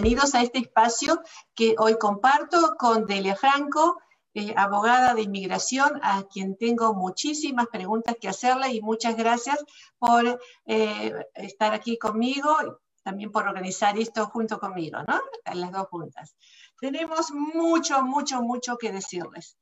bienvenidos 0.00 0.34
a 0.34 0.40
este 0.40 0.60
espacio 0.60 1.20
que 1.54 1.74
hoy 1.76 1.98
comparto 1.98 2.74
con 2.78 3.04
Delia 3.04 3.36
Franco, 3.36 4.00
eh, 4.32 4.54
abogada 4.56 5.12
de 5.12 5.20
inmigración, 5.20 6.00
a 6.02 6.22
quien 6.22 6.56
tengo 6.56 6.94
muchísimas 6.94 7.66
preguntas 7.66 8.16
que 8.18 8.26
hacerle 8.26 8.72
y 8.72 8.80
muchas 8.80 9.14
gracias 9.14 9.62
por 9.98 10.40
eh, 10.64 11.12
estar 11.34 11.74
aquí 11.74 11.98
conmigo, 11.98 12.80
también 13.02 13.30
por 13.30 13.46
organizar 13.46 13.98
esto 13.98 14.24
junto 14.28 14.58
conmigo, 14.58 15.00
¿no? 15.06 15.20
Las 15.52 15.70
dos 15.70 15.88
juntas. 15.88 16.34
Tenemos 16.80 17.30
mucho, 17.32 18.02
mucho, 18.02 18.40
mucho 18.40 18.78
que 18.78 18.92
decirles. 18.92 19.58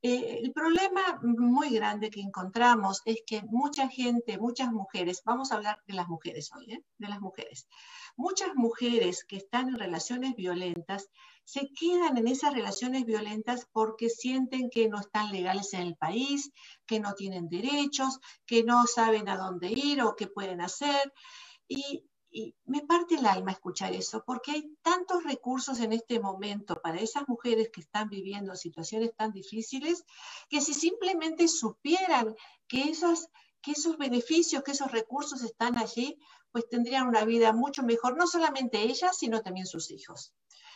Eh, 0.00 0.40
el 0.44 0.52
problema 0.52 1.18
muy 1.22 1.70
grande 1.70 2.10
que 2.10 2.20
encontramos 2.20 3.02
es 3.04 3.22
que 3.26 3.42
mucha 3.42 3.88
gente, 3.88 4.38
muchas 4.38 4.72
mujeres, 4.72 5.22
vamos 5.24 5.50
a 5.50 5.56
hablar 5.56 5.82
de 5.88 5.94
las 5.94 6.06
mujeres 6.06 6.50
hoy, 6.54 6.72
¿eh? 6.72 6.84
de 6.98 7.08
las 7.08 7.20
mujeres, 7.20 7.66
muchas 8.16 8.54
mujeres 8.54 9.24
que 9.24 9.36
están 9.36 9.70
en 9.70 9.78
relaciones 9.78 10.36
violentas 10.36 11.08
se 11.48 11.70
quedan 11.72 12.18
en 12.18 12.28
esas 12.28 12.52
relaciones 12.52 13.06
violentas 13.06 13.66
porque 13.72 14.10
sienten 14.10 14.68
que 14.68 14.88
no 14.88 15.00
están 15.00 15.32
legales 15.32 15.72
en 15.72 15.80
el 15.80 15.96
país, 15.96 16.52
que 16.86 17.00
no 17.00 17.14
tienen 17.14 17.48
derechos, 17.48 18.20
que 18.44 18.64
no 18.64 18.86
saben 18.86 19.30
a 19.30 19.38
dónde 19.38 19.72
ir 19.72 20.02
o 20.02 20.14
qué 20.14 20.26
pueden 20.26 20.60
hacer. 20.60 21.10
Y 21.66 22.04
y 22.30 22.54
me 22.66 22.82
parte 22.82 23.14
el 23.14 23.26
alma 23.26 23.52
escuchar 23.52 23.92
eso, 23.92 24.22
porque 24.24 24.52
hay 24.52 24.76
tantos 24.82 25.24
recursos 25.24 25.80
en 25.80 25.92
este 25.92 26.20
momento 26.20 26.80
para 26.80 27.00
esas 27.00 27.28
mujeres 27.28 27.70
que 27.72 27.80
están 27.80 28.08
viviendo 28.08 28.54
situaciones 28.54 29.14
tan 29.16 29.32
difíciles, 29.32 30.04
que 30.48 30.60
si 30.60 30.74
simplemente 30.74 31.48
supieran 31.48 32.34
que, 32.66 32.82
esas, 32.82 33.28
que 33.62 33.72
esos 33.72 33.96
beneficios, 33.96 34.62
que 34.62 34.72
esos 34.72 34.90
recursos 34.90 35.42
están 35.42 35.78
allí, 35.78 36.18
pues 36.50 36.68
tendrían 36.68 37.08
una 37.08 37.24
vida 37.24 37.52
mucho 37.52 37.82
mejor, 37.82 38.16
no 38.16 38.26
solamente 38.26 38.82
ellas, 38.82 39.16
sino 39.16 39.40
también 39.40 39.66
sus 39.66 39.90
hijos. 39.90 40.34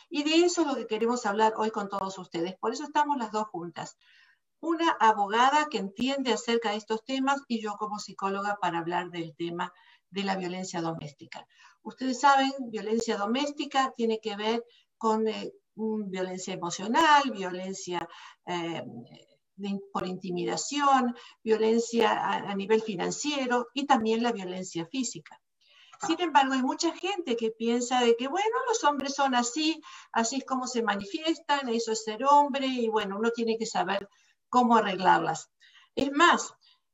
Y 0.09 0.23
de 0.23 0.45
eso 0.45 0.61
es 0.61 0.67
lo 0.67 0.75
que 0.75 0.87
queremos 0.87 1.25
hablar 1.25 1.53
hoy 1.57 1.71
con 1.71 1.89
todos 1.89 2.17
ustedes. 2.17 2.55
Por 2.57 2.73
eso 2.73 2.83
estamos 2.83 3.17
las 3.17 3.31
dos 3.31 3.47
juntas. 3.47 3.97
Una 4.59 4.91
abogada 4.91 5.67
que 5.69 5.77
entiende 5.77 6.31
acerca 6.31 6.71
de 6.71 6.77
estos 6.77 7.03
temas 7.03 7.41
y 7.47 7.61
yo 7.61 7.75
como 7.77 7.99
psicóloga 7.99 8.57
para 8.61 8.79
hablar 8.79 9.09
del 9.09 9.35
tema 9.35 9.73
de 10.13 10.23
la 10.23 10.35
violencia 10.35 10.79
doméstica. 10.79 11.45
Ustedes 11.81 12.19
saben, 12.19 12.51
violencia 12.69 13.17
doméstica 13.17 13.93
tiene 13.97 14.19
que 14.21 14.35
ver 14.35 14.63
con 14.97 15.27
eh, 15.27 15.51
violencia 15.75 16.53
emocional, 16.53 17.23
violencia 17.31 18.07
eh, 18.45 18.83
por 19.91 20.07
intimidación, 20.07 21.15
violencia 21.43 22.07
a, 22.49 22.55
nivel 22.55 22.81
financiero 22.81 23.67
y 23.73 23.85
también 23.85 24.23
la 24.23 24.31
violencia 24.31 24.85
física. 24.85 25.39
Sin 26.05 26.19
embargo, 26.19 26.53
hay 26.53 26.61
mucha 26.61 26.93
gente 26.93 27.35
que 27.37 27.51
piensa 27.51 28.01
de 28.01 28.15
que, 28.17 28.27
bueno, 28.27 28.55
los 28.67 28.83
hombres 28.83 29.15
son 29.15 29.35
así, 29.35 29.81
así 30.11 30.37
es 30.37 30.45
como 30.45 30.67
se 30.67 30.83
manifiestan, 30.83 31.69
eso 31.69 31.91
es 31.91 32.03
ser 32.03 32.25
hombre 32.25 32.67
y 32.67 32.89
bueno, 32.89 33.17
uno 33.17 33.31
tiene 33.31 33.57
que 33.57 33.65
saber 33.65 34.09
cómo 34.49 34.75
arreglarlas. 34.75 35.49
Es 35.95 36.11
más, 36.11 36.53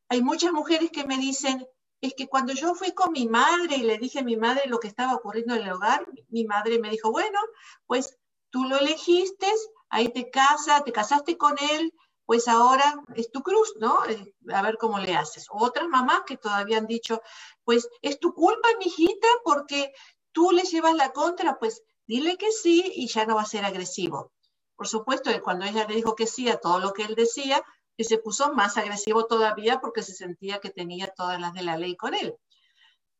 hay 0.10 0.22
muchas 0.22 0.52
mujeres 0.52 0.92
que 0.92 1.06
me 1.06 1.18
dicen, 1.18 1.66
es 2.02 2.14
que 2.16 2.28
cuando 2.28 2.54
yo 2.54 2.76
fui 2.76 2.94
con 2.94 3.12
mi 3.12 3.28
madre 3.28 3.76
y 3.76 3.84
le 3.84 3.98
dije 3.98 4.20
a 4.20 4.24
mi 4.24 4.38
madre 4.38 4.64
lo 4.68 4.80
que 4.80 4.88
estaba 4.88 5.16
ocurriendo 5.16 5.56
en 5.56 5.64
el 5.64 5.72
hogar, 5.72 6.08
mi 6.30 6.46
madre 6.46 6.80
me 6.80 6.90
dijo, 6.90 7.12
bueno, 7.12 7.40
pues 7.86 8.18
tú 8.50 8.64
lo 8.64 8.78
elegiste, 8.78 9.48
ahí 9.90 10.10
te 10.10 10.30
casas, 10.30 10.84
te 10.84 10.92
casaste 10.92 11.38
con 11.38 11.56
él, 11.72 11.94
pues 12.26 12.48
ahora 12.48 13.04
es 13.16 13.32
tu 13.32 13.42
cruz, 13.42 13.74
¿no? 13.80 14.06
Eh, 14.06 14.36
a 14.54 14.62
ver 14.62 14.78
cómo 14.78 15.00
le 15.00 15.16
haces. 15.16 15.48
Otras 15.50 15.88
mamás 15.88 16.22
que 16.26 16.38
todavía 16.38 16.78
han 16.78 16.86
dicho, 16.88 17.22
pues 17.64 17.90
es 18.02 18.20
tu 18.20 18.34
culpa, 18.34 18.70
mijita, 18.78 19.28
porque 19.44 19.92
tú 20.32 20.52
le 20.52 20.64
llevas 20.64 20.96
la 20.96 21.12
contra, 21.12 21.58
pues 21.60 21.82
dile 22.06 22.38
que 22.38 22.52
sí 22.52 22.92
y 22.96 23.08
ya 23.08 23.26
no 23.26 23.36
va 23.36 23.42
a 23.42 23.46
ser 23.46 23.66
agresivo. 23.66 24.32
Por 24.76 24.88
supuesto, 24.88 25.32
cuando 25.44 25.66
ella 25.66 25.86
le 25.88 25.96
dijo 25.96 26.16
que 26.16 26.28
sí 26.28 26.48
a 26.50 26.60
todo 26.60 26.80
lo 26.80 26.94
que 26.94 27.04
él 27.04 27.16
decía, 27.16 27.62
y 28.00 28.06
se 28.06 28.18
puso 28.18 28.54
más 28.54 28.78
agresivo 28.78 29.26
todavía 29.26 29.82
porque 29.82 30.04
se 30.04 30.14
sentía 30.14 30.60
que 30.60 30.70
tenía 30.70 31.08
todas 31.08 31.38
las 31.38 31.54
de 31.54 31.64
la 31.64 31.78
ley 31.78 31.98
con 31.98 32.14
él. 32.14 32.34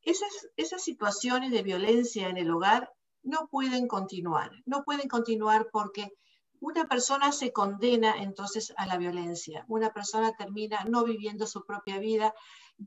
Esas, 0.04 0.48
esas 0.56 0.82
situaciones 0.82 1.52
de 1.52 1.64
violencia 1.64 2.30
en 2.30 2.38
el 2.38 2.50
hogar 2.50 2.90
no 3.22 3.50
pueden 3.52 3.90
continuar, 3.90 4.52
no 4.66 4.86
pueden 4.86 5.10
continuar 5.10 5.68
porque 5.70 6.14
una 6.62 6.86
persona 6.86 7.34
se 7.34 7.52
condena 7.52 8.24
entonces 8.24 8.72
a 8.78 8.86
la 8.86 8.98
violencia, 8.98 9.66
una 9.68 9.92
persona 9.92 10.32
termina 10.38 10.86
no 10.86 11.04
viviendo 11.04 11.46
su 11.46 11.66
propia 11.66 12.00
vida, 12.00 12.34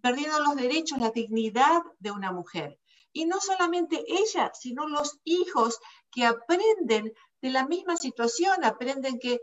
perdiendo 0.00 0.38
los 0.38 0.56
derechos, 0.56 0.98
la 0.98 1.10
dignidad 1.10 1.82
de 1.98 2.10
una 2.10 2.32
mujer. 2.32 2.80
Y 3.12 3.26
no 3.26 3.38
solamente 3.38 4.02
ella, 4.08 4.50
sino 4.58 4.88
los 4.88 5.18
hijos 5.24 5.78
que 6.10 6.24
aprenden 6.24 7.12
de 7.42 7.50
la 7.50 7.66
misma 7.66 7.98
situación, 7.98 8.64
aprenden 8.64 9.18
que 9.18 9.40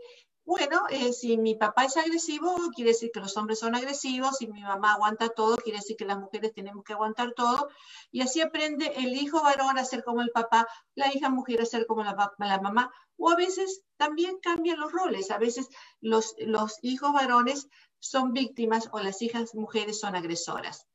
bueno, 0.50 0.82
eh, 0.90 1.12
si 1.12 1.38
mi 1.38 1.54
papá 1.54 1.84
es 1.84 1.96
agresivo, 1.96 2.56
quiere 2.74 2.90
decir 2.90 3.12
que 3.14 3.20
los 3.20 3.36
hombres 3.36 3.60
son 3.60 3.76
agresivos, 3.76 4.38
si 4.38 4.48
mi 4.48 4.62
mamá 4.62 4.94
aguanta 4.94 5.28
todo, 5.28 5.56
quiere 5.56 5.78
decir 5.78 5.96
que 5.96 6.04
las 6.04 6.18
mujeres 6.18 6.52
tenemos 6.52 6.82
que 6.82 6.92
aguantar 6.92 7.34
todo, 7.34 7.68
y 8.10 8.22
así 8.22 8.40
aprende 8.40 8.92
el 8.96 9.14
hijo 9.14 9.44
varón 9.44 9.78
a 9.78 9.84
ser 9.84 10.02
como 10.02 10.22
el 10.22 10.30
papá, 10.30 10.66
la 10.96 11.14
hija 11.14 11.30
mujer 11.30 11.62
a 11.62 11.66
ser 11.66 11.86
como 11.86 12.02
la, 12.02 12.60
mamá, 12.60 12.92
o 13.16 13.30
a 13.30 13.36
veces 13.36 13.84
también 13.96 14.40
cambian 14.42 14.80
los 14.80 14.90
roles, 14.90 15.30
a 15.30 15.38
veces 15.38 15.68
los, 16.00 16.34
los 16.40 16.80
hijos 16.82 17.12
varones 17.12 17.68
son 18.00 18.32
víctimas 18.32 18.88
o 18.90 18.98
las 18.98 19.22
hijas 19.22 19.54
mujeres 19.54 20.00
son 20.00 20.16
agresoras. 20.16 20.88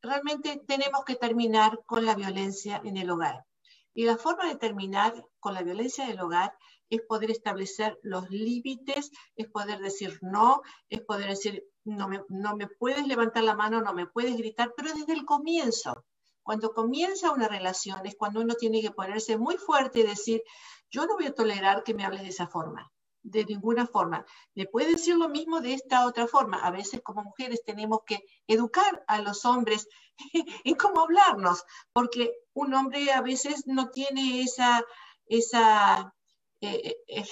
Realmente 0.00 0.62
tenemos 0.66 1.04
que 1.04 1.16
terminar 1.16 1.82
con 1.84 2.06
la 2.06 2.14
violencia 2.14 2.80
en 2.82 2.96
el 2.96 3.10
hogar. 3.10 3.44
Y 3.92 4.06
la 4.06 4.16
forma 4.16 4.48
de 4.48 4.56
terminar 4.56 5.26
con 5.40 5.52
la 5.52 5.62
violencia 5.62 6.04
en 6.04 6.12
el 6.12 6.20
hogar 6.20 6.56
es 6.90 7.00
poder 7.02 7.30
establecer 7.30 7.98
los 8.02 8.28
límites, 8.30 9.10
es 9.36 9.48
poder 9.48 9.80
decir 9.80 10.18
no, 10.22 10.62
es 10.88 11.00
poder 11.02 11.30
decir 11.30 11.64
no 11.84 12.08
me, 12.08 12.22
no 12.28 12.56
me 12.56 12.66
puedes 12.66 13.06
levantar 13.06 13.44
la 13.44 13.54
mano, 13.54 13.80
no 13.80 13.94
me 13.94 14.06
puedes 14.06 14.36
gritar, 14.36 14.72
pero 14.76 14.92
desde 14.92 15.12
el 15.12 15.24
comienzo. 15.24 16.04
Cuando 16.42 16.72
comienza 16.72 17.30
una 17.30 17.48
relación 17.48 18.06
es 18.06 18.16
cuando 18.16 18.40
uno 18.40 18.54
tiene 18.54 18.80
que 18.80 18.90
ponerse 18.90 19.36
muy 19.36 19.56
fuerte 19.56 20.00
y 20.00 20.04
decir, 20.04 20.42
yo 20.90 21.06
no 21.06 21.14
voy 21.14 21.26
a 21.26 21.34
tolerar 21.34 21.82
que 21.82 21.92
me 21.92 22.04
hables 22.04 22.22
de 22.22 22.28
esa 22.28 22.46
forma, 22.46 22.90
de 23.22 23.44
ninguna 23.44 23.86
forma. 23.86 24.24
Me 24.54 24.64
puede 24.64 24.92
decir 24.92 25.16
lo 25.16 25.28
mismo 25.28 25.60
de 25.60 25.74
esta 25.74 26.06
otra 26.06 26.26
forma. 26.26 26.58
A 26.60 26.70
veces 26.70 27.02
como 27.02 27.22
mujeres 27.22 27.62
tenemos 27.64 28.00
que 28.06 28.20
educar 28.46 29.04
a 29.06 29.20
los 29.20 29.44
hombres 29.44 29.88
en 30.64 30.74
cómo 30.76 31.02
hablarnos, 31.02 31.64
porque 31.92 32.32
un 32.54 32.72
hombre 32.72 33.12
a 33.12 33.20
veces 33.20 33.66
no 33.66 33.90
tiene 33.90 34.40
esa, 34.40 34.82
esa 35.26 36.14
eh, 36.60 36.96
eh, 37.06 37.24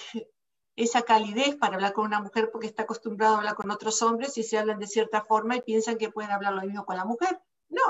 esa 0.77 1.03
calidez 1.03 1.57
para 1.57 1.77
hablar 1.77 1.93
con 1.93 2.07
una 2.07 2.21
mujer 2.21 2.51
porque 2.51 2.67
está 2.67 2.83
acostumbrado 2.83 3.35
a 3.35 3.39
hablar 3.39 3.55
con 3.55 3.71
otros 3.71 4.03
hombres 4.03 4.37
y 4.39 4.43
se 4.43 4.59
hablan 4.59 4.79
de 4.79 4.87
cierta 4.87 5.25
forma 5.25 5.57
y 5.57 5.63
piensan 5.63 5.99
que 5.99 6.11
pueden 6.11 6.31
hablar 6.31 6.55
lo 6.55 6.63
mismo 6.63 6.85
con 6.85 6.97
la 6.97 7.05
mujer. 7.05 7.41
No. 7.69 7.83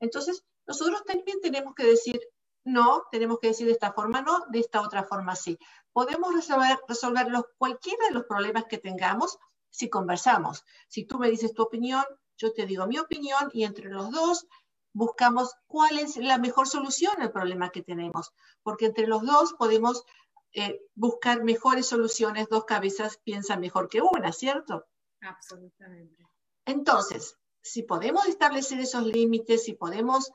Entonces, 0.00 0.44
nosotros 0.66 1.04
también 1.04 1.40
tenemos 1.40 1.74
que 1.74 1.84
decir 1.84 2.20
no, 2.66 3.04
tenemos 3.12 3.38
que 3.38 3.48
decir 3.48 3.66
de 3.66 3.72
esta 3.72 3.92
forma 3.92 4.22
no, 4.22 4.44
de 4.50 4.58
esta 4.58 4.80
otra 4.82 5.04
forma 5.04 5.36
sí. 5.36 5.56
Podemos 5.92 6.34
resolver, 6.34 6.76
resolver 6.88 7.28
cualquiera 7.58 8.08
de 8.08 8.14
los 8.14 8.24
problemas 8.24 8.64
que 8.64 8.78
tengamos 8.78 9.38
si 9.70 9.88
conversamos. 9.88 10.64
Si 10.88 11.04
tú 11.04 11.18
me 11.18 11.30
dices 11.30 11.54
tu 11.54 11.62
opinión, 11.62 12.04
yo 12.36 12.52
te 12.52 12.66
digo 12.66 12.88
mi 12.88 12.98
opinión 12.98 13.50
y 13.52 13.62
entre 13.62 13.88
los 13.88 14.10
dos 14.10 14.48
buscamos 14.92 15.54
cuál 15.68 15.98
es 15.98 16.16
la 16.16 16.38
mejor 16.38 16.66
solución 16.66 17.14
al 17.20 17.30
problema 17.30 17.70
que 17.70 17.82
tenemos, 17.82 18.32
porque 18.62 18.86
entre 18.86 19.06
los 19.06 19.24
dos 19.24 19.52
podemos 19.52 20.04
eh, 20.52 20.80
buscar 20.94 21.44
mejores 21.44 21.86
soluciones, 21.86 22.48
dos 22.48 22.64
cabezas 22.64 23.18
piensan 23.24 23.60
mejor 23.60 23.88
que 23.88 24.00
una, 24.00 24.32
¿cierto? 24.32 24.86
Absolutamente. 25.20 26.26
Entonces, 26.64 27.36
si 27.62 27.82
podemos 27.82 28.26
establecer 28.26 28.80
esos 28.80 29.04
límites, 29.04 29.64
si 29.64 29.74
podemos 29.74 30.30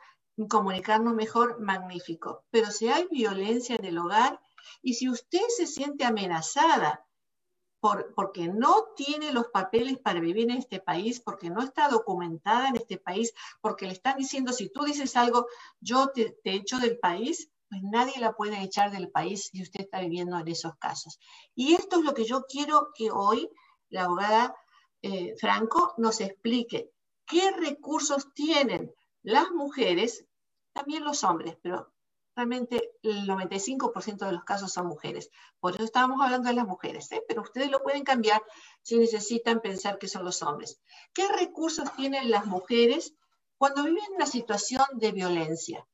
comunicarnos 0.50 1.14
mejor, 1.14 1.60
magnífico. 1.60 2.46
Pero 2.52 2.72
si 2.72 2.90
hay 2.90 3.08
violencia 3.10 3.76
en 3.76 3.86
el 3.86 3.98
hogar 3.98 4.40
y 4.82 4.96
si 4.96 5.10
usted 5.10 5.42
se 5.56 5.68
siente 5.68 6.06
amenazada 6.06 7.06
por, 7.80 8.14
porque 8.14 8.48
no 8.48 8.90
tiene 8.96 9.34
los 9.34 9.48
papeles 9.48 9.98
para 9.98 10.20
vivir 10.20 10.52
en 10.52 10.58
este 10.58 10.80
país, 10.80 11.20
porque 11.20 11.50
no 11.50 11.64
está 11.64 11.90
documentada 11.90 12.70
en 12.70 12.76
este 12.76 12.98
país, 12.98 13.34
porque 13.60 13.88
le 13.88 13.94
están 13.94 14.18
diciendo, 14.18 14.54
si 14.54 14.70
tú 14.70 14.84
dices 14.84 15.16
algo, 15.16 15.48
yo 15.80 16.10
te, 16.10 16.38
te 16.44 16.54
echo 16.54 16.78
del 16.78 17.00
país, 17.00 17.50
pues 17.72 17.84
nadie 17.84 18.20
la 18.20 18.34
puede 18.34 18.62
echar 18.62 18.92
del 18.92 19.10
país 19.10 19.48
si 19.50 19.62
usted 19.62 19.86
está 19.86 20.02
viviendo 20.02 20.38
en 20.38 20.48
esos 20.50 20.76
casos. 20.76 21.18
Y 21.56 21.74
esto 21.74 22.00
es 22.00 22.04
lo 22.04 22.14
que 22.14 22.26
yo 22.26 22.44
quiero 22.46 22.90
que 22.94 23.12
hoy 23.12 23.50
la 23.88 24.04
abogada 24.04 24.54
eh, 25.02 25.36
Franco 25.40 25.94
nos 25.96 26.20
explique. 26.20 26.92
¿Qué 27.26 27.50
recursos 27.52 28.34
tienen 28.34 28.94
las 29.24 29.52
mujeres, 29.52 30.26
también 30.74 31.06
los 31.06 31.24
hombres, 31.24 31.56
pero 31.62 31.94
realmente 32.36 32.92
el 33.04 33.26
95% 33.26 34.18
de 34.26 34.34
los 34.34 34.44
casos 34.44 34.74
son 34.74 34.88
mujeres. 34.88 35.30
Por 35.62 35.76
eso 35.76 35.86
estábamos 35.86 36.22
hablando 36.22 36.50
de 36.50 36.56
las 36.56 36.68
mujeres, 36.68 37.10
¿eh? 37.14 37.24
pero 37.26 37.42
ustedes 37.42 37.72
lo 37.72 37.84
pueden 37.84 38.04
cambiar 38.04 38.44
si 38.82 38.98
necesitan 38.98 39.62
pensar 39.62 39.98
que 39.98 40.10
son 40.10 40.26
los 40.26 40.42
hombres. 40.42 40.82
¿Qué 41.14 41.26
recursos 41.30 41.96
tienen 41.96 42.32
las 42.32 42.48
mujeres 42.48 43.14
cuando 43.58 43.84
viven 43.84 44.04
en 44.10 44.16
una 44.16 44.26
situación 44.26 44.84
de 44.96 45.14
violencia? 45.14 45.88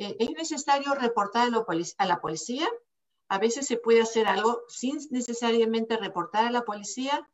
Eh, 0.00 0.16
¿es 0.18 0.30
necesario 0.30 0.94
reportar 0.94 1.48
a 1.48 2.06
la 2.06 2.20
policía? 2.20 2.68
A 3.28 3.38
veces 3.38 3.66
se 3.66 3.76
puede 3.76 4.00
hacer 4.00 4.26
algo 4.26 4.62
sin 4.68 4.98
necesariamente 5.10 5.98
reportar 5.98 6.46
a 6.46 6.50
la 6.50 6.62
policía. 6.62 7.28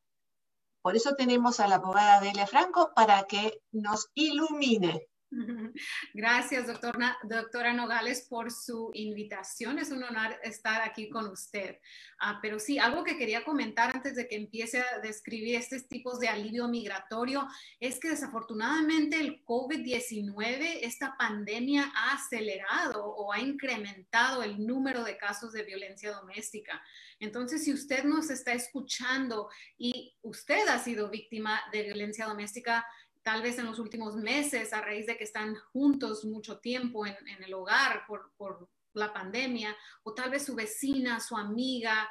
Por 0.83 0.97
eso 0.97 1.15
tenemos 1.15 1.61
a 1.61 1.69
la 1.69 1.77
abogada 1.77 2.21
Delia 2.21 2.47
Franco 2.47 2.93
para 2.95 3.23
que 3.29 3.63
nos 3.71 4.11
ilumine. 4.15 5.09
Gracias, 6.15 6.67
doctora, 6.67 7.17
doctora 7.25 7.73
Nogales, 7.73 8.27
por 8.29 8.51
su 8.53 8.91
invitación. 8.95 9.79
Es 9.79 9.91
un 9.91 10.03
honor 10.03 10.39
estar 10.43 10.83
aquí 10.83 11.09
con 11.09 11.27
usted. 11.29 11.79
Ah, 12.21 12.39
pero 12.41 12.59
sí, 12.59 12.79
algo 12.79 13.03
que 13.03 13.17
quería 13.17 13.45
comentar 13.45 13.95
antes 13.95 14.15
de 14.15 14.29
que 14.29 14.37
empiece 14.37 14.81
a 14.81 15.01
describir 15.01 15.57
estos 15.57 15.89
tipos 15.89 16.21
de 16.21 16.29
alivio 16.29 16.69
migratorio 16.69 17.47
es 17.81 17.99
que 17.99 18.11
desafortunadamente 18.11 19.21
el 19.21 19.45
COVID-19, 19.45 20.79
esta 20.83 21.17
pandemia 21.19 21.93
ha 21.95 22.15
acelerado 22.15 23.05
o 23.05 23.33
ha 23.33 23.41
incrementado 23.41 24.43
el 24.43 24.65
número 24.65 25.03
de 25.05 25.17
casos 25.17 25.53
de 25.53 25.65
violencia 25.65 26.13
doméstica. 26.13 26.83
Entonces, 27.19 27.65
si 27.65 27.73
usted 27.73 28.05
nos 28.05 28.31
está 28.31 28.53
escuchando 28.53 29.49
y 29.77 30.17
usted 30.23 30.69
ha 30.69 30.79
sido 30.79 31.11
víctima 31.11 31.61
de 31.73 31.83
violencia 31.83 32.27
doméstica, 32.27 32.85
tal 33.27 33.43
vez 33.43 33.59
en 33.59 33.67
los 33.67 33.81
últimos 33.81 34.15
meses, 34.15 34.73
a 34.73 34.81
raíz 34.81 35.05
de 35.07 35.17
que 35.17 35.25
están 35.25 35.57
juntos 35.73 36.25
mucho 36.25 36.61
tiempo 36.61 37.05
en, 37.05 37.17
el 37.43 37.55
hogar 37.55 38.07
por, 38.07 38.69
la 38.93 39.13
pandemia, 39.13 39.77
o 40.05 40.15
tal 40.15 40.31
vez 40.31 40.45
su 40.45 40.55
vecina, 40.55 41.19
su 41.19 41.37
amiga, 41.37 42.09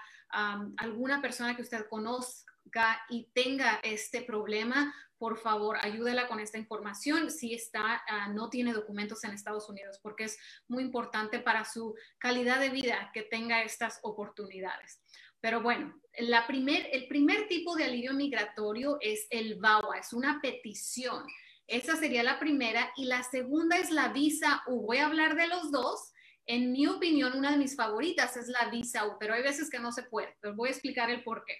alguna 0.75 1.21
persona 1.21 1.55
que 1.55 1.61
usted 1.61 1.87
conozca 1.89 3.01
y 3.09 3.29
tenga 3.33 3.79
este 3.81 4.23
problema, 4.23 4.93
por 5.17 5.37
favor, 5.37 5.77
ayúdela 5.81 6.27
con 6.27 6.41
esta 6.41 6.57
información 6.57 7.31
si 7.31 7.53
está, 7.53 8.03
ah, 8.09 8.27
no 8.27 8.49
tiene 8.49 8.73
documentos 8.73 9.23
en 9.23 9.31
Estados 9.31 9.69
Unidos, 9.69 9.97
porque 10.03 10.25
es 10.25 10.37
muy 10.67 10.83
importante 10.83 11.39
para 11.39 11.63
su 11.63 11.95
calidad 12.17 12.59
de 12.59 12.71
vida 12.71 13.09
que 13.13 13.21
tenga 13.23 13.63
estas 13.63 13.99
oportunidades. 14.03 15.01
Pero 15.45 15.61
bueno, 15.61 15.93
la 16.17 16.47
primer, 16.47 16.89
el 16.91 17.07
primer 17.07 17.47
tipo 17.47 17.75
de 17.75 17.83
alivio 17.83 18.15
migratorio 18.15 18.97
es 18.99 19.27
el 19.29 19.59
VAWA, 19.59 19.99
es 19.99 20.11
una 20.11 20.39
petición. 20.41 21.23
Esa 21.67 21.95
sería 21.97 22.23
la 22.23 22.39
primera. 22.39 22.91
Y 22.95 23.05
la 23.05 23.21
segunda 23.21 23.77
es 23.77 23.91
la 23.91 24.07
visa 24.07 24.63
U. 24.65 24.87
Voy 24.87 24.97
a 24.97 25.05
hablar 25.05 25.35
de 25.35 25.45
los 25.45 25.69
dos. 25.69 26.13
En 26.47 26.71
mi 26.71 26.87
opinión, 26.87 27.37
una 27.37 27.51
de 27.51 27.59
mis 27.59 27.75
favoritas 27.75 28.35
es 28.37 28.47
la 28.47 28.71
visa 28.71 29.05
U, 29.05 29.17
pero 29.19 29.35
hay 29.35 29.43
veces 29.43 29.69
que 29.69 29.77
no 29.77 29.91
se 29.91 30.01
puede. 30.01 30.35
Pero 30.41 30.55
voy 30.55 30.69
a 30.69 30.71
explicar 30.71 31.11
el 31.11 31.23
por 31.23 31.45
qué. 31.45 31.59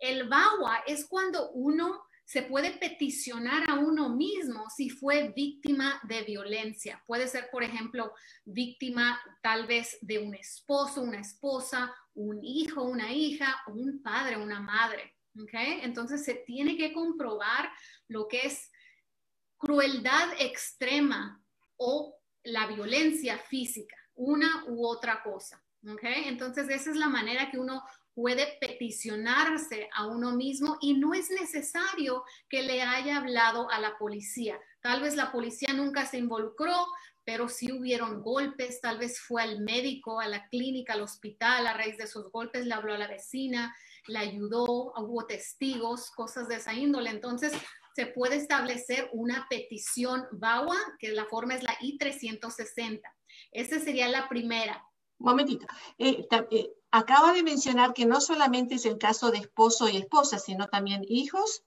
El 0.00 0.28
VAWA 0.28 0.82
es 0.88 1.06
cuando 1.06 1.52
uno 1.52 2.02
se 2.30 2.42
puede 2.42 2.70
peticionar 2.70 3.68
a 3.68 3.74
uno 3.74 4.10
mismo 4.10 4.70
si 4.70 4.88
fue 4.88 5.32
víctima 5.34 6.00
de 6.04 6.22
violencia. 6.22 7.02
Puede 7.04 7.26
ser, 7.26 7.50
por 7.50 7.64
ejemplo, 7.64 8.12
víctima 8.44 9.20
tal 9.42 9.66
vez 9.66 9.98
de 10.00 10.20
un 10.20 10.36
esposo, 10.36 11.02
una 11.02 11.18
esposa, 11.18 11.92
un 12.14 12.38
hijo, 12.44 12.84
una 12.84 13.12
hija, 13.12 13.60
un 13.66 14.00
padre, 14.00 14.36
una 14.36 14.60
madre. 14.60 15.16
¿okay? 15.42 15.80
Entonces 15.82 16.24
se 16.24 16.34
tiene 16.34 16.76
que 16.76 16.92
comprobar 16.92 17.68
lo 18.06 18.28
que 18.28 18.46
es 18.46 18.70
crueldad 19.56 20.28
extrema 20.38 21.42
o 21.78 22.16
la 22.44 22.68
violencia 22.68 23.38
física, 23.38 23.96
una 24.14 24.66
u 24.68 24.86
otra 24.86 25.20
cosa. 25.24 25.60
¿okay? 25.84 26.28
Entonces 26.28 26.68
esa 26.68 26.90
es 26.92 26.96
la 26.96 27.08
manera 27.08 27.50
que 27.50 27.58
uno 27.58 27.82
puede 28.20 28.58
peticionarse 28.60 29.88
a 29.94 30.06
uno 30.06 30.32
mismo 30.32 30.76
y 30.82 30.92
no 30.92 31.14
es 31.14 31.30
necesario 31.30 32.22
que 32.50 32.62
le 32.62 32.82
haya 32.82 33.16
hablado 33.16 33.70
a 33.70 33.80
la 33.80 33.96
policía. 33.96 34.60
Tal 34.82 35.00
vez 35.00 35.16
la 35.16 35.32
policía 35.32 35.72
nunca 35.72 36.04
se 36.04 36.18
involucró, 36.18 36.74
pero 37.24 37.48
sí 37.48 37.72
hubieron 37.72 38.22
golpes, 38.22 38.82
tal 38.82 38.98
vez 38.98 39.18
fue 39.20 39.42
al 39.42 39.60
médico, 39.60 40.20
a 40.20 40.28
la 40.28 40.46
clínica, 40.48 40.92
al 40.92 41.00
hospital, 41.00 41.66
a 41.66 41.72
raíz 41.72 41.96
de 41.96 42.04
esos 42.04 42.30
golpes 42.30 42.66
le 42.66 42.74
habló 42.74 42.92
a 42.92 42.98
la 42.98 43.08
vecina, 43.08 43.74
le 44.06 44.18
ayudó, 44.18 44.66
hubo 44.66 45.24
testigos, 45.24 46.10
cosas 46.10 46.46
de 46.46 46.56
esa 46.56 46.74
índole. 46.74 47.08
Entonces, 47.08 47.54
se 47.96 48.04
puede 48.04 48.36
establecer 48.36 49.08
una 49.14 49.46
petición 49.48 50.26
VAWA, 50.32 50.76
que 50.98 51.08
la 51.12 51.24
forma 51.24 51.54
es 51.54 51.62
la 51.62 51.74
I-360. 51.80 53.00
Esta 53.50 53.78
sería 53.78 54.08
la 54.08 54.28
primera. 54.28 54.84
Momentito. 55.18 55.66
Eh, 55.98 56.26
eh, 56.50 56.70
acaba 56.90 57.32
de 57.32 57.42
mencionar 57.42 57.94
que 57.94 58.06
no 58.06 58.20
solamente 58.20 58.76
es 58.76 58.86
el 58.86 58.98
caso 58.98 59.30
de 59.30 59.38
esposo 59.38 59.88
y 59.88 59.96
esposa, 59.96 60.38
sino 60.38 60.68
también 60.68 61.04
hijos. 61.08 61.64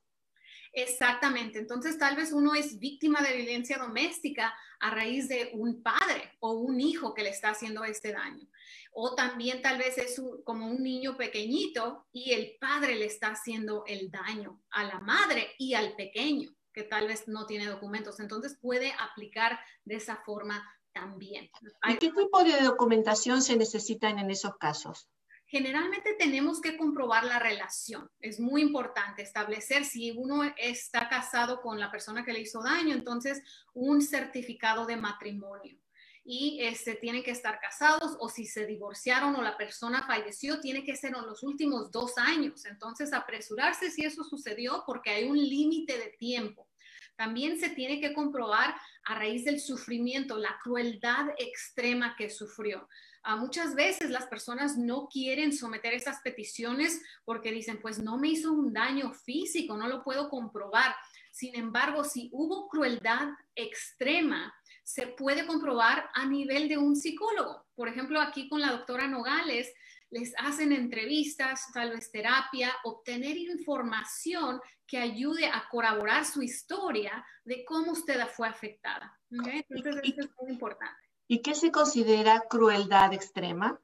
Exactamente. 0.74 1.60
Entonces, 1.60 2.00
tal 2.00 2.16
vez 2.16 2.34
uno 2.34 2.56
es 2.56 2.80
víctima 2.80 3.22
de 3.22 3.36
violencia 3.36 3.78
doméstica 3.78 4.54
a 4.80 4.90
raíz 4.90 5.28
de 5.28 5.52
un 5.54 5.84
padre 5.84 6.32
o 6.40 6.54
un 6.54 6.82
hijo 6.82 7.14
que 7.14 7.24
le 7.24 7.30
está 7.30 7.50
haciendo 7.50 7.84
este 7.84 8.12
daño. 8.12 8.48
O 8.92 9.14
también 9.16 9.62
tal 9.62 9.78
vez 9.78 9.98
es 9.98 10.22
como 10.44 10.68
un 10.68 10.82
niño 10.82 11.16
pequeñito 11.16 12.08
y 12.12 12.32
el 12.34 12.58
padre 12.60 12.96
le 12.96 13.06
está 13.06 13.28
haciendo 13.28 13.84
el 13.88 14.12
daño 14.12 14.62
a 14.72 14.84
la 14.84 15.00
madre 15.00 15.54
y 15.58 15.76
al 15.76 15.96
pequeño 15.96 16.50
que 16.74 16.84
tal 16.84 17.08
vez 17.08 17.28
no 17.28 17.46
tiene 17.46 17.68
documentos. 17.68 18.20
Entonces 18.20 18.58
puede 18.60 18.94
aplicar 19.00 19.60
de 19.86 19.96
esa 19.96 20.18
forma 20.18 20.68
también. 20.94 21.50
¿Y 21.88 21.98
qué 21.98 22.12
tipo 22.12 22.44
de 22.44 22.62
documentación 22.62 23.42
se 23.42 23.58
necesita 23.58 24.10
en 24.10 24.30
esos 24.30 24.56
casos? 24.58 25.10
Generalmente 25.54 26.16
tenemos 26.18 26.60
que 26.62 26.78
comprobar 26.78 27.26
la 27.26 27.38
relación. 27.38 28.10
Es 28.20 28.40
muy 28.40 28.64
importante 28.64 29.22
establecer 29.22 29.86
si 29.86 30.10
uno 30.10 30.42
está 30.58 31.10
casado 31.10 31.62
con 31.62 31.80
la 31.80 31.92
persona 31.92 32.26
que 32.26 32.34
le 32.34 32.40
hizo 32.40 32.64
daño, 32.64 32.96
entonces 32.96 33.40
un 33.76 34.02
certificado 34.02 34.88
de 34.88 34.98
matrimonio. 34.98 35.78
Y 36.26 36.62
este, 36.62 36.96
tienen 36.96 37.22
que 37.22 37.30
estar 37.30 37.60
casados 37.60 38.18
o 38.20 38.30
si 38.30 38.48
se 38.48 38.66
divorciaron 38.66 39.36
o 39.36 39.44
la 39.44 39.56
persona 39.56 40.08
falleció, 40.08 40.60
tiene 40.60 40.84
que 40.84 40.96
ser 40.96 41.14
en 41.16 41.28
los 41.28 41.44
últimos 41.44 41.92
dos 41.92 42.18
años. 42.18 42.66
Entonces, 42.66 43.14
apresurarse 43.14 43.92
si 43.92 44.06
eso 44.06 44.24
sucedió 44.24 44.84
porque 44.88 45.12
hay 45.12 45.26
un 45.26 45.38
límite 45.38 46.00
de 46.00 46.16
tiempo. 46.18 46.68
También 47.16 47.60
se 47.60 47.70
tiene 47.70 48.00
que 48.00 48.14
comprobar 48.14 48.76
a 49.06 49.16
raíz 49.16 49.46
del 49.46 49.60
sufrimiento, 49.60 50.38
la 50.38 50.58
crueldad 50.64 51.28
extrema 51.38 52.16
que 52.16 52.30
sufrió. 52.30 52.88
Ah, 53.24 53.38
muchas 53.38 53.76
veces 53.76 54.10
las 54.10 54.28
personas 54.28 54.78
no 54.78 55.08
quieren 55.08 55.54
someter 55.54 55.94
esas 55.94 56.20
peticiones 56.22 57.02
porque 57.24 57.52
dicen, 57.52 57.80
pues 57.82 58.00
no 58.00 58.18
me 58.18 58.30
hizo 58.30 58.52
un 58.52 58.74
daño 58.74 59.14
físico, 59.14 59.78
no 59.78 59.88
lo 59.88 60.04
puedo 60.04 60.30
comprobar. 60.30 60.94
Sin 61.32 61.56
embargo, 61.56 62.04
si 62.04 62.30
hubo 62.34 62.68
crueldad 62.68 63.30
extrema, 63.56 64.54
se 64.84 65.08
puede 65.08 65.46
comprobar 65.46 66.10
a 66.14 66.26
nivel 66.26 66.68
de 66.68 66.78
un 66.78 66.96
psicólogo. 66.96 67.66
Por 67.76 67.88
ejemplo, 67.88 68.20
aquí 68.20 68.50
con 68.50 68.60
la 68.60 68.72
doctora 68.72 69.08
Nogales, 69.08 69.74
les 70.14 70.34
hacen 70.38 70.72
entrevistas, 70.72 71.66
tal 71.74 71.90
vez 71.90 72.12
terapia, 72.12 72.72
obtener 72.84 73.36
información 73.36 74.62
que 74.86 75.00
ayude 75.00 75.48
a 75.48 75.68
corroborar 75.72 76.24
su 76.24 76.44
historia 76.44 77.26
de 77.44 77.66
cómo 77.66 77.94
usted 77.94 78.20
fue 78.28 78.48
afectada. 78.48 79.20
Entonces, 79.32 79.66
eso 80.04 80.22
es 80.22 80.30
muy 80.40 80.52
importante. 80.52 81.02
¿Y 81.28 81.42
qué 81.42 81.56
se 81.56 81.72
considera 81.72 82.44
crueldad 82.48 83.12
extrema? 83.14 83.80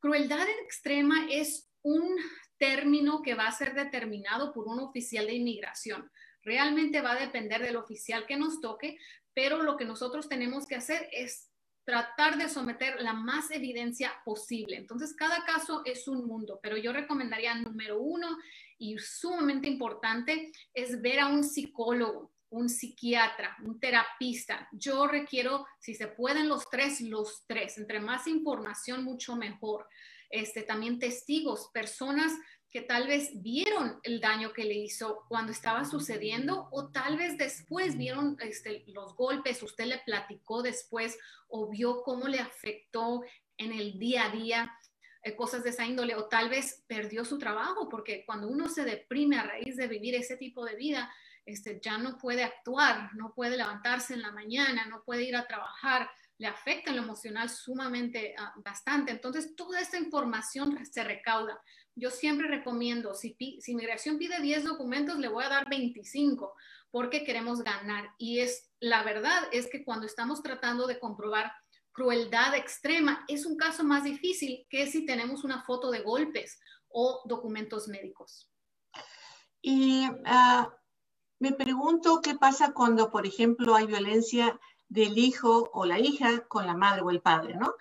Crueldad 0.00 0.48
extrema 0.64 1.28
es 1.30 1.68
un 1.82 2.16
término 2.58 3.22
que 3.22 3.34
va 3.34 3.46
a 3.46 3.52
ser 3.52 3.74
determinado 3.74 4.52
por 4.52 4.66
un 4.66 4.80
oficial 4.80 5.26
de 5.26 5.34
inmigración. 5.34 6.10
Realmente 6.42 7.02
va 7.02 7.12
a 7.12 7.20
depender 7.20 7.62
del 7.62 7.76
oficial 7.76 8.26
que 8.26 8.36
nos 8.36 8.60
toque, 8.60 8.98
pero 9.32 9.62
lo 9.62 9.76
que 9.76 9.84
nosotros 9.84 10.28
tenemos 10.28 10.66
que 10.66 10.74
hacer 10.74 11.08
es 11.12 11.52
tratar 11.88 12.36
de 12.36 12.50
someter 12.50 13.00
la 13.00 13.14
más 13.14 13.50
evidencia 13.50 14.12
posible. 14.22 14.76
Entonces, 14.76 15.14
cada 15.14 15.42
caso 15.46 15.80
es 15.86 16.06
un 16.06 16.26
mundo, 16.26 16.60
pero 16.62 16.76
yo 16.76 16.92
recomendaría 16.92 17.54
número 17.54 17.98
uno 17.98 18.36
y 18.76 18.98
sumamente 18.98 19.68
importante 19.68 20.52
es 20.74 21.00
ver 21.00 21.18
a 21.18 21.28
un 21.28 21.42
psicólogo, 21.42 22.30
un 22.50 22.68
psiquiatra, 22.68 23.56
un 23.64 23.80
terapista. 23.80 24.68
Yo 24.70 25.06
requiero, 25.06 25.64
si 25.78 25.94
se 25.94 26.08
pueden 26.08 26.46
los 26.46 26.68
tres, 26.68 27.00
los 27.00 27.46
tres. 27.46 27.78
Entre 27.78 28.00
más 28.00 28.26
información, 28.26 29.02
mucho 29.02 29.34
mejor. 29.34 29.86
Este, 30.28 30.64
también 30.64 30.98
testigos, 30.98 31.70
personas 31.72 32.34
que 32.70 32.82
tal 32.82 33.06
vez 33.06 33.30
vieron 33.42 33.98
el 34.02 34.20
daño 34.20 34.52
que 34.52 34.64
le 34.64 34.74
hizo 34.74 35.24
cuando 35.28 35.52
estaba 35.52 35.84
sucediendo 35.84 36.68
o 36.70 36.88
tal 36.88 37.16
vez 37.16 37.38
después 37.38 37.96
vieron 37.96 38.36
este, 38.40 38.84
los 38.88 39.14
golpes, 39.16 39.62
usted 39.62 39.86
le 39.86 39.98
platicó 39.98 40.62
después 40.62 41.18
o 41.48 41.70
vio 41.70 42.02
cómo 42.02 42.28
le 42.28 42.40
afectó 42.40 43.22
en 43.56 43.72
el 43.72 43.98
día 43.98 44.26
a 44.26 44.30
día 44.30 44.78
eh, 45.22 45.34
cosas 45.34 45.64
de 45.64 45.70
esa 45.70 45.86
índole 45.86 46.14
o 46.14 46.28
tal 46.28 46.48
vez 46.48 46.84
perdió 46.86 47.24
su 47.24 47.38
trabajo 47.38 47.88
porque 47.88 48.24
cuando 48.24 48.48
uno 48.48 48.68
se 48.68 48.84
deprime 48.84 49.38
a 49.38 49.44
raíz 49.44 49.76
de 49.76 49.88
vivir 49.88 50.14
ese 50.14 50.36
tipo 50.36 50.64
de 50.64 50.76
vida, 50.76 51.10
este, 51.44 51.80
ya 51.82 51.96
no 51.96 52.18
puede 52.18 52.44
actuar, 52.44 53.14
no 53.14 53.32
puede 53.34 53.56
levantarse 53.56 54.12
en 54.12 54.22
la 54.22 54.30
mañana, 54.30 54.84
no 54.86 55.02
puede 55.02 55.24
ir 55.24 55.34
a 55.34 55.46
trabajar, 55.46 56.08
le 56.36 56.46
afecta 56.46 56.92
lo 56.92 57.02
emocional 57.02 57.48
sumamente 57.48 58.34
ah, 58.38 58.52
bastante. 58.56 59.12
Entonces, 59.12 59.56
toda 59.56 59.80
esta 59.80 59.98
información 59.98 60.78
se 60.84 61.02
recauda. 61.02 61.60
Yo 61.98 62.10
siempre 62.10 62.46
recomiendo, 62.46 63.14
si, 63.14 63.36
si 63.60 63.72
inmigración 63.72 64.18
pide 64.18 64.40
10 64.40 64.64
documentos, 64.64 65.18
le 65.18 65.28
voy 65.28 65.44
a 65.44 65.48
dar 65.48 65.68
25 65.68 66.54
porque 66.90 67.24
queremos 67.24 67.62
ganar. 67.62 68.10
Y 68.18 68.38
es 68.40 68.70
la 68.80 69.02
verdad 69.02 69.42
es 69.52 69.68
que 69.68 69.84
cuando 69.84 70.06
estamos 70.06 70.42
tratando 70.42 70.86
de 70.86 71.00
comprobar 71.00 71.52
crueldad 71.92 72.54
extrema, 72.54 73.24
es 73.26 73.44
un 73.44 73.56
caso 73.56 73.82
más 73.82 74.04
difícil 74.04 74.66
que 74.70 74.86
si 74.86 75.04
tenemos 75.04 75.42
una 75.42 75.64
foto 75.64 75.90
de 75.90 76.00
golpes 76.00 76.60
o 76.88 77.22
documentos 77.26 77.88
médicos. 77.88 78.48
Y 79.60 80.06
ah, 80.24 80.72
me 81.40 81.52
pregunto 81.52 82.20
qué 82.22 82.36
pasa 82.36 82.72
cuando, 82.72 83.10
por 83.10 83.26
ejemplo, 83.26 83.74
hay 83.74 83.86
violencia 83.86 84.58
del 84.88 85.18
hijo 85.18 85.68
o 85.72 85.84
la 85.84 85.98
hija 85.98 86.46
con 86.46 86.66
la 86.66 86.74
madre 86.74 87.02
o 87.02 87.10
el 87.10 87.20
padre, 87.20 87.56
¿no? 87.56 87.74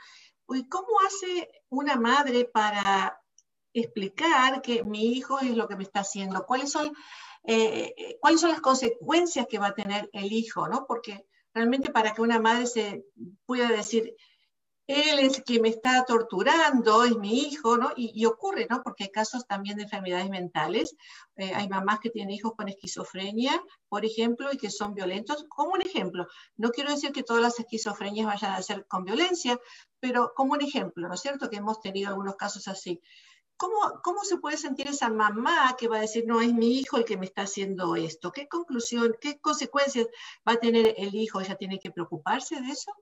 ¿Cómo 0.69 0.87
hace 1.05 1.49
una 1.69 1.95
madre 1.97 2.45
para 2.45 3.16
explicar 3.81 4.61
que 4.61 4.83
mi 4.83 5.13
hijo 5.13 5.39
es 5.39 5.55
lo 5.55 5.67
que 5.67 5.75
me 5.75 5.83
está 5.83 6.01
haciendo? 6.01 6.45
¿Cuáles 6.45 6.71
son, 6.71 6.93
eh, 7.43 8.17
¿cuáles 8.19 8.41
son 8.41 8.51
las 8.51 8.61
consecuencias 8.61 9.47
que 9.47 9.59
va 9.59 9.67
a 9.67 9.75
tener 9.75 10.09
el 10.13 10.31
hijo, 10.31 10.67
¿no? 10.67 10.85
Porque 10.87 11.25
realmente 11.53 11.91
para 11.91 12.13
que 12.13 12.21
una 12.21 12.39
madre 12.39 12.67
se 12.67 13.05
pueda 13.45 13.69
decir, 13.69 14.15
él 14.87 15.19
es 15.19 15.41
quien 15.41 15.63
me 15.63 15.67
está 15.69 16.05
torturando, 16.05 17.03
es 17.03 17.17
mi 17.17 17.41
hijo, 17.41 17.77
¿no? 17.77 17.91
Y, 17.97 18.25
ocurre, 18.25 18.67
¿no? 18.69 18.81
Porque 18.83 19.03
hay 19.03 19.09
casos 19.09 19.45
también 19.45 19.75
de 19.75 19.83
enfermedades 19.83 20.29
mentales. 20.29 20.95
Eh, 21.35 21.53
hay 21.53 21.67
mamás 21.67 21.99
que 21.99 22.09
tienen 22.09 22.33
hijos 22.33 22.53
con 22.55 22.69
esquizofrenia, 22.69 23.61
por 23.89 24.05
ejemplo, 24.05 24.49
y 24.51 24.57
que 24.57 24.69
son 24.69 24.93
violentos. 24.93 25.45
Como 25.49 25.73
un 25.73 25.81
ejemplo, 25.81 26.25
no 26.55 26.69
quiero 26.71 26.91
decir 26.91 27.11
que 27.11 27.23
todas 27.23 27.41
las 27.41 27.59
esquizofrenias 27.59 28.27
vayan 28.27 28.53
a 28.53 28.61
ser 28.61 28.87
con 28.87 29.03
violencia, 29.03 29.59
pero 29.99 30.31
como 30.33 30.53
un 30.53 30.61
ejemplo, 30.61 31.09
¿no 31.09 31.15
es 31.15 31.21
cierto? 31.21 31.49
Que 31.49 31.57
hemos 31.57 31.81
tenido 31.81 32.07
algunos 32.07 32.37
casos 32.37 32.69
así. 32.69 33.01
¿Cómo, 33.57 34.01
¿Cómo 34.03 34.23
se 34.23 34.37
puede 34.37 34.57
sentir 34.57 34.87
esa 34.87 35.09
mamá 35.09 35.75
que 35.77 35.87
va 35.87 35.97
a 35.97 36.01
decir, 36.01 36.25
no, 36.27 36.41
es 36.41 36.53
mi 36.53 36.79
hijo 36.79 36.97
el 36.97 37.05
que 37.05 37.17
me 37.17 37.25
está 37.25 37.41
haciendo 37.43 37.95
esto? 37.95 38.31
¿Qué 38.31 38.47
conclusión, 38.47 39.15
qué 39.19 39.39
consecuencias 39.39 40.07
va 40.47 40.53
a 40.53 40.59
tener 40.59 40.93
el 40.97 41.15
hijo? 41.15 41.41
¿Ella 41.41 41.55
tiene 41.55 41.79
que 41.79 41.91
preocuparse 41.91 42.61
de 42.61 42.69
eso? 42.69 42.93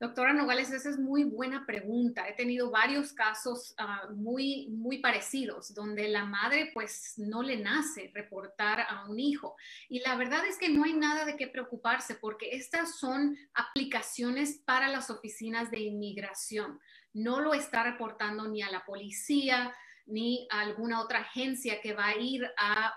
Doctora 0.00 0.32
Nogales, 0.32 0.70
esa 0.70 0.90
es 0.90 0.98
muy 0.98 1.24
buena 1.24 1.66
pregunta. 1.66 2.28
He 2.28 2.34
tenido 2.34 2.70
varios 2.70 3.12
casos 3.12 3.74
ah, 3.78 4.08
muy, 4.14 4.68
muy 4.68 4.98
parecidos 4.98 5.74
donde 5.74 6.06
la 6.06 6.24
madre 6.24 6.70
pues 6.72 7.14
no 7.16 7.42
le 7.42 7.56
nace 7.56 8.12
reportar 8.14 8.86
a 8.88 9.06
un 9.08 9.18
hijo. 9.18 9.56
Y 9.88 9.98
la 10.00 10.14
verdad 10.14 10.46
es 10.46 10.56
que 10.56 10.68
no 10.68 10.84
hay 10.84 10.92
nada 10.92 11.24
de 11.24 11.36
qué 11.36 11.48
preocuparse 11.48 12.14
porque 12.14 12.50
estas 12.52 12.96
son 12.96 13.36
aplicaciones 13.54 14.62
para 14.64 14.86
las 14.86 15.10
oficinas 15.10 15.68
de 15.72 15.80
inmigración. 15.80 16.78
No 17.12 17.40
lo 17.40 17.54
está 17.54 17.82
reportando 17.82 18.48
ni 18.48 18.62
a 18.62 18.70
la 18.70 18.84
policía 18.84 19.74
ni 20.08 20.48
a 20.50 20.60
alguna 20.60 21.00
otra 21.00 21.20
agencia 21.20 21.80
que 21.80 21.92
va 21.92 22.06
a 22.06 22.16
ir 22.16 22.48
a, 22.56 22.96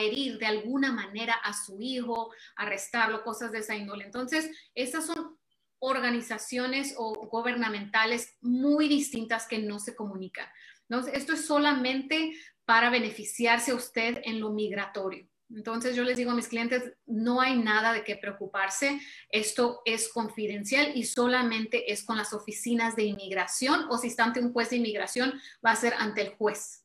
herir 0.00 0.38
de 0.38 0.46
alguna 0.46 0.92
manera 0.92 1.34
a 1.34 1.52
su 1.52 1.80
hijo, 1.80 2.32
arrestarlo, 2.56 3.22
cosas 3.22 3.52
de 3.52 3.58
esa 3.58 3.74
índole. 3.74 4.04
Entonces, 4.04 4.50
esas 4.74 5.06
son 5.06 5.38
organizaciones 5.78 6.94
o 6.96 7.28
gubernamentales 7.28 8.36
muy 8.40 8.88
distintas 8.88 9.46
que 9.46 9.58
no 9.58 9.78
se 9.78 9.94
comunican. 9.94 10.48
Entonces, 10.88 11.14
esto 11.14 11.32
es 11.34 11.46
solamente 11.46 12.32
para 12.64 12.90
beneficiarse 12.90 13.72
a 13.72 13.74
usted 13.74 14.20
en 14.24 14.40
lo 14.40 14.52
migratorio. 14.52 15.28
Entonces 15.50 15.96
yo 15.96 16.04
les 16.04 16.16
digo 16.16 16.30
a 16.30 16.34
mis 16.34 16.48
clientes, 16.48 16.92
no 17.06 17.40
hay 17.40 17.58
nada 17.58 17.92
de 17.92 18.04
qué 18.04 18.16
preocuparse, 18.16 19.00
esto 19.30 19.80
es 19.84 20.12
confidencial 20.12 20.92
y 20.94 21.04
solamente 21.04 21.90
es 21.90 22.04
con 22.04 22.18
las 22.18 22.32
oficinas 22.34 22.96
de 22.96 23.04
inmigración 23.04 23.86
o 23.88 23.96
si 23.96 24.08
está 24.08 24.24
ante 24.24 24.40
un 24.40 24.52
juez 24.52 24.70
de 24.70 24.76
inmigración, 24.76 25.40
va 25.64 25.70
a 25.70 25.76
ser 25.76 25.94
ante 25.94 26.20
el 26.22 26.34
juez. 26.34 26.84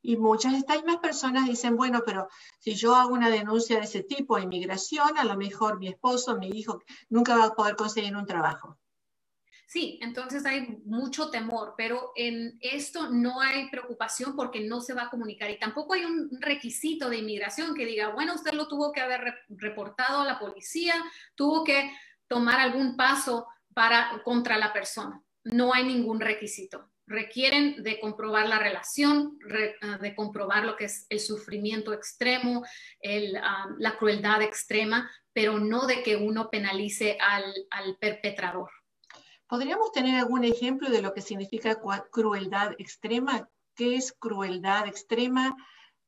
Y 0.00 0.16
muchas 0.16 0.52
de 0.52 0.58
estas 0.58 0.76
mismas 0.76 0.98
personas 0.98 1.46
dicen, 1.46 1.76
bueno, 1.76 2.02
pero 2.04 2.28
si 2.58 2.74
yo 2.74 2.94
hago 2.94 3.14
una 3.14 3.30
denuncia 3.30 3.78
de 3.78 3.84
ese 3.84 4.02
tipo 4.02 4.36
a 4.36 4.42
inmigración, 4.42 5.16
a 5.16 5.24
lo 5.24 5.36
mejor 5.36 5.78
mi 5.78 5.88
esposo, 5.88 6.36
mi 6.36 6.48
hijo, 6.48 6.82
nunca 7.08 7.36
va 7.36 7.46
a 7.46 7.54
poder 7.54 7.74
conseguir 7.74 8.14
un 8.14 8.26
trabajo. 8.26 8.78
Sí, 9.66 9.98
entonces 10.02 10.44
hay 10.46 10.78
mucho 10.84 11.30
temor, 11.30 11.74
pero 11.76 12.12
en 12.16 12.58
esto 12.60 13.10
no 13.10 13.40
hay 13.40 13.70
preocupación 13.70 14.36
porque 14.36 14.60
no 14.60 14.80
se 14.80 14.94
va 14.94 15.04
a 15.04 15.10
comunicar 15.10 15.50
y 15.50 15.58
tampoco 15.58 15.94
hay 15.94 16.04
un 16.04 16.30
requisito 16.40 17.08
de 17.08 17.18
inmigración 17.18 17.74
que 17.74 17.86
diga, 17.86 18.08
bueno, 18.08 18.34
usted 18.34 18.52
lo 18.52 18.68
tuvo 18.68 18.92
que 18.92 19.00
haber 19.00 19.34
reportado 19.48 20.20
a 20.20 20.26
la 20.26 20.38
policía, 20.38 20.94
tuvo 21.34 21.64
que 21.64 21.90
tomar 22.28 22.60
algún 22.60 22.96
paso 22.96 23.46
para 23.72 24.22
contra 24.22 24.58
la 24.58 24.72
persona. 24.72 25.22
No 25.44 25.74
hay 25.74 25.84
ningún 25.84 26.20
requisito 26.20 26.90
requieren 27.06 27.82
de 27.82 28.00
comprobar 28.00 28.48
la 28.48 28.58
relación, 28.58 29.38
ah, 29.82 29.98
de 29.98 30.14
comprobar 30.14 30.64
lo 30.64 30.76
que 30.76 30.86
es 30.86 31.06
el 31.08 31.20
sufrimiento 31.20 31.92
extremo, 31.92 32.64
ah, 33.42 33.66
la 33.78 33.96
crueldad 33.96 34.42
extrema, 34.42 35.10
pero 35.32 35.58
no 35.58 35.86
de 35.86 36.02
que 36.02 36.16
uno 36.16 36.50
penalice 36.50 37.18
al, 37.20 37.44
al, 37.70 37.96
perpetrador. 37.98 38.70
¿Podríamos 39.54 39.92
tener 39.92 40.16
algún 40.16 40.42
ejemplo 40.42 40.90
de 40.90 41.00
lo 41.00 41.14
que 41.14 41.20
significa 41.20 41.80
crueldad 42.10 42.72
extrema? 42.78 43.48
¿Qué 43.76 43.94
es 43.94 44.12
crueldad 44.12 44.88
extrema? 44.88 45.56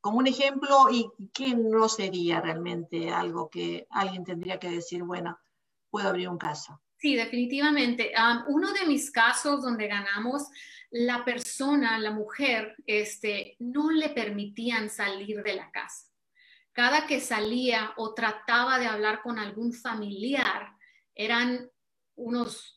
Como 0.01 0.17
un 0.17 0.27
ejemplo, 0.27 0.89
¿y 0.91 1.09
qué 1.31 1.55
no 1.55 1.87
sería 1.87 2.41
realmente 2.41 3.09
algo 3.09 3.49
que 3.49 3.87
alguien 3.89 4.25
tendría 4.25 4.59
que 4.59 4.69
decir, 4.69 5.01
bueno, 5.03 5.39
puedo 5.89 6.09
abrir 6.09 6.27
un 6.27 6.37
caso? 6.37 6.81
Sí, 6.97 7.15
definitivamente. 7.15 8.11
uno 8.49 8.73
de 8.73 8.85
mis 8.85 9.11
casos 9.11 9.61
donde 9.61 9.87
ganamos, 9.87 10.49
la 10.89 11.23
persona, 11.23 11.97
la 11.99 12.11
mujer, 12.11 12.75
este, 12.85 13.55
no 13.59 13.91
le 13.91 14.09
permitían 14.09 14.89
salir 14.89 15.41
de 15.41 15.55
la 15.55 15.71
casa. 15.71 16.11
Cada 16.73 17.07
que 17.07 17.21
salía 17.21 17.93
o 17.95 18.13
trataba 18.13 18.77
de 18.77 18.87
hablar 18.87 19.21
con 19.21 19.39
algún 19.39 19.71
familiar, 19.71 20.73
eran 21.15 21.71
unos 22.17 22.76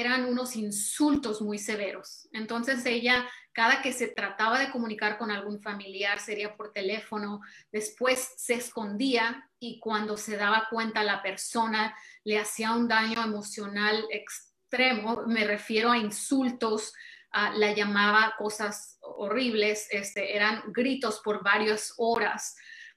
eran 0.00 0.24
unos 0.24 0.56
insultos 0.56 1.40
muy 1.40 1.58
severos. 1.58 2.28
Entonces 2.32 2.84
ella, 2.86 3.28
cada 3.52 3.82
que 3.82 3.92
se 3.92 4.08
trataba 4.08 4.58
de 4.58 4.70
comunicar 4.70 5.18
con 5.18 5.30
algún 5.30 5.60
familiar, 5.60 6.20
sería 6.20 6.56
por 6.56 6.72
teléfono, 6.72 7.40
después 7.72 8.34
se 8.36 8.54
escondía 8.54 9.50
y 9.58 9.80
cuando 9.80 10.16
se 10.16 10.36
daba 10.36 10.68
cuenta 10.70 11.02
la 11.02 11.22
persona 11.22 11.96
le 12.24 12.38
hacía 12.38 12.72
un 12.72 12.88
daño 12.88 13.22
emocional 13.22 14.04
extremo, 14.10 15.24
me 15.26 15.44
refiero 15.44 15.90
a 15.90 15.98
insultos, 15.98 16.92
la 17.32 17.72
llamaba 17.72 18.34
cosas 18.38 18.98
horribles, 19.00 19.86
este, 19.90 20.34
eran 20.34 20.62
gritos 20.72 21.20
por 21.20 21.42
varias 21.42 21.94
horas. 21.98 22.56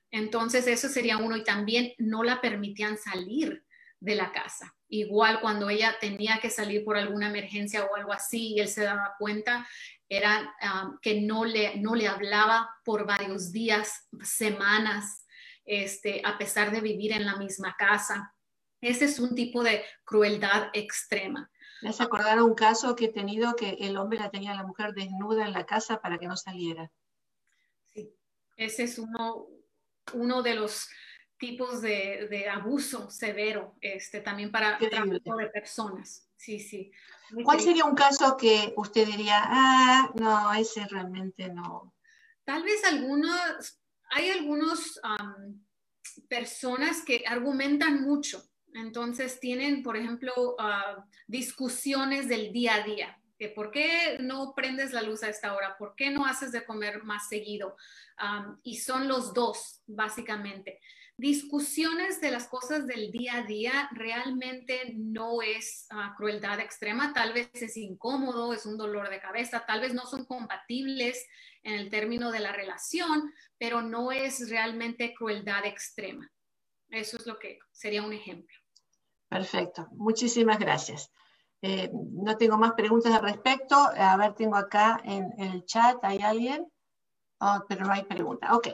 Entonces 0.09 0.67
eso 0.67 0.89
sería 0.89 1.17
uno 1.17 1.37
y 1.37 1.43
también 1.43 1.93
no 1.97 2.23
la 2.23 2.41
permitían 2.41 2.97
salir 2.97 3.63
de 3.99 4.15
la 4.15 4.31
casa. 4.31 4.75
Igual 4.93 5.39
cuando 5.39 5.69
ella 5.69 5.95
tenía 6.01 6.39
que 6.41 6.49
salir 6.49 6.83
por 6.83 6.97
alguna 6.97 7.29
emergencia 7.29 7.85
o 7.85 7.95
algo 7.95 8.11
así 8.11 8.55
y 8.55 8.59
él 8.59 8.67
se 8.67 8.83
daba 8.83 9.15
cuenta, 9.17 9.65
era 10.09 10.53
um, 10.61 10.99
que 11.01 11.21
no 11.21 11.45
le, 11.45 11.77
no 11.77 11.95
le 11.95 12.09
hablaba 12.09 12.69
por 12.83 13.05
varios 13.05 13.53
días, 13.53 14.09
semanas, 14.21 15.25
este, 15.63 16.21
a 16.25 16.37
pesar 16.37 16.71
de 16.71 16.81
vivir 16.81 17.13
en 17.13 17.25
la 17.25 17.37
misma 17.37 17.73
casa. 17.79 18.35
Ese 18.81 19.05
es 19.05 19.17
un 19.17 19.33
tipo 19.33 19.63
de 19.63 19.81
crueldad 20.03 20.67
extrema. 20.73 21.49
¿Me 21.81 21.91
hace 21.91 22.03
acordar 22.03 22.41
un 22.41 22.53
caso 22.53 22.93
que 22.93 23.05
he 23.05 23.13
tenido 23.13 23.55
que 23.55 23.77
el 23.79 23.95
hombre 23.95 24.19
la 24.19 24.29
tenía 24.29 24.51
a 24.51 24.55
la 24.55 24.67
mujer 24.67 24.91
desnuda 24.93 25.45
en 25.45 25.53
la 25.53 25.65
casa 25.65 26.01
para 26.01 26.17
que 26.17 26.27
no 26.27 26.35
saliera? 26.35 26.91
Sí, 27.93 28.13
ese 28.57 28.83
es 28.83 28.99
uno, 28.99 29.47
uno 30.11 30.41
de 30.43 30.55
los 30.55 30.89
tipos 31.41 31.81
de, 31.81 32.47
abuso 32.53 33.09
severo, 33.09 33.75
este, 33.81 34.21
también 34.21 34.51
para 34.51 34.77
tráfico 34.77 35.35
de 35.35 35.47
personas. 35.47 36.29
Sí, 36.37 36.59
sí. 36.59 36.91
¿Cuál 37.43 37.59
sería 37.59 37.83
un 37.83 37.95
caso 37.95 38.37
que 38.37 38.73
usted 38.77 39.07
diría, 39.07 39.41
ah, 39.43 40.11
no, 40.13 40.53
ese 40.53 40.85
realmente 40.87 41.49
no? 41.49 41.95
Tal 42.43 42.61
vez 42.61 42.85
algunos, 42.85 43.81
hay 44.11 44.29
algunos 44.29 45.01
personas 46.29 47.01
que 47.03 47.23
argumentan 47.25 48.03
mucho, 48.03 48.43
entonces 48.75 49.39
tienen, 49.39 49.81
por 49.81 49.97
ejemplo, 49.97 50.55
ah, 50.59 51.03
discusiones 51.25 52.29
del 52.29 52.53
día 52.53 52.75
a 52.75 52.83
día. 52.83 53.17
¿Por 53.55 53.71
qué 53.71 54.19
no 54.19 54.53
prendes 54.55 54.93
la 54.93 55.01
luz 55.01 55.23
a 55.23 55.29
esta 55.29 55.55
hora? 55.55 55.75
¿Por 55.75 55.95
qué 55.95 56.11
no 56.11 56.27
haces 56.27 56.51
de 56.51 56.63
comer 56.63 57.03
más 57.03 57.27
seguido? 57.27 57.75
y 58.61 58.77
son 58.77 59.07
los 59.07 59.33
dos, 59.33 59.81
básicamente 59.87 60.79
discusiones 61.17 62.19
de 62.21 62.31
las 62.31 62.47
cosas 62.47 62.87
del 62.87 63.11
día 63.11 63.37
a 63.37 63.43
día 63.43 63.89
realmente 63.91 64.93
no 64.95 65.41
es 65.41 65.87
ah, 65.91 66.13
crueldad 66.17 66.59
extrema, 66.59 67.13
tal 67.13 67.33
vez 67.33 67.49
es 67.53 67.77
incómodo, 67.77 68.53
es 68.53 68.65
un 68.65 68.77
dolor 68.77 69.09
de 69.09 69.19
cabeza, 69.19 69.63
tal 69.67 69.81
vez 69.81 69.93
no 69.93 70.05
son 70.05 70.25
compatibles 70.25 71.25
en 71.63 71.75
el 71.75 71.89
término 71.89 72.31
de 72.31 72.39
la 72.39 72.53
relación, 72.53 73.31
pero 73.57 73.81
no 73.81 74.11
es 74.11 74.49
realmente 74.49 75.13
crueldad 75.13 75.65
extrema. 75.65 76.31
Eso 76.89 77.17
es 77.17 77.27
lo 77.27 77.37
que 77.37 77.59
sería 77.71 78.03
un 78.03 78.13
ejemplo. 78.13 78.57
Perfecto, 79.29 79.87
muchísimas 79.91 80.59
gracias. 80.59 81.11
Eh, 81.61 81.91
no 81.93 82.37
tengo 82.37 82.57
más 82.57 82.73
preguntas 82.73 83.13
al 83.13 83.21
respecto. 83.21 83.75
A 83.75 84.17
ver, 84.17 84.33
tengo 84.33 84.55
acá 84.55 84.99
en, 85.03 85.31
el 85.37 85.63
chat, 85.65 85.97
¿hay 86.03 86.19
alguien? 86.19 86.67
Oh, 87.39 87.59
pero 87.67 87.85
no 87.85 87.93
hay 87.93 88.03
pregunta. 88.03 88.55
Ok. 88.55 88.69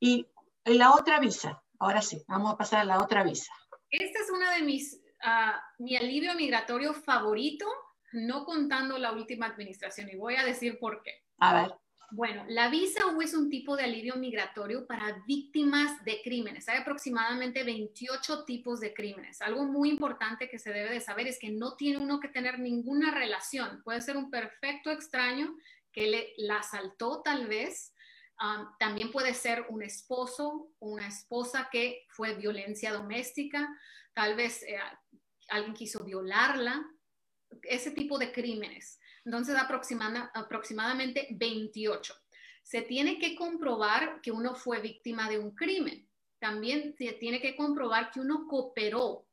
Y 0.00 0.26
la 0.64 0.92
otra 0.94 1.20
visa, 1.20 1.61
Ahora 1.82 2.00
sí, 2.00 2.22
vamos 2.28 2.54
a 2.54 2.56
pasar 2.56 2.82
a 2.82 2.84
la 2.84 3.02
otra 3.02 3.24
visa. 3.24 3.52
Esta 3.90 4.20
es 4.20 4.30
una 4.30 4.52
de 4.52 4.62
mis 4.62 5.02
ah, 5.24 5.60
mi 5.78 5.96
alivio 5.96 6.32
migratorio 6.36 6.94
favorito, 6.94 7.66
no 8.12 8.44
contando 8.44 8.98
la 8.98 9.10
última 9.10 9.46
administración, 9.46 10.08
y 10.08 10.14
voy 10.14 10.36
a 10.36 10.44
decir 10.44 10.78
por 10.78 11.02
qué. 11.02 11.24
A 11.38 11.54
ver. 11.54 11.74
Bueno, 12.12 12.44
la 12.46 12.68
visa 12.68 13.06
U 13.06 13.20
es 13.20 13.34
un 13.34 13.50
tipo 13.50 13.74
de 13.74 13.82
alivio 13.82 14.14
migratorio 14.14 14.86
para 14.86 15.24
víctimas 15.26 16.04
de 16.04 16.20
crímenes. 16.22 16.68
Hay 16.68 16.78
aproximadamente 16.78 17.64
28 17.64 18.44
tipos 18.44 18.78
de 18.78 18.94
crímenes. 18.94 19.42
Algo 19.42 19.64
muy 19.64 19.90
importante 19.90 20.48
que 20.48 20.60
se 20.60 20.72
debe 20.72 20.90
de 20.90 21.00
saber 21.00 21.26
es 21.26 21.38
que 21.40 21.50
no 21.50 21.74
tiene 21.74 21.98
uno 21.98 22.20
que 22.20 22.28
tener 22.28 22.60
ninguna 22.60 23.10
relación. 23.10 23.82
Puede 23.82 24.02
ser 24.02 24.16
un 24.16 24.30
perfecto 24.30 24.92
extraño 24.92 25.56
que 25.90 26.06
le, 26.06 26.32
la 26.36 26.58
asaltó 26.58 27.22
tal 27.22 27.48
vez. 27.48 27.91
También 28.78 29.12
puede 29.12 29.34
ser 29.34 29.66
un 29.68 29.82
esposo, 29.82 30.72
una 30.80 31.06
esposa 31.06 31.68
que 31.70 32.06
fue 32.08 32.34
violencia 32.34 32.92
doméstica. 32.92 33.68
Tal 34.14 34.34
vez 34.34 34.62
eh, 34.64 34.78
alguien 35.48 35.74
quiso 35.74 36.04
violarla. 36.04 36.84
Ese 37.62 37.92
tipo 37.92 38.18
de 38.18 38.32
crímenes. 38.32 38.98
Entonces, 39.24 39.54
aproximadamente 39.54 41.28
28. 41.32 42.14
Se 42.62 42.82
tiene 42.82 43.18
que 43.18 43.36
comprobar 43.36 44.20
que 44.20 44.32
uno 44.32 44.54
fue 44.54 44.80
víctima 44.80 45.28
de 45.28 45.38
un 45.38 45.54
crimen. 45.54 46.08
También 46.38 46.96
se 46.96 47.12
tiene 47.12 47.40
que 47.40 47.54
comprobar 47.54 48.10
que 48.10 48.20
uno 48.20 48.46
cooperó 48.48 49.28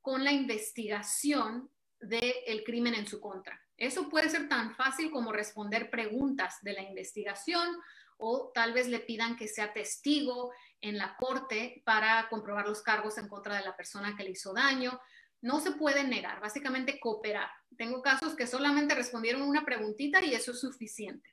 con 0.00 0.24
la 0.24 0.32
investigación 0.32 1.68
del 2.00 2.62
crimen 2.64 2.94
en 2.94 3.06
su 3.06 3.20
contra. 3.20 3.60
Eso 3.76 4.08
puede 4.08 4.30
ser 4.30 4.48
tan 4.48 4.74
fácil 4.74 5.10
como 5.10 5.32
responder 5.32 5.90
preguntas 5.90 6.62
de 6.62 6.72
la 6.74 6.82
investigación 6.82 7.76
o 8.16 8.50
tal 8.54 8.72
vez 8.72 8.88
le 8.88 9.00
pidan 9.00 9.36
que 9.36 9.48
sea 9.48 9.72
testigo 9.72 10.52
en 10.80 10.98
la 10.98 11.16
corte 11.16 11.82
para 11.84 12.28
comprobar 12.28 12.68
los 12.68 12.82
cargos 12.82 13.18
en 13.18 13.28
contra 13.28 13.56
de 13.56 13.64
la 13.64 13.76
persona 13.76 14.14
que 14.16 14.24
le 14.24 14.30
hizo 14.30 14.52
daño 14.52 15.00
no 15.44 15.60
se 15.60 15.72
puede 15.72 16.04
negar, 16.04 16.40
básicamente 16.40 16.98
cooperar. 16.98 17.50
Tengo 17.76 18.00
casos 18.00 18.34
que 18.34 18.46
solamente 18.46 18.94
respondieron 18.94 19.42
una 19.42 19.62
preguntita 19.62 20.24
y 20.24 20.32
eso 20.32 20.52
es 20.52 20.60
suficiente, 20.60 21.28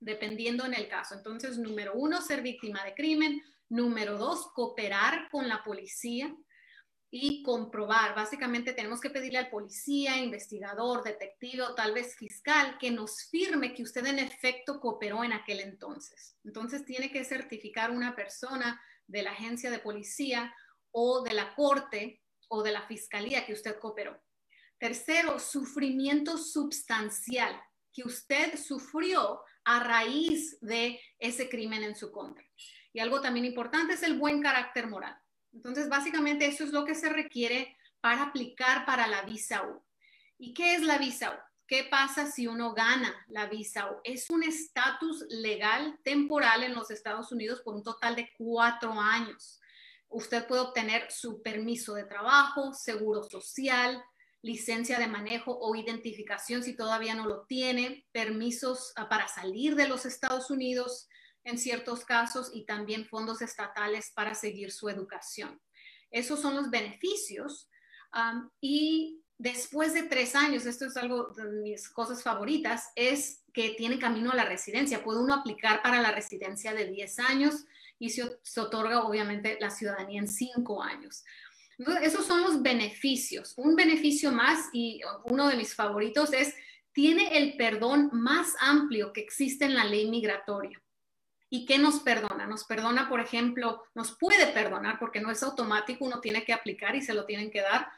dependiendo 0.00 0.64
en 0.64 0.72
el 0.72 0.88
caso. 0.88 1.14
Entonces, 1.14 1.58
número 1.58 1.92
uno, 1.94 2.22
ser 2.22 2.40
víctima 2.40 2.82
de 2.82 2.94
crimen. 2.94 3.42
Número 3.68 4.16
dos, 4.16 4.50
cooperar 4.54 5.28
con 5.30 5.48
la 5.48 5.62
policía 5.62 6.34
y 7.14 7.42
comprobar. 7.42 8.14
Básicamente 8.14 8.72
tenemos 8.72 8.98
que 8.98 9.10
pedirle 9.10 9.38
al 9.38 9.50
policía, 9.50 10.16
investigador, 10.16 11.04
detective 11.04 11.62
o 11.62 11.74
tal 11.74 11.92
vez 11.92 12.16
fiscal 12.16 12.78
que 12.80 12.90
nos 12.90 13.28
firme 13.30 13.74
que 13.74 13.82
usted 13.82 14.06
en 14.06 14.18
efecto 14.18 14.80
cooperó 14.80 15.22
en 15.22 15.34
aquel 15.34 15.60
entonces. 15.60 16.38
Entonces 16.42 16.86
tiene 16.86 17.12
que 17.12 17.22
certificar 17.22 17.90
una 17.90 18.16
persona 18.16 18.80
de 19.06 19.22
la 19.22 19.32
agencia 19.32 19.70
de 19.70 19.78
policía 19.78 20.54
o 20.90 21.22
de 21.22 21.34
la 21.34 21.54
corte 21.54 22.22
o 22.48 22.62
de 22.62 22.72
la 22.72 22.86
fiscalía 22.86 23.44
que 23.44 23.52
usted 23.52 23.78
cooperó. 23.78 24.18
Tercero, 24.78 25.38
sufrimiento 25.38 26.38
substancial 26.38 27.60
que 27.92 28.04
usted 28.04 28.56
sufrió 28.56 29.42
a 29.64 29.84
raíz 29.84 30.58
de 30.62 30.98
ese 31.18 31.50
crimen 31.50 31.82
en 31.82 31.94
su 31.94 32.10
contra. 32.10 32.42
Y 32.94 33.00
algo 33.00 33.20
también 33.20 33.44
importante 33.44 33.92
es 33.92 34.02
el 34.02 34.18
buen 34.18 34.40
carácter 34.40 34.86
moral. 34.86 35.14
Entonces, 35.52 35.88
básicamente 35.88 36.46
eso 36.46 36.64
es 36.64 36.70
lo 36.70 36.84
que 36.84 36.94
se 36.94 37.08
requiere 37.08 37.76
para 38.00 38.22
aplicar 38.22 38.84
para 38.84 39.06
la 39.06 39.22
visa 39.22 39.62
U. 39.62 39.82
¿Y 40.38 40.54
qué 40.54 40.74
es 40.74 40.82
la 40.82 40.98
visa 40.98 41.30
U? 41.30 41.38
¿Qué 41.66 41.84
pasa 41.84 42.30
si 42.30 42.46
uno 42.46 42.74
gana 42.74 43.14
la 43.28 43.46
visa 43.46 43.90
U? 43.90 44.00
Es 44.04 44.28
un 44.30 44.42
estatus 44.42 45.24
legal 45.28 45.98
temporal 46.02 46.64
en 46.64 46.74
los 46.74 46.90
Estados 46.90 47.32
Unidos 47.32 47.62
por 47.62 47.74
un 47.74 47.82
total 47.82 48.16
de 48.16 48.30
cuatro 48.36 48.92
años 48.92 49.60
usted 50.12 50.46
puede 50.46 50.62
obtener 50.62 51.10
su 51.10 51.42
permiso 51.42 51.94
de 51.94 52.04
trabajo, 52.04 52.72
seguro 52.74 53.22
social, 53.22 54.02
licencia 54.42 54.98
de 54.98 55.06
manejo 55.06 55.58
o 55.58 55.74
identificación 55.74 56.62
si 56.62 56.76
todavía 56.76 57.14
no 57.14 57.26
lo 57.26 57.44
tiene, 57.46 58.06
permisos 58.12 58.92
ah, 58.96 59.08
para 59.08 59.28
salir 59.28 59.74
de 59.74 59.88
los 59.88 60.04
Estados 60.04 60.50
Unidos 60.50 61.08
en 61.44 61.58
ciertos 61.58 62.04
casos 62.04 62.50
y 62.54 62.64
también 62.64 63.06
fondos 63.06 63.42
estatales 63.42 64.12
para 64.14 64.34
seguir 64.34 64.72
su 64.72 64.88
educación. 64.88 65.60
Esos 66.10 66.40
son 66.40 66.54
los 66.54 66.70
beneficios. 66.70 67.68
y 68.60 69.22
después 69.38 69.94
de 69.94 70.02
tres 70.04 70.36
años, 70.36 70.66
esto 70.66 70.86
es 70.86 70.96
algo 70.96 71.28
de 71.34 71.44
mis 71.62 71.88
cosas 71.88 72.22
favoritas, 72.22 72.90
es 72.94 73.42
que 73.52 73.70
tiene 73.70 73.98
camino 73.98 74.30
a 74.30 74.36
la 74.36 74.44
residencia. 74.44 75.02
Puede 75.02 75.20
uno 75.20 75.34
aplicar 75.34 75.82
para 75.82 76.00
la 76.00 76.12
residencia 76.12 76.74
de 76.74 76.86
10 76.86 77.18
años 77.20 77.64
y 77.98 78.10
se, 78.10 78.24
otorga 78.60 79.02
obviamente 79.02 79.58
la 79.60 79.70
ciudadanía 79.70 80.20
en 80.20 80.28
cinco 80.28 80.82
años. 80.82 81.24
esos 82.02 82.26
son 82.26 82.42
los 82.42 82.60
beneficios. 82.60 83.54
Un 83.56 83.76
beneficio 83.76 84.32
más 84.32 84.68
y 84.72 85.00
uno 85.24 85.48
de 85.48 85.56
mis 85.56 85.74
favoritos 85.74 86.32
es, 86.32 86.54
tiene 86.92 87.38
el 87.38 87.56
perdón 87.56 88.10
más 88.12 88.54
amplio 88.60 89.12
que 89.12 89.20
existe 89.20 89.64
en 89.64 89.74
la 89.74 89.84
ley 89.84 90.10
migratoria. 90.10 90.81
¿Y 91.52 91.66
qué 91.66 91.76
nos 91.78 92.00
perdona? 92.00 92.46
Nos 92.46 92.64
perdona, 92.64 93.08
por 93.08 93.20
ejemplo, 93.20 93.82
nos 93.94 94.16
puede 94.16 94.46
perdonar 94.48 94.98
porque 94.98 95.20
no 95.20 95.30
es 95.30 95.42
automático, 95.42 96.04
uno 96.04 96.20
tiene 96.20 96.44
que 96.44 96.52
aplicar 96.52 96.96
y 96.96 97.02
se 97.02 97.12
lo 97.12 97.26
tienen 97.26 97.50
que 97.50 97.60
dar. 97.60 97.88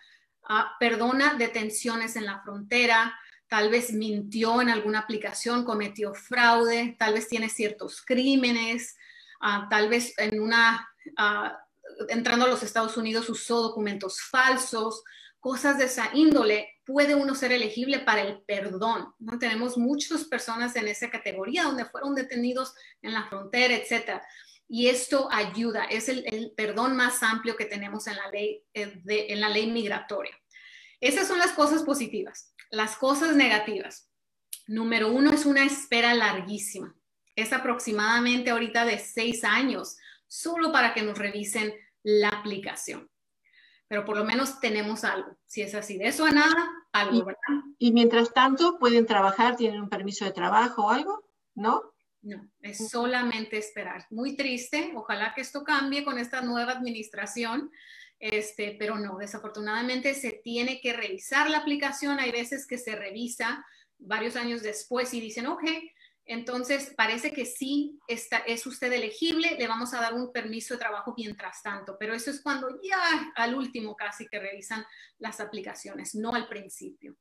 Ah, 0.48 0.74
perdona 0.80 1.34
detenciones 1.34 2.16
en 2.16 2.26
la 2.26 2.40
frontera, 2.40 3.16
tal 3.48 3.70
vez 3.70 3.92
mintió 3.92 4.60
en 4.60 4.70
alguna 4.70 5.00
aplicación, 5.00 5.64
cometió 5.64 6.14
fraude, 6.14 6.96
tal 6.98 7.14
vez 7.14 7.28
tiene 7.28 7.48
ciertos 7.48 8.02
crímenes, 8.04 8.96
Ah, 9.46 9.66
tal 9.68 9.90
vez 9.90 10.14
en 10.16 10.40
una, 10.40 10.88
ah, 11.18 11.58
entrando 12.08 12.46
a 12.46 12.48
los 12.48 12.62
Estados 12.62 12.96
Unidos 12.96 13.28
usó 13.28 13.60
documentos 13.60 14.22
falsos, 14.22 15.04
cosas 15.44 15.76
de 15.76 15.84
esa 15.84 16.08
índole, 16.14 16.80
puede 16.86 17.14
uno 17.14 17.34
ser 17.34 17.52
elegible 17.52 17.98
para 17.98 18.22
el 18.22 18.40
perdón. 18.46 19.14
¿no? 19.18 19.38
Tenemos 19.38 19.76
muchas 19.76 20.24
personas 20.24 20.74
en 20.74 20.88
esa 20.88 21.10
categoría 21.10 21.64
donde 21.64 21.84
fueron 21.84 22.14
detenidos 22.14 22.72
en 23.02 23.12
la 23.12 23.28
frontera, 23.28 23.74
etc. 23.74 24.22
Y 24.66 24.88
esto 24.88 25.28
ayuda, 25.30 25.84
es 25.84 26.08
el, 26.08 26.54
perdón 26.56 26.96
más 26.96 27.22
amplio 27.22 27.56
que 27.56 27.66
tenemos 27.66 28.06
en 28.06 28.16
la, 28.16 28.30
ley, 28.30 28.64
eh, 28.72 29.02
en 29.04 29.38
la 29.42 29.50
ley 29.50 29.70
migratoria. 29.70 30.34
Esas 30.98 31.28
son 31.28 31.38
las 31.38 31.52
cosas 31.52 31.82
positivas. 31.82 32.54
Las 32.70 32.96
cosas 32.96 33.36
negativas. 33.36 34.08
Número 34.66 35.12
uno 35.12 35.30
es 35.30 35.44
una 35.44 35.66
espera 35.66 36.14
larguísima 36.14 36.96
es 37.36 37.52
aproximadamente 37.52 38.50
ahorita 38.50 38.84
de 38.84 38.98
seis 38.98 39.44
años, 39.44 39.96
solo 40.26 40.72
para 40.72 40.94
que 40.94 41.02
nos 41.02 41.18
revisen 41.18 41.74
la 42.02 42.28
aplicación. 42.28 43.10
Pero 43.88 44.04
por 44.04 44.16
lo 44.16 44.24
menos 44.24 44.60
tenemos 44.60 45.04
algo. 45.04 45.36
Si 45.46 45.62
es 45.62 45.74
así, 45.74 45.98
de 45.98 46.08
eso 46.08 46.24
a 46.24 46.30
nada, 46.30 46.70
algo, 46.92 47.16
y, 47.16 47.22
¿verdad? 47.22 47.64
Y 47.78 47.92
mientras 47.92 48.32
tanto, 48.32 48.78
¿pueden 48.78 49.06
trabajar? 49.06 49.56
¿Tienen 49.56 49.80
un 49.80 49.88
permiso 49.88 50.24
de 50.24 50.32
trabajo 50.32 50.86
o 50.86 50.90
algo? 50.90 51.24
¿No? 51.54 51.82
No, 52.22 52.50
es 52.62 52.88
solamente 52.88 53.58
esperar. 53.58 54.06
Muy 54.10 54.34
triste. 54.34 54.92
Ojalá 54.96 55.34
que 55.34 55.42
esto 55.42 55.62
cambie 55.62 56.04
con 56.04 56.18
esta 56.18 56.40
nueva 56.40 56.72
administración. 56.72 57.70
Este, 58.18 58.76
pero 58.78 58.98
no, 58.98 59.18
desafortunadamente 59.18 60.14
se 60.14 60.40
tiene 60.42 60.80
que 60.80 60.94
revisar 60.94 61.50
la 61.50 61.58
aplicación. 61.58 62.18
Hay 62.18 62.32
veces 62.32 62.66
que 62.66 62.78
se 62.78 62.96
revisa 62.96 63.64
varios 63.98 64.36
años 64.36 64.62
después 64.62 65.12
y 65.12 65.20
dicen, 65.20 65.46
ok, 65.46 65.62
entonces, 66.26 66.94
parece 66.96 67.32
que 67.32 67.44
sí 67.44 67.98
está, 68.08 68.38
es 68.38 68.66
usted 68.66 68.90
elegible, 68.92 69.56
le 69.58 69.68
vamos 69.68 69.92
a 69.92 70.00
dar 70.00 70.14
un 70.14 70.32
permiso 70.32 70.74
de 70.74 70.80
trabajo 70.80 71.14
mientras 71.16 71.62
tanto, 71.62 71.96
pero 71.98 72.14
eso 72.14 72.30
es 72.30 72.40
cuando 72.40 72.80
ya 72.82 73.32
al 73.36 73.54
último 73.54 73.94
casi 73.94 74.26
que 74.26 74.38
revisan 74.38 74.84
las 75.18 75.40
aplicaciones, 75.40 76.14
no 76.14 76.34
al 76.34 76.48
principio. 76.48 77.16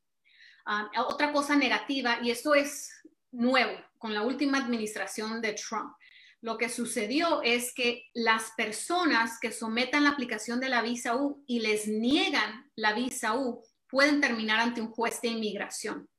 Ah, 0.65 0.89
otra 1.05 1.33
cosa 1.33 1.57
negativa, 1.57 2.19
y 2.21 2.31
esto 2.31 2.55
es 2.55 2.91
nuevo 3.31 3.73
con 3.97 4.13
la 4.13 4.21
última 4.21 4.59
administración 4.59 5.41
de 5.41 5.53
Trump, 5.53 5.93
lo 6.39 6.57
que 6.57 6.69
sucedió 6.69 7.41
es 7.41 7.73
que 7.73 8.03
las 8.13 8.51
personas 8.55 9.39
que 9.39 9.51
sometan 9.51 10.03
la 10.03 10.11
aplicación 10.11 10.59
de 10.59 10.69
la 10.69 10.81
visa 10.81 11.15
U 11.15 11.43
y 11.47 11.59
les 11.59 11.87
niegan 11.87 12.69
la 12.75 12.93
visa 12.93 13.37
U 13.37 13.63
pueden 13.89 14.21
terminar 14.21 14.59
ante 14.59 14.81
un 14.81 14.91
juez 14.91 15.21
de 15.21 15.29
inmigración. 15.29 16.09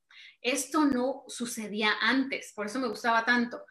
Esto 0.45 0.85
no 0.85 1.23
sucedía 1.27 1.93
antes, 2.01 2.53
por 2.55 2.67
eso 2.67 2.77
me 2.77 2.87
gustaba 2.87 3.25
tanto. 3.25 3.65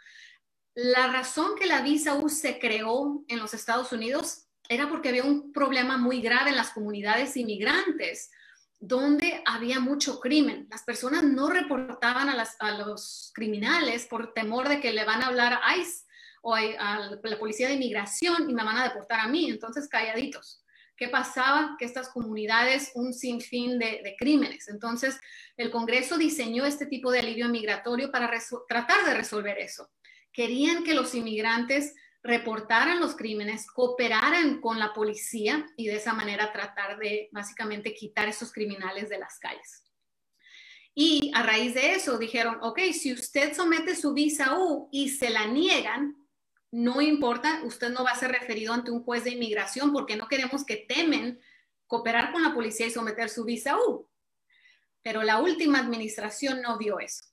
La 0.74 1.06
razón 1.06 1.54
que 1.54 1.66
la 1.66 1.82
visa 1.82 2.16
U 2.16 2.28
se 2.28 2.58
creó 2.58 3.22
en 3.28 3.38
los 3.38 3.54
Estados 3.54 3.92
Unidos 3.92 4.48
era 4.68 4.88
porque 4.88 5.10
había 5.10 5.22
un 5.22 5.52
problema 5.52 5.98
muy 5.98 6.20
grave 6.20 6.50
en 6.50 6.56
las 6.56 6.70
comunidades 6.70 7.37
inmigrantes, 7.37 8.32
donde 8.80 9.40
había 9.46 9.78
mucho 9.78 10.18
crimen. 10.18 10.66
Las 10.68 10.82
personas 10.82 11.22
no 11.22 11.48
reportaban 11.48 12.28
a, 12.28 12.70
los 12.72 13.30
criminales 13.32 14.06
por 14.06 14.32
temor 14.32 14.68
de 14.68 14.80
que 14.80 14.92
le 14.92 15.04
van 15.04 15.22
a 15.22 15.26
hablar 15.26 15.60
a 15.62 15.76
ICE 15.76 16.04
o 16.42 16.56
a, 16.56 17.18
la 17.22 17.38
policía 17.38 17.68
de 17.68 17.74
inmigración 17.74 18.50
y 18.50 18.52
me 18.52 18.64
van 18.64 18.78
a 18.78 18.88
deportar 18.88 19.20
a 19.20 19.28
mí, 19.28 19.48
entonces 19.48 19.88
calladitos. 19.88 20.63
¿Qué 20.96 21.09
pasaba? 21.09 21.76
Que 21.78 21.85
estas 21.85 22.09
comunidades, 22.09 22.92
un 22.94 23.12
sinfín 23.12 23.78
de, 23.78 24.00
de 24.04 24.14
crímenes. 24.18 24.68
Entonces, 24.68 25.18
el 25.57 25.70
Congreso 25.70 26.18
diseñó 26.18 26.64
este 26.64 26.87
tipo 26.87 27.11
de 27.11 27.20
alivio 27.20 27.48
migratorio 27.48 28.11
para 28.12 28.30
tratar 28.68 29.04
de 29.04 29.14
resolver 29.14 29.59
eso. 29.59 29.90
Querían 30.33 30.85
que 30.85 30.94
los 30.94 31.14
inmigrantes 31.14 31.94
reportaran 32.24 33.00
los 33.00 33.14
crímenes, 33.14 33.66
cooperaran 33.66 34.61
con 34.61 34.78
la 34.78 34.94
policía 34.94 35.66
y 35.76 35.87
de 35.87 35.96
esa 35.96 36.14
manera 36.14 36.52
tratar 36.52 36.98
de 36.98 37.28
básicamente 37.33 37.94
quitar 37.94 38.28
esos 38.28 38.50
criminales 38.50 39.11
de 39.11 39.18
las 39.18 39.38
calles. 39.38 39.85
Y 40.94 41.30
a 41.35 41.42
raíz 41.42 41.74
de 41.74 41.92
eso 41.92 42.18
dijeron, 42.18 42.59
ok, 42.62 42.80
si 42.92 43.12
usted 43.12 43.54
somete 43.54 43.94
su 43.94 44.14
visa 44.14 44.59
U 44.59 44.88
y 44.90 45.11
se 45.11 45.28
la 45.28 45.46
niegan, 45.46 46.16
no 46.74 47.00
importa, 47.00 47.60
usted 47.62 47.90
no 47.90 48.02
va 48.02 48.10
a 48.10 48.16
ser 48.16 48.32
referido 48.32 48.72
ante 48.72 48.90
un 48.90 49.04
juez 49.04 49.22
de 49.22 49.30
inmigración 49.30 49.92
porque 49.92 50.16
no 50.16 50.26
queremos 50.26 50.64
que 50.64 50.84
temen 50.88 51.40
cooperar 51.87 52.32
con 52.32 52.42
la 52.42 52.52
policía 52.52 52.87
y 52.87 52.90
someter 52.90 53.30
su 53.30 53.44
visa 53.44 53.76
U. 53.78 54.08
Pero 55.00 55.22
la 55.22 55.38
última 55.40 55.78
administración 55.78 56.62
no 56.62 56.76
vio 56.76 56.98
eso. 56.98 57.26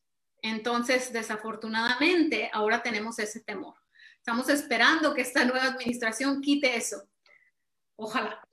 Entonces, 0.43 1.12
desafortunadamente, 1.12 2.51
ahora 2.54 2.84
tenemos 2.84 3.17
ese 3.17 3.39
temor. 3.39 3.73
Estamos 4.17 4.47
esperando 4.47 5.15
que 5.15 5.21
esta 5.21 5.43
nueva 5.43 5.65
administración 5.65 6.39
quite 6.39 6.75
eso. 6.75 7.01
Ojalá. 7.95 8.47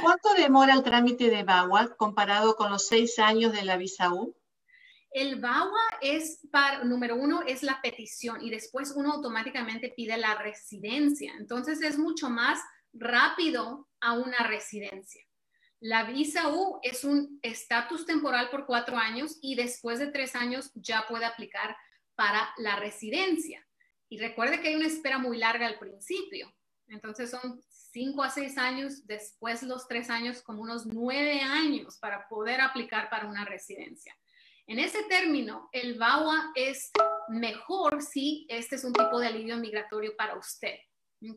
¿Cuánto 0.00 0.32
demora 0.38 0.72
el 0.72 0.82
trámite 0.82 1.28
de 1.28 1.42
VAWA 1.42 1.96
comparado 1.96 2.56
con 2.56 2.70
los 2.70 2.86
seis 2.86 3.18
años 3.18 3.52
de 3.52 3.64
la 3.66 3.76
visa 3.76 4.10
U? 4.10 4.34
El 5.14 5.40
VAWA 5.40 5.80
es 6.00 6.40
para, 6.50 6.82
número 6.82 7.14
uno, 7.14 7.42
es 7.46 7.62
la 7.62 7.80
petición 7.80 8.44
y 8.44 8.50
después 8.50 8.92
uno 8.96 9.12
automáticamente 9.12 9.94
pide 9.96 10.16
la 10.16 10.34
residencia. 10.34 11.32
Entonces 11.38 11.80
es 11.82 11.96
mucho 11.96 12.28
más 12.28 12.58
rápido 12.92 13.88
a 14.00 14.14
una 14.14 14.38
residencia. 14.38 15.22
La 15.78 16.02
visa 16.02 16.48
U 16.48 16.80
es 16.82 17.04
un 17.04 17.38
estatus 17.42 18.06
temporal 18.06 18.50
por 18.50 18.66
cuatro 18.66 18.96
años 18.96 19.38
y 19.40 19.54
después 19.54 20.00
de 20.00 20.08
tres 20.08 20.34
años 20.34 20.72
ya 20.74 21.06
puede 21.08 21.26
aplicar 21.26 21.76
para 22.16 22.52
la 22.56 22.74
residencia. 22.74 23.64
Y 24.08 24.18
recuerde 24.18 24.60
que 24.60 24.70
hay 24.70 24.74
una 24.74 24.88
espera 24.88 25.18
muy 25.18 25.38
larga 25.38 25.68
al 25.68 25.78
principio. 25.78 26.52
Entonces 26.88 27.30
son 27.30 27.62
cinco 27.68 28.24
a 28.24 28.30
seis 28.30 28.58
años, 28.58 29.06
después 29.06 29.62
los 29.62 29.86
tres 29.86 30.10
años, 30.10 30.42
como 30.42 30.62
unos 30.62 30.86
nueve 30.86 31.40
años 31.40 31.98
para 32.00 32.26
poder 32.26 32.60
aplicar 32.60 33.08
para 33.10 33.28
una 33.28 33.44
residencia. 33.44 34.12
En 34.66 34.78
ese 34.78 35.02
término, 35.04 35.68
el 35.72 35.98
VAWA 35.98 36.52
es 36.54 36.90
mejor 37.28 38.02
si 38.02 38.46
este 38.48 38.76
es 38.76 38.84
un 38.84 38.92
tipo 38.92 39.18
de 39.18 39.26
alivio 39.26 39.56
migratorio 39.58 40.16
para 40.16 40.36
usted. 40.36 40.76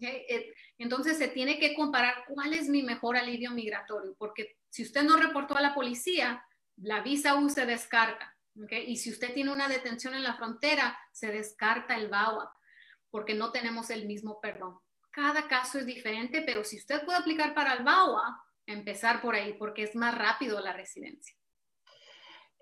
Eh, 0.01 0.53
entonces 0.77 1.17
se 1.17 1.27
tiene 1.29 1.59
que 1.59 1.73
comparar 1.73 2.25
cuál 2.27 2.53
es 2.53 2.67
mi 2.69 2.83
mejor 2.83 3.17
alivio 3.17 3.51
migratorio, 3.51 4.15
porque 4.17 4.57
si 4.69 4.83
usted 4.83 5.03
no 5.03 5.17
reportó 5.17 5.55
a 5.57 5.61
la 5.61 5.73
policía, 5.73 6.43
la 6.77 7.01
visa 7.01 7.35
U 7.35 7.49
se 7.49 7.65
descarta. 7.65 8.35
Y 8.69 8.97
si 8.97 9.11
usted 9.11 9.33
tiene 9.33 9.51
una 9.51 9.67
detención 9.67 10.15
en 10.15 10.23
la 10.23 10.35
frontera, 10.35 10.97
se 11.11 11.27
descarta 11.27 11.95
el 11.95 12.09
VAWA 12.09 12.51
porque 13.09 13.33
no 13.33 13.51
tenemos 13.51 13.89
el 13.89 14.05
mismo 14.05 14.39
perdón. 14.41 14.79
Cada 15.11 15.47
caso 15.47 15.79
es 15.79 15.85
diferente, 15.85 16.41
pero 16.41 16.63
si 16.63 16.77
usted 16.77 17.03
puede 17.05 17.19
aplicar 17.19 17.53
para 17.53 17.73
el 17.73 17.83
VAWA, 17.83 18.43
empezar 18.65 19.21
por 19.21 19.35
ahí, 19.35 19.53
porque 19.53 19.83
es 19.83 19.95
más 19.95 20.17
rápido 20.17 20.59
la 20.59 20.73
residencia. 20.73 21.36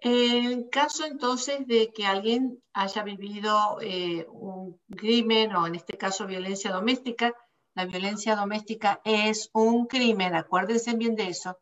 En 0.07 0.69
caso 0.69 1.03
entonces 1.03 1.65
de 1.65 1.91
que 1.91 2.05
alguien 2.05 2.61
haya 2.73 3.01
vivido 3.01 3.79
eh, 3.81 4.27
un 4.29 4.79
crimen 4.95 5.55
o 5.55 5.65
en 5.65 5.73
este 5.73 5.97
caso 5.97 6.27
violencia 6.27 6.71
doméstica, 6.71 7.33
la 7.73 7.85
violencia 7.87 8.35
doméstica 8.35 9.01
es 9.03 9.49
un 9.51 9.87
crimen, 9.87 10.35
acuérdense 10.35 10.95
bien 10.95 11.15
de 11.15 11.29
eso. 11.29 11.57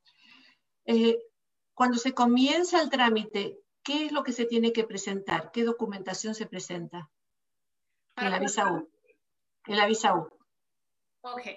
Eh, 0.83 1.19
cuando 1.73 1.97
se 1.97 2.13
comienza 2.13 2.81
el 2.81 2.89
trámite, 2.89 3.61
¿qué 3.81 4.07
es 4.07 4.11
lo 4.11 4.25
que 4.25 4.33
se 4.33 4.43
tiene 4.43 4.73
que 4.73 4.83
presentar? 4.83 5.49
¿Qué 5.53 5.63
documentación 5.63 6.35
se 6.35 6.45
presenta? 6.45 7.09
En 8.17 8.29
la 8.29 8.39
visa 8.39 8.69
U. 8.73 8.91
En 9.67 9.77
la 9.77 9.85
visa 9.85 10.15
U. 10.15 10.27
Ok. 11.21 11.47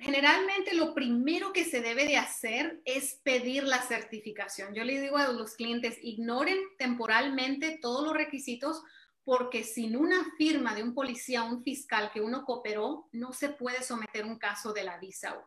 Generalmente 0.00 0.74
lo 0.74 0.94
primero 0.94 1.52
que 1.52 1.64
se 1.64 1.80
debe 1.80 2.06
de 2.06 2.16
hacer 2.16 2.80
es 2.84 3.20
pedir 3.22 3.64
la 3.64 3.82
certificación. 3.82 4.74
Yo 4.74 4.82
le 4.84 5.00
digo 5.00 5.18
a 5.18 5.28
los 5.28 5.54
clientes, 5.54 5.98
ignoren 6.02 6.58
temporalmente 6.78 7.78
todos 7.80 8.04
los 8.04 8.14
requisitos 8.14 8.82
porque 9.24 9.62
sin 9.62 9.96
una 9.96 10.24
firma 10.38 10.74
de 10.74 10.82
un 10.82 10.94
policía 10.94 11.44
o 11.44 11.48
un 11.48 11.62
fiscal 11.62 12.10
que 12.12 12.20
uno 12.20 12.44
cooperó, 12.44 13.08
no 13.12 13.32
se 13.32 13.50
puede 13.50 13.82
someter 13.82 14.24
un 14.24 14.38
caso 14.38 14.72
de 14.72 14.84
la 14.84 14.98
visa 14.98 15.36
U. 15.36 15.42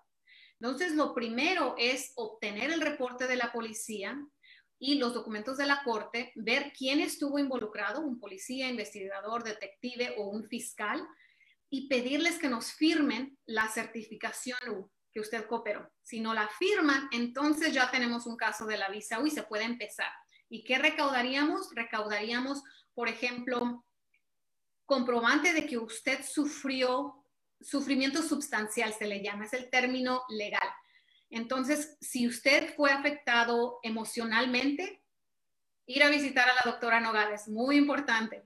Entonces, 0.60 0.94
lo 0.94 1.14
primero 1.14 1.76
es 1.78 2.14
obtener 2.16 2.72
el 2.72 2.80
reporte 2.80 3.28
de 3.28 3.36
la 3.36 3.52
policía, 3.52 4.18
y 4.84 4.96
los 4.96 5.14
documentos 5.14 5.56
de 5.56 5.66
la 5.66 5.82
corte, 5.82 6.34
ver 6.36 6.74
quién 6.78 7.00
estuvo 7.00 7.40
involucrado, 7.40 8.02
un 8.02 8.20
policía, 8.20 8.70
investigador, 8.70 9.42
detective 9.42 10.16
o 10.18 10.28
un 10.28 10.44
fiscal, 10.44 11.02
y 11.74 11.88
pedirles 11.88 12.38
que 12.38 12.50
nos 12.50 12.72
firmen 12.72 13.36
la 13.48 13.68
certificación 13.68 14.60
que 15.12 15.20
usted 15.20 15.48
cooperó. 15.48 15.92
Si 16.04 16.20
no 16.20 16.32
la 16.36 16.48
firman, 16.48 17.10
entonces 17.12 17.74
ya 17.74 17.90
tenemos 17.90 18.28
un 18.28 18.38
caso 18.38 18.68
de 18.68 18.78
la 18.78 18.90
visa 18.90 19.20
U 19.20 19.26
y 19.26 19.32
se 19.32 19.42
puede 19.42 19.64
empezar. 19.64 20.12
¿Y 20.50 20.64
qué 20.66 20.78
recaudaríamos? 20.78 21.74
Recaudaríamos, 21.74 22.62
por 22.94 23.10
ejemplo, 23.10 23.84
comprobante 24.86 25.52
de 25.52 25.66
que 25.66 25.80
usted 25.80 26.24
sufrió 26.24 27.26
sufrimiento 27.60 28.22
sustancial, 28.22 28.94
se 28.94 29.08
le 29.08 29.24
llama, 29.24 29.46
es 29.46 29.54
el 29.54 29.72
término 29.72 30.26
legal. 30.30 30.70
Entonces, 31.32 31.98
si 32.02 32.28
usted 32.28 32.76
fue 32.76 32.92
afectado 32.92 33.80
emocionalmente, 33.82 35.02
ir 35.88 36.04
a 36.04 36.10
visitar 36.10 36.48
a 36.48 36.54
la 36.54 36.72
doctora 36.72 37.00
Nogales, 37.00 37.48
muy 37.48 37.78
importante. 37.78 38.44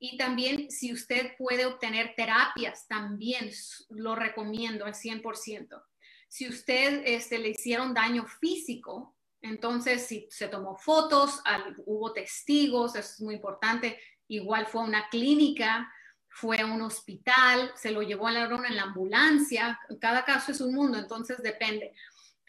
Y 0.00 0.16
también 0.16 0.70
si 0.70 0.92
usted 0.92 1.36
puede 1.38 1.66
obtener 1.66 2.14
terapias, 2.16 2.88
también 2.88 3.50
lo 3.90 4.16
recomiendo 4.16 4.84
al 4.86 4.94
100%. 4.94 5.80
Si 6.26 6.48
usted 6.48 7.02
este, 7.04 7.38
le 7.38 7.50
hicieron 7.50 7.94
daño 7.94 8.26
físico, 8.26 9.14
entonces 9.42 10.06
si 10.06 10.26
se 10.30 10.48
tomó 10.48 10.76
fotos, 10.76 11.40
hubo 11.86 12.12
testigos, 12.12 12.96
es 12.96 13.20
muy 13.20 13.36
importante. 13.36 14.00
Igual 14.26 14.66
fue 14.66 14.80
a 14.80 14.84
una 14.84 15.08
clínica, 15.10 15.88
fue 16.28 16.58
a 16.58 16.66
un 16.66 16.82
hospital, 16.82 17.70
se 17.76 17.92
lo 17.92 18.02
llevó 18.02 18.26
a 18.26 18.32
la, 18.32 18.44
en 18.44 18.76
la 18.76 18.82
ambulancia. 18.82 19.78
Cada 20.00 20.24
caso 20.24 20.50
es 20.50 20.60
un 20.60 20.74
mundo, 20.74 20.98
entonces 20.98 21.42
depende 21.42 21.94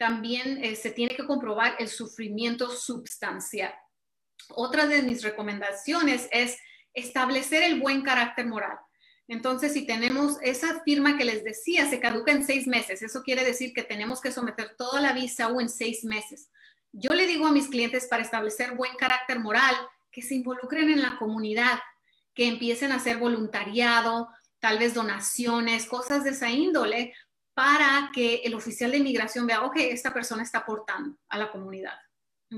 también 0.02 0.64
eh, 0.64 0.74
se 0.74 0.90
tiene 0.90 1.14
que 1.14 1.24
comprobar 1.24 1.76
el 1.78 1.86
sufrimiento 1.86 2.68
substancial. 2.70 3.72
Otra 4.48 4.88
de 4.88 5.00
mis 5.02 5.22
recomendaciones 5.22 6.28
es 6.32 6.58
establecer 6.94 7.62
el 7.62 7.80
buen 7.80 8.02
carácter 8.02 8.46
moral. 8.46 8.78
Entonces, 9.28 9.72
si 9.72 9.86
tenemos 9.86 10.36
esa 10.42 10.82
firma 10.82 11.16
que 11.16 11.24
les 11.24 11.44
decía, 11.44 11.88
se 11.88 12.00
caduca 12.00 12.32
en 12.32 12.44
seis 12.44 12.66
meses. 12.66 13.02
Eso 13.02 13.22
quiere 13.22 13.44
decir 13.44 13.72
que 13.72 13.82
tenemos 13.82 14.20
que 14.20 14.32
someter 14.32 14.74
toda 14.76 15.00
la 15.00 15.12
visa 15.12 15.48
o 15.48 15.60
en 15.60 15.68
seis 15.68 16.04
meses. 16.04 16.50
Yo 16.92 17.14
le 17.14 17.26
digo 17.26 17.46
a 17.46 17.52
mis 17.52 17.68
clientes 17.68 18.06
para 18.06 18.22
establecer 18.22 18.74
buen 18.74 18.94
carácter 18.96 19.38
moral 19.38 19.74
que 20.10 20.22
se 20.22 20.34
involucren 20.34 20.90
en 20.90 21.00
la 21.00 21.16
comunidad, 21.16 21.78
que 22.34 22.46
empiecen 22.46 22.92
a 22.92 22.96
hacer 22.96 23.16
voluntariado, 23.16 24.28
tal 24.60 24.78
vez 24.78 24.92
donaciones, 24.92 25.86
cosas 25.86 26.24
de 26.24 26.30
esa 26.30 26.50
índole, 26.50 27.14
para 27.54 28.10
que 28.14 28.42
el 28.44 28.54
oficial 28.54 28.90
de 28.90 28.98
inmigración 28.98 29.46
vea, 29.46 29.62
ok, 29.62 29.76
esta 29.76 30.12
persona 30.12 30.42
está 30.42 30.58
aportando 30.58 31.16
a 31.28 31.38
la 31.38 31.50
comunidad. 31.50 31.94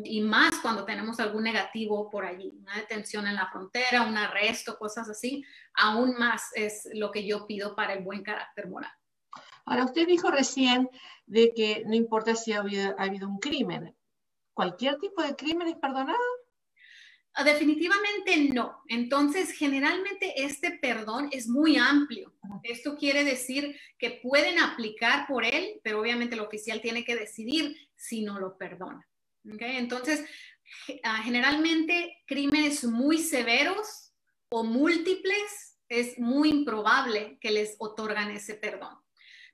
Y 0.02 0.22
más 0.22 0.56
cuando 0.60 0.84
tenemos 0.84 1.20
algún 1.20 1.44
negativo 1.44 2.10
por 2.10 2.24
allí, 2.24 2.52
una 2.60 2.76
detención 2.76 3.26
en 3.26 3.36
la 3.36 3.48
frontera, 3.50 4.02
un 4.02 4.16
arresto, 4.16 4.76
cosas 4.78 5.08
así, 5.08 5.44
aún 5.74 6.16
más 6.18 6.50
es 6.54 6.88
lo 6.94 7.10
que 7.10 7.26
yo 7.26 7.46
pido 7.46 7.76
para 7.76 7.92
el 7.92 8.02
buen 8.02 8.22
carácter 8.22 8.68
moral. 8.68 8.90
Ahora, 9.66 9.84
usted 9.84 10.06
dijo 10.06 10.30
recién 10.30 10.90
de 11.26 11.52
que 11.54 11.84
no 11.86 11.94
importa 11.94 12.34
si 12.34 12.52
ha 12.52 12.60
habido, 12.60 12.94
ha 12.98 13.04
habido 13.04 13.28
un 13.28 13.38
crimen. 13.38 13.96
¿Cualquier 14.52 14.98
tipo 14.98 15.22
de 15.22 15.34
crimen 15.36 15.68
es 15.68 15.76
perdonado? 15.76 16.18
Ah, 17.36 17.42
definitivamente 17.42 18.50
no. 18.54 18.82
Entonces, 18.86 19.50
generalmente 19.52 20.44
este 20.44 20.78
perdón 20.80 21.28
es 21.32 21.48
muy 21.48 21.76
amplio. 21.76 22.32
Esto 22.62 22.96
quiere 22.96 23.24
decir 23.24 23.76
que 23.98 24.20
pueden 24.22 24.60
aplicar 24.60 25.26
por 25.26 25.44
él, 25.44 25.80
pero 25.82 26.00
obviamente 26.00 26.36
el 26.36 26.42
oficial 26.42 26.80
tiene 26.80 27.04
que 27.04 27.16
decidir 27.16 27.76
si 27.96 28.22
no 28.22 28.38
lo 28.38 28.56
perdona. 28.56 29.04
Entonces, 29.44 30.24
ah, 31.02 31.22
generalmente 31.22 32.22
crímenes 32.26 32.84
muy 32.84 33.18
severos 33.18 34.12
o 34.48 34.64
múltiples 34.64 35.78
es 35.88 36.18
muy 36.18 36.50
improbable 36.50 37.38
que 37.40 37.50
les 37.50 37.76
otorgan 37.78 38.30
ese 38.30 38.54
perdón. 38.54 38.98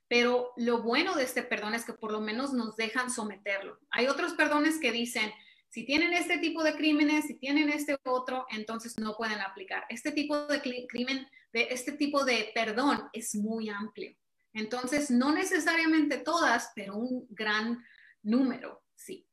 Pero 0.09 0.53
lo 0.57 0.83
bueno 0.83 1.14
de 1.14 1.24
este 1.24 1.42
perdón 1.42 1.74
es 1.74 1.85
que 1.85 1.92
por 1.92 2.12
lo 2.12 2.20
menos 2.20 2.53
nos 2.53 2.76
dejan 2.76 3.11
someterlo. 3.11 3.79
Hay 3.90 4.09
otros 4.09 4.35
perdones 4.35 4.79
que 4.79 4.90
dicen, 4.90 5.33
si 5.68 5.85
tienen 5.87 6.12
este 6.12 6.38
tipo 6.38 6.64
de 6.64 6.74
crímenes, 6.74 7.26
si 7.26 7.38
tienen 7.38 7.68
este 7.70 7.96
otro, 8.05 8.44
entonces 8.50 8.98
no 8.98 9.16
pueden 9.16 9.40
aplicar. 9.40 9.85
Este 9.88 10.11
tipo 10.11 10.46
de 10.46 10.61
crimen, 10.88 11.29
de 11.53 11.68
este 11.70 11.92
tipo 11.92 12.24
de 12.24 12.50
perdón 12.55 13.09
es 13.12 13.37
muy 13.37 13.68
amplio. 13.68 14.16
Entonces, 14.53 15.12
no 15.12 15.33
necesariamente 15.33 16.18
todas, 16.18 16.72
pero 16.74 16.96
un 16.96 17.24
gran 17.31 17.85
número, 18.22 18.83
sí. 18.96 19.29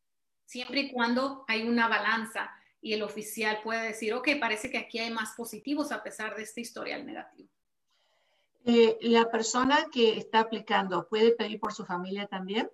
Siempre 0.47 0.79
y 0.79 0.91
cuando 0.93 1.43
hay 1.49 1.67
una 1.67 1.89
balanza 1.89 2.49
y 2.81 2.93
el 2.93 3.03
oficial 3.03 3.59
puede 3.61 3.89
decir, 3.89 4.13
ok, 4.13 4.29
parece 4.39 4.71
que 4.71 4.77
aquí 4.77 4.97
hay 4.97 5.11
más 5.11 5.35
positivos 5.35 5.91
a 5.91 6.01
pesar 6.01 6.37
de 6.37 6.43
este 6.43 6.61
historial 6.61 7.05
negativo. 7.05 7.49
Eh, 8.63 8.97
¿La 9.01 9.29
persona 9.29 9.87
que 9.91 10.17
está 10.17 10.39
aplicando 10.39 11.07
puede 11.09 11.31
pedir 11.31 11.59
por 11.59 11.73
su 11.73 11.85
familia 11.85 12.27
también? 12.27 12.71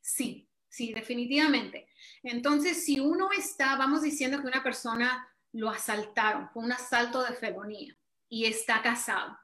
Sí, 0.00 0.48
sí, 0.68 0.92
definitivamente. 0.92 1.88
Entonces, 2.22 2.84
si 2.84 3.00
uno 3.00 3.30
está, 3.36 3.74
vamos 3.74 4.02
diciendo 4.02 4.40
que 4.40 4.46
una 4.46 4.62
persona 4.62 5.28
lo 5.52 5.70
asaltaron, 5.70 6.48
fue 6.50 6.62
un 6.62 6.70
asalto 6.70 7.24
de 7.24 7.34
felonía 7.34 7.98
y 8.28 8.44
está 8.44 8.82
casado 8.82 9.36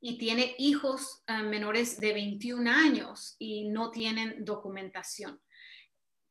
y 0.00 0.18
tiene 0.18 0.56
hijos 0.58 1.22
eh, 1.28 1.44
menores 1.44 2.00
de 2.00 2.12
21 2.12 2.68
años 2.68 3.36
y 3.38 3.68
no 3.68 3.92
tienen 3.92 4.44
documentación. 4.44 5.40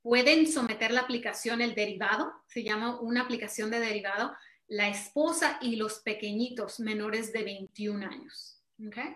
Pueden 0.01 0.51
someter 0.51 0.91
la 0.91 1.01
aplicación, 1.01 1.61
el 1.61 1.75
derivado, 1.75 2.33
se 2.47 2.63
llama 2.63 2.99
una 2.99 3.21
aplicación 3.21 3.69
de 3.69 3.79
derivado, 3.79 4.33
la 4.67 4.87
esposa 4.87 5.59
y 5.61 5.75
los 5.75 5.99
pequeñitos 5.99 6.79
menores 6.79 7.33
de 7.33 7.43
21 7.43 8.07
años. 8.07 8.61
¿okay? 8.87 9.15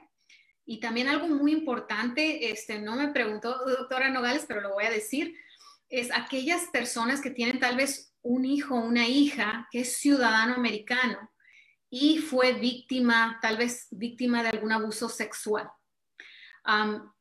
Y 0.66 0.80
también 0.80 1.08
algo 1.08 1.28
muy 1.28 1.52
importante, 1.52 2.52
este, 2.52 2.80
no 2.80 2.96
me 2.96 3.10
preguntó 3.10 3.58
doctora 3.66 4.10
Nogales, 4.10 4.46
pero 4.48 4.62
lo 4.62 4.74
voy 4.74 4.86
a 4.86 4.92
decir, 4.92 5.36
es 5.90 6.12
aquellas 6.12 6.66
personas 6.74 7.22
que 7.22 7.30
tienen 7.30 7.60
tal 7.60 7.78
vez 7.78 8.14
un 8.22 8.46
hijo 8.46 8.76
o 8.76 8.84
una 8.84 9.08
hija 9.08 9.68
que 9.72 9.82
es 9.82 9.98
ciudadano 9.98 10.56
americano 10.56 11.32
y 11.90 12.18
fue 12.18 12.54
víctima, 12.54 13.40
tal 13.42 13.58
vez 13.58 13.88
víctima 13.92 14.44
de 14.44 14.50
algún 14.50 14.72
abuso 14.72 15.08
sexual. 15.08 15.70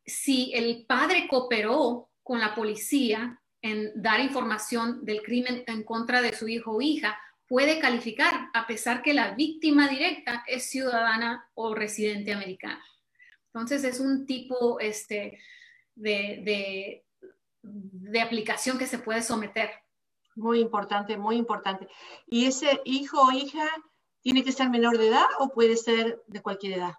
si 0.05 0.53
el 0.55 0.87
padre 0.87 1.29
cooperó 1.29 2.11
con 2.23 2.41
la 2.41 2.55
policía 2.55 3.41
en 3.65 3.91
dar 3.95 4.21
información 4.21 5.07
del 5.07 5.23
crimen 5.23 5.65
en 5.67 5.85
contra 5.85 6.21
de 6.21 6.35
su 6.35 6.47
hijo 6.49 6.73
o 6.73 6.83
hija, 6.83 7.19
puede 7.49 7.81
calificar 7.81 8.51
a 8.53 8.67
pesar 8.67 9.01
que 9.01 9.15
la 9.15 9.35
víctima 9.35 9.89
directa 9.89 10.45
es 10.47 10.69
ciudadana 10.69 11.49
o 11.55 11.75
residente 11.75 12.35
americana. 12.35 12.85
Entonces 13.47 13.85
es 13.85 14.01
un 14.01 14.27
tipo 14.27 14.79
este, 14.81 15.39
de, 15.95 17.03
de, 17.63 18.21
aplicación 18.21 18.77
que 18.77 18.87
se 18.87 18.99
puede 18.99 19.23
someter. 19.23 19.71
Muy 20.37 20.61
importante, 20.61 21.17
muy 21.17 21.37
importante. 21.37 21.89
¿Y 22.27 22.45
ese 22.45 22.83
hijo 22.85 23.19
o 23.19 23.33
hija 23.33 23.67
tiene 24.21 24.45
que 24.45 24.53
ser 24.53 24.69
menor 24.69 24.99
de 24.99 25.09
edad 25.09 25.27
o 25.39 25.55
puede 25.55 25.79
ser 25.79 26.23
de 26.27 26.43
cualquier 26.43 26.81
edad? 26.81 26.95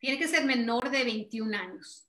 Tiene 0.00 0.18
que 0.18 0.26
ser 0.26 0.44
menor 0.44 0.90
de 0.90 1.04
21 1.04 1.56
años. 1.56 2.08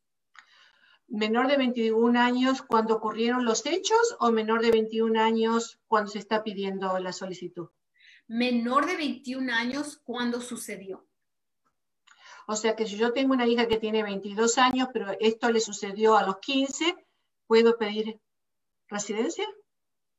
¿Menor 1.08 1.48
de 1.48 1.58
21 1.58 2.20
años 2.20 2.62
cuando 2.62 2.96
ocurrieron 2.96 3.46
los 3.46 3.66
hechos 3.66 4.16
o 4.20 4.32
menor 4.32 4.62
de 4.62 4.72
21 4.72 5.22
años 5.22 5.80
cuando 5.88 6.10
se 6.12 6.20
está 6.20 6.44
pidiendo 6.44 6.98
la 7.00 7.14
solicitud? 7.14 7.70
Menor 8.28 8.88
de 8.88 8.98
21 8.98 9.54
años 9.54 10.02
cuando 10.04 10.42
sucedió. 10.42 11.06
O 12.48 12.56
sea 12.56 12.76
que 12.76 12.86
si 12.86 12.98
yo 12.98 13.14
tengo 13.14 13.34
una 13.34 13.48
hija 13.48 13.68
que 13.68 13.78
tiene 13.78 14.04
22 14.04 14.58
años, 14.58 14.90
pero 14.94 15.16
esto 15.20 15.52
le 15.52 15.60
sucedió 15.60 16.18
a 16.18 16.26
los 16.26 16.40
15, 16.40 16.96
¿puedo 17.48 17.78
pedir 17.78 18.20
residencia? 18.88 19.46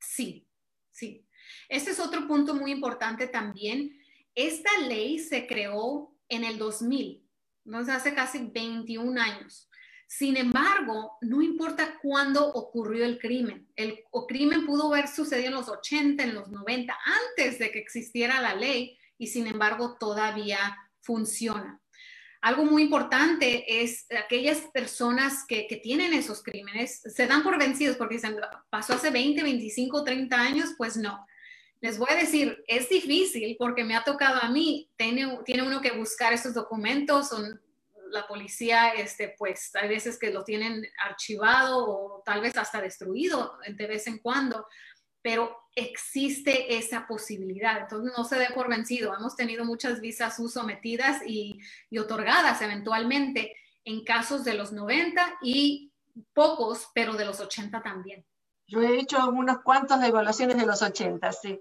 Sí, 0.01 0.47
sí. 0.93 1.27
Este 1.69 1.91
es 1.91 2.01
otro 2.01 2.27
punto 2.27 2.55
muy 2.55 2.73
importante 2.73 3.27
también. 3.29 3.99
Esta 4.35 4.71
ley 4.87 5.19
se 5.19 5.47
creó 5.47 6.15
en 6.29 6.45
el 6.45 6.59
2000, 6.59 7.25
entonces 7.65 7.95
hace 7.95 8.15
casi 8.15 8.51
21 8.53 9.21
años. 9.21 9.69
Sin 10.07 10.37
embargo, 10.37 11.19
no 11.21 11.43
importa 11.43 11.99
cuándo 12.01 12.47
ocurrió 12.47 13.05
el 13.05 13.19
crimen. 13.19 13.69
El, 13.75 14.05
crimen 14.29 14.65
pudo 14.65 14.93
haber 14.93 15.09
sucedido 15.09 15.49
en 15.49 15.55
los 15.55 15.69
80, 15.69 16.23
en 16.23 16.35
los 16.35 16.49
90, 16.49 16.97
antes 17.05 17.59
de 17.59 17.71
que 17.73 17.81
existiera 17.81 18.41
la 18.41 18.55
ley 18.55 18.97
y 19.19 19.27
sin 19.27 19.47
embargo 19.47 19.97
todavía 19.99 20.59
funciona. 21.01 21.81
Algo 22.41 22.65
muy 22.65 22.83
importante 22.83 23.83
es 23.83 24.07
aquellas 24.17 24.61
personas 24.73 25.45
que, 25.49 25.67
tienen 25.83 26.13
esos 26.13 26.43
crímenes, 26.43 27.01
se 27.03 27.27
dan 27.27 27.43
por 27.43 27.59
vencidos 27.59 27.97
porque 27.97 28.15
dicen, 28.15 28.37
pasó 28.71 28.95
hace 28.95 29.11
20, 29.11 29.43
25, 29.43 30.05
30 30.05 30.41
años, 30.41 30.75
pues 30.79 30.97
no. 30.97 31.27
Les 31.81 31.99
voy 31.99 32.09
a 32.11 32.17
decir, 32.17 32.63
es 32.69 32.89
difícil 32.89 33.57
porque 33.59 33.85
me 33.85 33.97
ha 33.97 34.05
tocado 34.05 34.41
a 34.43 34.49
mí, 34.51 34.89
tiene, 34.97 35.39
tiene 35.45 35.63
uno 35.63 35.81
que 35.81 35.93
buscar 35.93 36.33
esos 36.33 36.55
documentos, 36.55 37.29
son, 37.29 37.61
la 38.11 38.27
policía, 38.27 38.91
este, 38.91 39.35
pues 39.39 39.75
hay 39.75 39.89
veces 39.89 40.19
que 40.19 40.31
lo 40.31 40.45
tienen 40.45 40.87
archivado 41.05 41.87
o 41.87 42.23
tal 42.25 42.41
vez 42.41 42.57
hasta 42.57 42.81
destruido 42.81 43.59
de 43.69 43.87
vez 43.87 44.07
en 44.07 44.19
cuando, 44.19 44.67
pero 45.23 45.57
existe 45.75 46.77
esa 46.77 47.07
posibilidad. 47.07 47.79
Entonces 47.83 48.13
no 48.17 48.25
se 48.25 48.39
dé 48.39 48.49
por 48.55 48.69
vencido. 48.69 49.15
Hemos 49.15 49.37
tenido 49.37 49.65
muchas 49.65 50.01
visas 50.01 50.37
sometidas 50.49 51.23
y, 51.27 51.59
y 51.91 51.99
otorgadas 51.99 52.63
eventualmente 52.63 53.57
en 53.85 54.05
casos 54.05 54.45
de 54.45 54.55
los 54.55 54.73
90 54.73 55.39
y 55.43 55.93
pocos, 56.33 56.89
pero 56.95 57.15
de 57.15 57.25
los 57.25 57.41
80 57.41 57.83
también. 57.83 58.25
Yo 58.67 58.81
he 58.83 58.99
hecho 58.99 59.29
unos 59.29 59.61
cuantos 59.61 60.01
de 60.01 60.09
evaluaciones 60.09 60.57
de 60.57 60.67
los 60.67 60.83
80, 60.83 61.33
sí. 61.33 61.61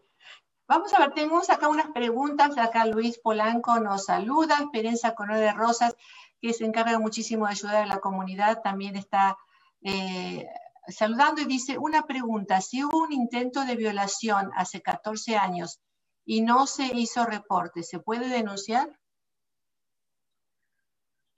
Vamos 0.67 0.91
a 0.93 0.99
ver, 0.99 1.13
tenemos 1.13 1.49
acá 1.51 1.67
unas 1.67 1.91
preguntas. 1.91 2.57
Acá 2.57 2.85
Luis 2.85 3.19
Polanco 3.19 3.79
nos 3.79 4.05
saluda, 4.05 4.57
Esperanza 4.59 5.13
Coronel 5.13 5.41
de 5.41 5.53
Rosas, 5.53 5.95
que 6.41 6.53
se 6.53 6.65
encarga 6.65 6.99
muchísimo 6.99 7.45
de 7.45 7.51
ayudar 7.51 7.83
a 7.83 7.87
la 7.87 7.99
comunidad, 7.99 8.61
también 8.61 8.95
está 8.95 9.37
eh, 9.81 10.47
saludando 10.87 11.41
y 11.41 11.45
dice, 11.45 11.77
una 11.77 12.05
pregunta, 12.05 12.61
si 12.61 12.83
hubo 12.83 13.03
un 13.03 13.13
intento 13.13 13.65
de 13.65 13.75
violación 13.75 14.51
hace 14.55 14.81
14 14.81 15.37
años 15.37 15.79
y 16.25 16.41
no 16.41 16.67
se 16.67 16.85
hizo 16.93 17.25
reporte, 17.25 17.83
¿se 17.83 17.99
puede 17.99 18.27
denunciar? 18.29 18.99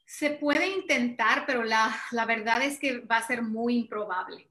Se 0.06 0.32
puede 0.32 0.68
intentar, 0.68 1.46
pero 1.46 1.64
la, 1.64 1.96
la 2.12 2.26
verdad 2.26 2.62
es 2.62 2.80
que 2.80 3.00
va 3.00 3.18
a 3.18 3.28
ser 3.28 3.42
muy 3.42 3.78
improbable. 3.78 4.50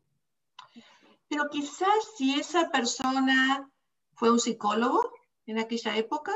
Pero 1.28 1.48
quizás 1.50 1.88
si 2.16 2.38
esa 2.38 2.70
persona 2.70 3.68
fue 4.14 4.30
un 4.30 4.38
psicólogo 4.38 5.10
en 5.46 5.58
aquella 5.58 5.96
época. 5.96 6.32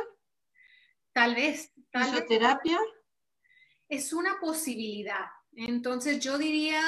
Tal 1.13 1.35
vez. 1.35 1.73
Tal 1.91 2.05
¿Fisioterapia? 2.05 2.79
Es 3.91 4.15
una 4.15 4.41
posibilidad. 4.41 5.27
Entonces 5.55 6.21
yo 6.21 6.39
diría 6.39 6.81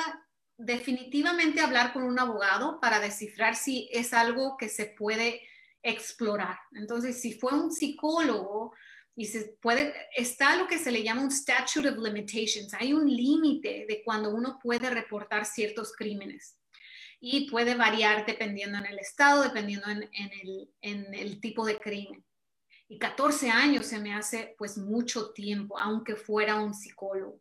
definitivamente 0.57 1.61
hablar 1.61 1.93
con 1.93 2.05
un 2.05 2.19
abogado 2.19 2.81
para 2.81 3.01
descifrar 3.01 3.57
si 3.57 3.89
es 3.93 4.15
algo 4.15 4.57
que 4.57 4.69
se 4.69 4.87
puede 4.87 5.43
explorar. 5.83 6.59
Entonces, 6.73 7.21
si 7.21 7.33
fue 7.33 7.53
un 7.53 7.73
psicólogo 7.73 8.73
y 9.17 9.27
se 9.27 9.57
puede, 9.61 9.95
está 10.17 10.57
lo 10.57 10.67
que 10.67 10.79
se 10.79 10.93
le 10.93 11.03
llama 11.03 11.23
un 11.23 11.31
statute 11.31 11.89
of 11.89 11.99
limitations. 11.99 12.73
Hay 12.75 12.93
un 12.93 13.09
límite 13.09 13.85
de 13.89 14.03
cuando 14.05 14.31
uno 14.31 14.59
puede 14.63 14.89
reportar 14.91 15.45
ciertos 15.45 15.93
crímenes 15.95 16.57
y 17.21 17.51
puede 17.51 17.75
variar 17.75 18.25
dependiendo 18.25 18.79
en 18.79 18.87
el 18.87 18.99
estado, 18.99 19.43
dependiendo 19.43 19.89
en, 19.89 20.09
el, 20.13 20.71
en 20.81 21.15
el 21.15 21.41
tipo 21.41 21.65
de 21.65 21.79
crimen. 21.79 22.25
Y 22.93 22.99
14 22.99 23.49
años 23.49 23.87
se 23.87 23.99
me 23.99 24.13
hace 24.13 24.55
pues 24.59 24.77
mucho 24.77 25.33
tiempo, 25.33 25.79
aunque 25.79 26.15
fuera 26.15 26.57
un 26.57 26.75
psicólogo. 26.75 27.41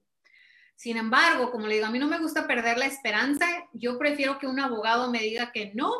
Sin 0.78 0.96
embargo, 0.96 1.52
como 1.52 1.68
le 1.68 1.74
digo, 1.74 1.88
a 1.88 1.92
mí 1.92 2.00
no 2.00 2.08
me 2.08 2.20
gusta 2.20 2.48
perder 2.48 2.78
la 2.78 2.86
esperanza. 2.86 3.46
Yo 3.74 4.00
prefiero 4.00 4.40
que 4.40 4.48
un 4.48 4.62
abogado 4.62 5.12
me 5.12 5.20
diga 5.20 5.52
que 5.52 5.74
no 5.76 5.92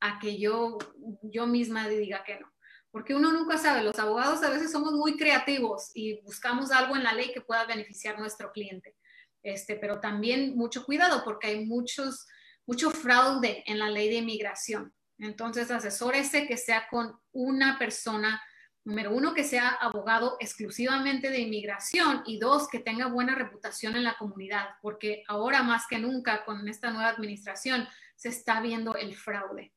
a 0.00 0.18
que 0.18 0.40
yo, 0.40 0.78
yo 1.22 1.46
misma 1.46 1.88
diga 1.88 2.24
que 2.24 2.40
no. 2.40 2.52
Porque 2.90 3.14
uno 3.14 3.30
nunca 3.30 3.58
sabe, 3.58 3.84
los 3.84 3.96
abogados 3.96 4.42
a 4.42 4.50
veces 4.50 4.72
somos 4.72 4.90
muy 4.90 5.16
creativos 5.16 5.92
y 5.94 6.20
buscamos 6.22 6.72
algo 6.72 6.96
en 6.96 7.04
la 7.04 7.12
ley 7.12 7.32
que 7.32 7.42
pueda 7.42 7.64
beneficiar 7.64 8.16
a 8.16 8.18
nuestro 8.18 8.50
cliente. 8.50 8.96
Este, 9.40 9.76
pero 9.76 10.00
también 10.00 10.56
mucho 10.56 10.84
cuidado 10.84 11.22
porque 11.22 11.46
hay 11.46 11.64
muchos, 11.64 12.26
mucho 12.66 12.90
fraude 12.90 13.62
en 13.66 13.78
la 13.78 13.88
ley 13.88 14.08
de 14.08 14.16
inmigración. 14.16 14.92
Entonces, 15.20 15.70
asesórese 15.70 16.48
que 16.48 16.56
sea 16.56 16.88
con 16.90 17.16
una 17.30 17.78
persona 17.78 18.42
número 18.86 19.10
uno, 19.10 19.34
que 19.34 19.42
sea 19.42 19.68
abogado 19.68 20.36
exclusivamente 20.38 21.28
de 21.28 21.40
inmigración 21.40 22.22
y 22.24 22.38
dos, 22.38 22.68
que 22.68 22.78
tenga 22.78 23.08
buena 23.08 23.34
reputación 23.34 23.96
en 23.96 24.04
la 24.04 24.16
comunidad, 24.16 24.76
porque 24.80 25.24
ahora 25.26 25.64
más 25.64 25.88
que 25.88 25.98
nunca 25.98 26.44
con 26.44 26.68
esta 26.68 26.92
nueva 26.92 27.08
administración 27.08 27.86
se 28.14 28.28
está 28.28 28.60
viendo 28.60 28.94
el 28.94 29.16
fraude. 29.16 29.74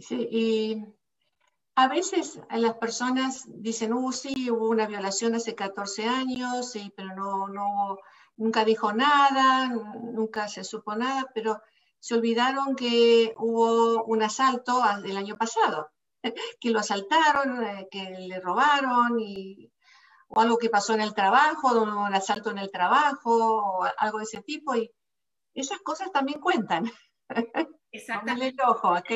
Sí, 0.00 0.26
y 0.30 0.84
a 1.74 1.86
veces 1.88 2.40
las 2.50 2.74
personas 2.78 3.44
dicen, 3.46 3.92
uh, 3.92 4.10
sí, 4.10 4.50
hubo 4.50 4.70
una 4.70 4.86
violación 4.86 5.34
hace 5.34 5.54
14 5.54 6.06
años, 6.06 6.72
sí, 6.72 6.94
pero 6.96 7.14
no, 7.14 7.48
no, 7.48 7.98
nunca 8.38 8.64
dijo 8.64 8.94
nada, 8.94 9.68
nunca 9.68 10.48
se 10.48 10.64
supo 10.64 10.96
nada, 10.96 11.30
pero 11.34 11.60
se 12.00 12.14
olvidaron 12.14 12.74
que 12.74 13.34
hubo 13.36 14.04
un 14.04 14.22
asalto 14.22 14.82
el 15.04 15.16
año 15.18 15.36
pasado 15.36 15.90
que 16.60 16.70
lo 16.70 16.80
asaltaron, 16.80 17.64
eh, 17.64 17.88
que 17.90 18.10
le 18.18 18.40
robaron, 18.40 19.18
y, 19.20 19.72
o 20.28 20.40
algo 20.40 20.58
que 20.58 20.70
pasó 20.70 20.94
en 20.94 21.00
el 21.00 21.14
trabajo, 21.14 21.80
un 21.80 22.14
asalto 22.14 22.50
en 22.50 22.58
el 22.58 22.70
trabajo, 22.70 23.80
o 23.80 23.84
algo 23.98 24.18
de 24.18 24.24
ese 24.24 24.42
tipo, 24.42 24.74
y 24.74 24.90
esas 25.54 25.80
cosas 25.80 26.12
también 26.12 26.40
cuentan. 26.40 26.90
Póngale 27.90 28.48
el 28.48 28.60
ojo, 28.66 28.92
¿ok? 28.92 29.12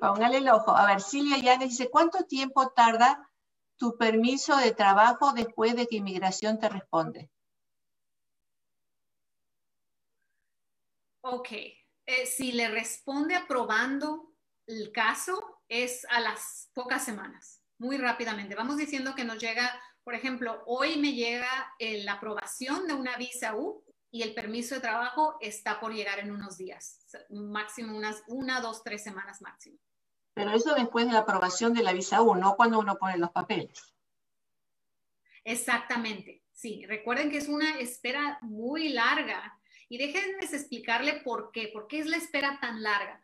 Póngale 0.00 0.38
el 0.38 0.48
ojo. 0.48 0.76
A 0.76 0.86
ver, 0.86 1.00
Silvia 1.00 1.38
Llanes 1.38 1.70
dice, 1.70 1.90
¿cuánto 1.90 2.24
tiempo 2.24 2.70
tarda 2.70 3.30
tu 3.76 3.96
permiso 3.96 4.56
de 4.56 4.72
trabajo 4.72 5.32
después 5.32 5.76
de 5.76 5.86
que 5.86 5.96
inmigración 5.96 6.58
te 6.58 6.68
responde? 6.68 7.30
Ok, 11.22 11.52
eh, 11.52 12.26
si 12.26 12.52
le 12.52 12.68
responde 12.68 13.34
aprobando 13.34 14.34
el 14.66 14.92
caso, 14.92 15.53
es 15.68 16.06
a 16.10 16.20
las 16.20 16.70
pocas 16.74 17.04
semanas, 17.04 17.62
muy 17.78 17.96
rápidamente. 17.96 18.54
Vamos 18.54 18.76
diciendo 18.76 19.14
que 19.14 19.24
nos 19.24 19.38
llega, 19.38 19.70
por 20.02 20.14
ejemplo, 20.14 20.62
hoy 20.66 20.96
me 20.96 21.12
llega 21.12 21.48
la 21.78 22.14
aprobación 22.14 22.86
de 22.86 22.94
una 22.94 23.16
visa 23.16 23.54
U 23.54 23.84
y 24.10 24.22
el 24.22 24.34
permiso 24.34 24.76
de 24.76 24.80
trabajo 24.80 25.36
está 25.40 25.80
por 25.80 25.92
llegar 25.92 26.20
en 26.20 26.30
unos 26.30 26.56
días, 26.56 27.00
máximo 27.30 27.96
unas 27.96 28.22
una, 28.28 28.60
dos, 28.60 28.84
tres 28.84 29.02
semanas 29.02 29.42
máximo. 29.42 29.78
Pero 30.34 30.52
eso 30.52 30.74
después 30.74 31.06
de 31.06 31.12
la 31.12 31.20
aprobación 31.20 31.74
de 31.74 31.82
la 31.82 31.92
visa 31.92 32.22
U, 32.22 32.34
no 32.34 32.56
cuando 32.56 32.78
uno 32.78 32.96
pone 32.96 33.18
los 33.18 33.30
papeles. 33.30 33.94
Exactamente, 35.44 36.42
sí. 36.52 36.84
Recuerden 36.86 37.30
que 37.30 37.38
es 37.38 37.48
una 37.48 37.78
espera 37.78 38.38
muy 38.40 38.88
larga 38.88 39.58
y 39.88 39.98
déjenme 39.98 40.44
explicarle 40.44 41.20
por 41.22 41.50
qué, 41.52 41.70
por 41.72 41.86
qué 41.86 41.98
es 41.98 42.06
la 42.06 42.16
espera 42.16 42.58
tan 42.60 42.82
larga. 42.82 43.20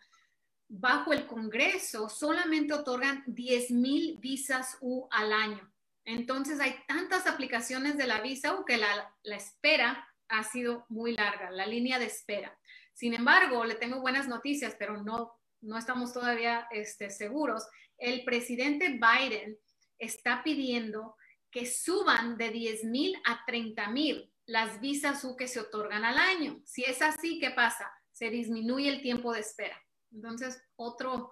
Bajo 0.73 1.13
el 1.13 1.27
Congreso 1.27 2.09
solamente 2.09 2.73
otorgan 2.73 3.25
10 3.27 3.73
mil 3.73 4.19
visas 4.19 4.79
U 4.81 5.09
al 5.11 5.33
año. 5.33 5.73
Entonces 6.05 6.61
hay 6.61 6.77
tantas 6.87 7.27
aplicaciones 7.27 7.97
de 7.97 8.07
la 8.07 8.21
visa 8.21 8.55
U 8.55 8.65
que 8.65 8.77
la, 8.77 9.13
espera 9.25 10.09
ha 10.29 10.45
sido 10.45 10.87
muy 10.89 11.13
larga, 11.13 11.51
la 11.51 11.67
línea 11.67 11.99
de 11.99 12.07
espera. 12.07 12.57
Sin 12.95 13.15
embargo, 13.15 13.65
le 13.65 13.75
tengo 13.75 14.01
buenas 14.01 14.29
noticias, 14.29 14.77
pero 14.79 15.03
no 15.03 15.41
no 15.61 15.77
estamos 15.77 16.13
todavía 16.13 16.67
este, 16.71 17.11
seguros, 17.11 17.67
el 17.99 18.25
presidente 18.25 18.99
Biden 18.99 19.59
está 19.99 20.43
pidiendo 20.43 21.17
que 21.51 21.67
suban 21.67 22.37
de 22.39 22.51
10 22.51 22.85
mil 22.85 23.15
a 23.27 23.45
30 23.45 23.89
mil 23.91 24.33
las 24.47 24.81
visas 24.81 25.25
U 25.25 25.37
que 25.37 25.49
se 25.49 25.61
otorgan 25.61 26.05
al 26.05 26.19
año. 26.19 26.61
Si 26.65 26.83
es 26.83 27.03
así, 27.03 27.39
¿qué 27.39 27.51
pasa? 27.51 27.93
Se 28.11 28.31
disminuye 28.31 28.89
el 28.89 29.03
tiempo 29.03 29.33
de 29.33 29.41
espera. 29.41 29.81
Entonces, 30.13 30.63
otro, 30.77 31.31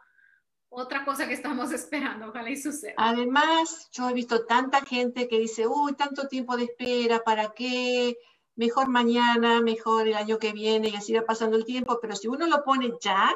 otra 0.69 1.05
cosa 1.05 1.27
que 1.27 1.35
estamos 1.35 1.73
esperando, 1.73 2.29
ojalá 2.29 2.51
y 2.51 2.57
suceda. 2.57 2.95
Además, 2.97 3.89
yo 3.93 4.09
he 4.09 4.15
visto 4.15 4.45
tanta 4.47 4.81
gente 4.83 5.29
que 5.29 5.39
dice, 5.39 5.67
uy, 5.67 5.95
tanto 5.95 6.29
tiempo 6.29 6.57
de 6.57 6.65
espera, 6.65 7.21
¿para 7.25 7.51
qué? 7.51 8.17
Mejor 8.57 8.89
mañana, 8.89 9.61
mejor 9.61 10.09
el 10.09 10.15
año 10.15 10.39
que 10.39 10.53
viene 10.53 10.89
y 10.89 10.97
así 10.97 11.13
va 11.15 11.23
pasando 11.23 11.57
el 11.57 11.65
tiempo, 11.65 11.99
pero 12.01 12.17
si 12.17 12.29
uno 12.29 12.47
lo 12.47 12.65
pone 12.65 12.93
ya, 13.01 13.35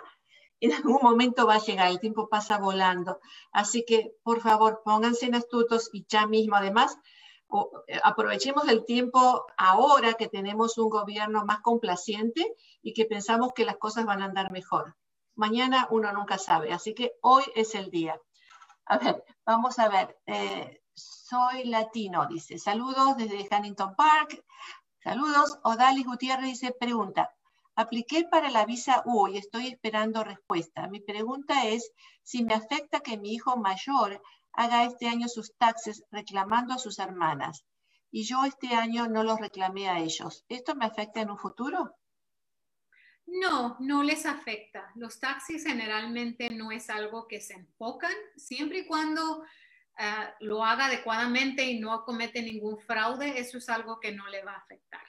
en 0.60 0.72
algún 0.96 0.98
momento 1.02 1.46
va 1.46 1.56
a 1.56 1.64
llegar, 1.64 1.90
el 1.90 2.00
tiempo 2.00 2.28
pasa 2.28 2.58
volando. 2.58 3.20
Así 3.52 3.84
que, 3.86 4.14
por 4.22 4.40
favor, 4.40 4.82
pónganse 4.84 5.26
en 5.26 5.34
astutos 5.34 5.90
y 5.92 6.06
ya 6.08 6.26
mismo, 6.26 6.56
además, 6.56 6.96
eh, 7.86 8.00
aprovechemos 8.02 8.66
el 8.68 8.84
tiempo 8.84 9.44
ahora 9.56 10.14
que 10.14 10.28
tenemos 10.28 10.78
un 10.78 10.88
gobierno 10.88 11.44
más 11.44 11.60
complaciente 11.60 12.54
y 12.80 12.94
que 12.94 13.04
pensamos 13.04 13.52
que 13.54 13.64
las 13.64 13.76
cosas 13.76 14.06
van 14.06 14.22
a 14.22 14.26
andar 14.26 14.50
mejor. 14.50 14.96
Mañana 15.34 15.88
uno 15.90 16.12
nunca 16.12 16.38
sabe, 16.38 16.72
así 16.72 16.94
que 16.94 17.12
hoy 17.22 17.44
es 17.54 17.74
el 17.74 17.90
día. 17.90 18.20
A 18.86 18.98
ver, 18.98 19.24
vamos 19.46 19.78
a 19.78 19.88
ver. 19.88 20.18
Eh, 20.26 20.82
soy 20.94 21.64
latino, 21.64 22.26
dice. 22.26 22.58
Saludos 22.58 23.16
desde 23.16 23.48
Huntington 23.50 23.94
Park. 23.96 24.44
Saludos. 25.02 25.58
Odalis 25.64 26.06
Gutiérrez 26.06 26.46
dice, 26.46 26.72
pregunta, 26.78 27.30
Apliqué 27.74 28.24
para 28.24 28.50
la 28.50 28.66
visa 28.66 29.02
U 29.06 29.28
y 29.28 29.38
estoy 29.38 29.68
esperando 29.68 30.22
respuesta. 30.22 30.88
Mi 30.88 31.00
pregunta 31.00 31.66
es 31.68 31.90
si 32.22 32.44
me 32.44 32.52
afecta 32.52 33.00
que 33.00 33.16
mi 33.16 33.32
hijo 33.32 33.56
mayor 33.56 34.22
haga 34.52 34.84
este 34.84 35.08
año 35.08 35.26
sus 35.26 35.56
taxes 35.56 36.04
reclamando 36.10 36.74
a 36.74 36.78
sus 36.78 36.98
hermanas 36.98 37.64
y 38.10 38.24
yo 38.24 38.44
este 38.44 38.74
año 38.74 39.08
no 39.08 39.24
los 39.24 39.40
reclamé 39.40 39.88
a 39.88 40.00
ellos. 40.00 40.44
¿Esto 40.50 40.74
me 40.74 40.84
afecta 40.84 41.22
en 41.22 41.30
un 41.30 41.38
futuro? 41.38 41.96
No, 43.26 43.76
no 43.80 44.02
les 44.02 44.26
afecta. 44.26 44.90
Los 44.96 45.20
taxis 45.20 45.64
generalmente 45.64 46.50
no 46.50 46.70
es 46.70 46.90
algo 46.90 47.26
que 47.28 47.40
se 47.40 47.54
enfocan, 47.54 48.12
siempre 48.36 48.80
y 48.80 48.86
cuando 48.86 49.44
ah, 49.98 50.34
lo 50.40 50.64
haga 50.64 50.86
adecuadamente 50.86 51.64
y 51.64 51.80
no 51.80 52.04
comete 52.04 52.42
ningún 52.42 52.78
fraude, 52.78 53.38
eso 53.38 53.58
es 53.58 53.68
algo 53.68 54.00
que 54.00 54.12
no 54.12 54.26
le 54.28 54.42
va 54.42 54.52
a 54.52 54.58
afectar. 54.58 55.06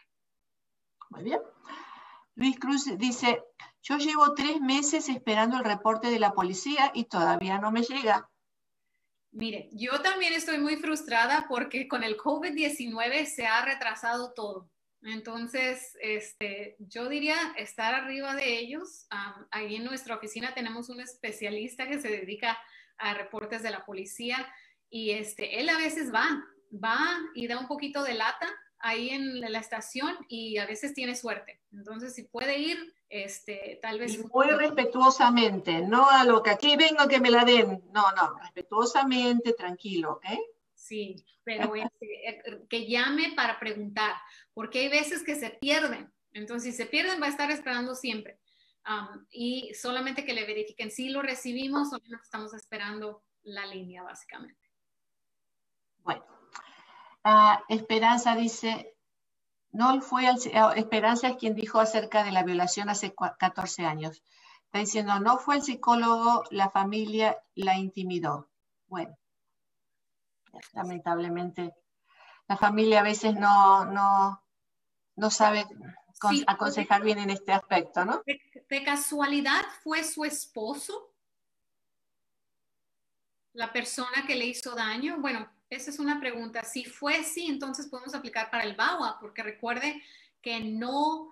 Muy 1.10 1.24
bien. 1.24 1.40
Luis 2.36 2.60
Cruz 2.60 2.86
dice, 2.98 3.44
yo 3.82 3.98
llevo 3.98 4.34
tres 4.34 4.60
meses 4.62 5.10
esperando 5.10 5.58
el 5.58 5.64
reporte 5.64 6.10
de 6.10 6.20
la 6.20 6.32
policía 6.32 6.92
y 6.94 7.06
todavía 7.06 7.60
no 7.60 7.72
me 7.72 7.84
llega. 7.84 8.30
Mire, 9.32 9.70
yo 9.74 10.02
también 10.02 10.34
estoy 10.34 10.60
muy 10.60 10.78
frustrada 10.78 11.46
porque 11.50 11.88
con 11.88 12.04
el 12.04 12.18
COVID-19 12.18 13.26
se 13.26 13.48
ha 13.48 13.66
retrasado 13.66 14.34
todo. 14.34 14.70
Entonces, 15.06 15.98
este, 16.02 16.76
yo 16.80 17.10
diría 17.10 17.36
estar 17.58 17.94
arriba 17.94 18.36
de 18.36 18.58
ellos. 18.60 19.08
ahí 19.52 19.76
en 19.76 19.84
nuestra 19.84 20.16
oficina 20.16 20.54
tenemos 20.54 20.90
un 20.90 21.02
especialista 21.02 21.88
que 21.88 22.00
se 22.00 22.10
dedica 22.10 22.58
a 22.98 23.14
reportes 23.14 23.64
de 23.64 23.72
la 23.72 23.86
policía 23.86 24.48
y 24.90 25.12
este, 25.12 25.60
él 25.60 25.70
a 25.70 25.78
veces 25.78 26.14
va, 26.14 26.26
va 26.72 27.00
y 27.34 27.48
da 27.48 27.60
un 27.60 27.68
poquito 27.68 28.04
de 28.04 28.14
lata 28.14 28.48
ahí 28.80 29.10
en 29.10 29.40
la 29.40 29.60
estación 29.60 30.14
y 30.28 30.58
a 30.58 30.66
veces 30.66 30.94
tiene 30.94 31.16
suerte. 31.16 31.62
Entonces, 31.72 32.14
si 32.14 32.24
puede 32.24 32.60
ir, 32.60 32.94
este, 33.10 33.80
tal 33.82 34.00
vez... 34.00 34.20
muy 34.32 34.48
respetuosamente, 34.48 35.82
no 35.82 36.10
a 36.10 36.26
lo 36.26 36.44
que 36.44 36.52
aquí 36.52 36.76
vengo 36.76 37.08
que 37.08 37.22
me 37.22 37.32
la 37.32 37.46
den. 37.46 37.82
No, 37.94 38.12
no, 38.12 38.38
respetuosamente, 38.40 39.54
tranquilo, 39.54 40.14
¿ok? 40.14 40.26
Sí, 40.84 41.16
pero 41.44 41.76
este, 41.76 42.30
eh, 42.30 42.66
que 42.70 42.88
llame 42.88 43.34
para 43.36 43.60
preguntar, 43.60 44.16
porque 44.54 44.80
hay 44.80 44.90
veces 44.90 45.24
que 45.24 45.36
se 45.36 45.52
pierden. 45.52 46.12
Entonces, 46.34 46.76
si 46.76 46.84
se 46.84 46.90
pierden, 46.90 47.22
va 47.22 47.28
a 47.28 47.30
estar 47.30 47.50
esperando 47.52 47.96
siempre. 47.96 48.40
Y 49.30 49.74
solamente 49.76 50.26
que 50.26 50.34
le 50.34 50.46
verifiquen 50.46 50.92
si 50.92 51.10
lo 51.10 51.22
recibimos 51.22 51.94
o 51.94 52.00
no 52.06 52.20
estamos 52.22 52.54
esperando 52.54 53.24
la 53.44 53.66
línea, 53.66 54.04
básicamente. 54.04 54.60
Bueno, 56.00 56.26
Ah, 57.24 57.64
Esperanza 57.70 58.36
dice, 58.36 58.96
no 59.72 60.02
fue 60.02 60.28
ah, 60.28 60.74
Esperanza 60.76 61.30
es 61.30 61.38
quien 61.38 61.56
dijo 61.56 61.80
acerca 61.80 62.24
de 62.24 62.32
la 62.34 62.44
violación 62.44 62.90
hace 62.90 63.14
14 63.16 63.86
años. 63.86 64.22
Está 64.66 64.80
diciendo, 64.80 65.20
no 65.20 65.38
fue 65.38 65.56
el 65.56 65.62
psicólogo, 65.62 66.44
la 66.52 66.70
familia 66.70 67.38
la 67.56 67.78
intimidó. 67.78 68.50
Bueno, 68.88 69.18
lamentablemente 70.74 71.74
la 72.48 72.58
familia 72.58 73.00
a 73.00 73.04
veces 73.04 73.36
no, 73.36 73.86
no, 73.86 74.44
no 75.16 75.30
sabe 75.30 75.66
aconsejar 76.48 77.04
bien 77.04 77.20
en 77.20 77.30
este 77.30 77.52
aspecto, 77.52 78.06
¿no? 78.06 78.22
de 78.26 78.84
casualidad 78.84 79.64
fue 79.84 80.04
su 80.04 80.24
esposo 80.26 81.14
la 83.54 83.72
persona 83.72 84.26
que 84.28 84.36
le 84.36 84.46
hizo 84.46 84.76
daño. 84.76 85.20
Bueno, 85.20 85.48
esa 85.70 85.92
es 85.92 86.00
una 86.00 86.20
pregunta. 86.20 86.64
Si 86.64 86.86
fue 86.86 87.18
así, 87.18 87.48
entonces 87.48 87.88
podemos 87.88 88.14
aplicar 88.14 88.50
para 88.50 88.64
el 88.64 88.76
BAWA, 88.76 89.18
porque 89.20 89.44
recuerde 89.44 90.02
que 90.42 90.60
no, 90.60 91.32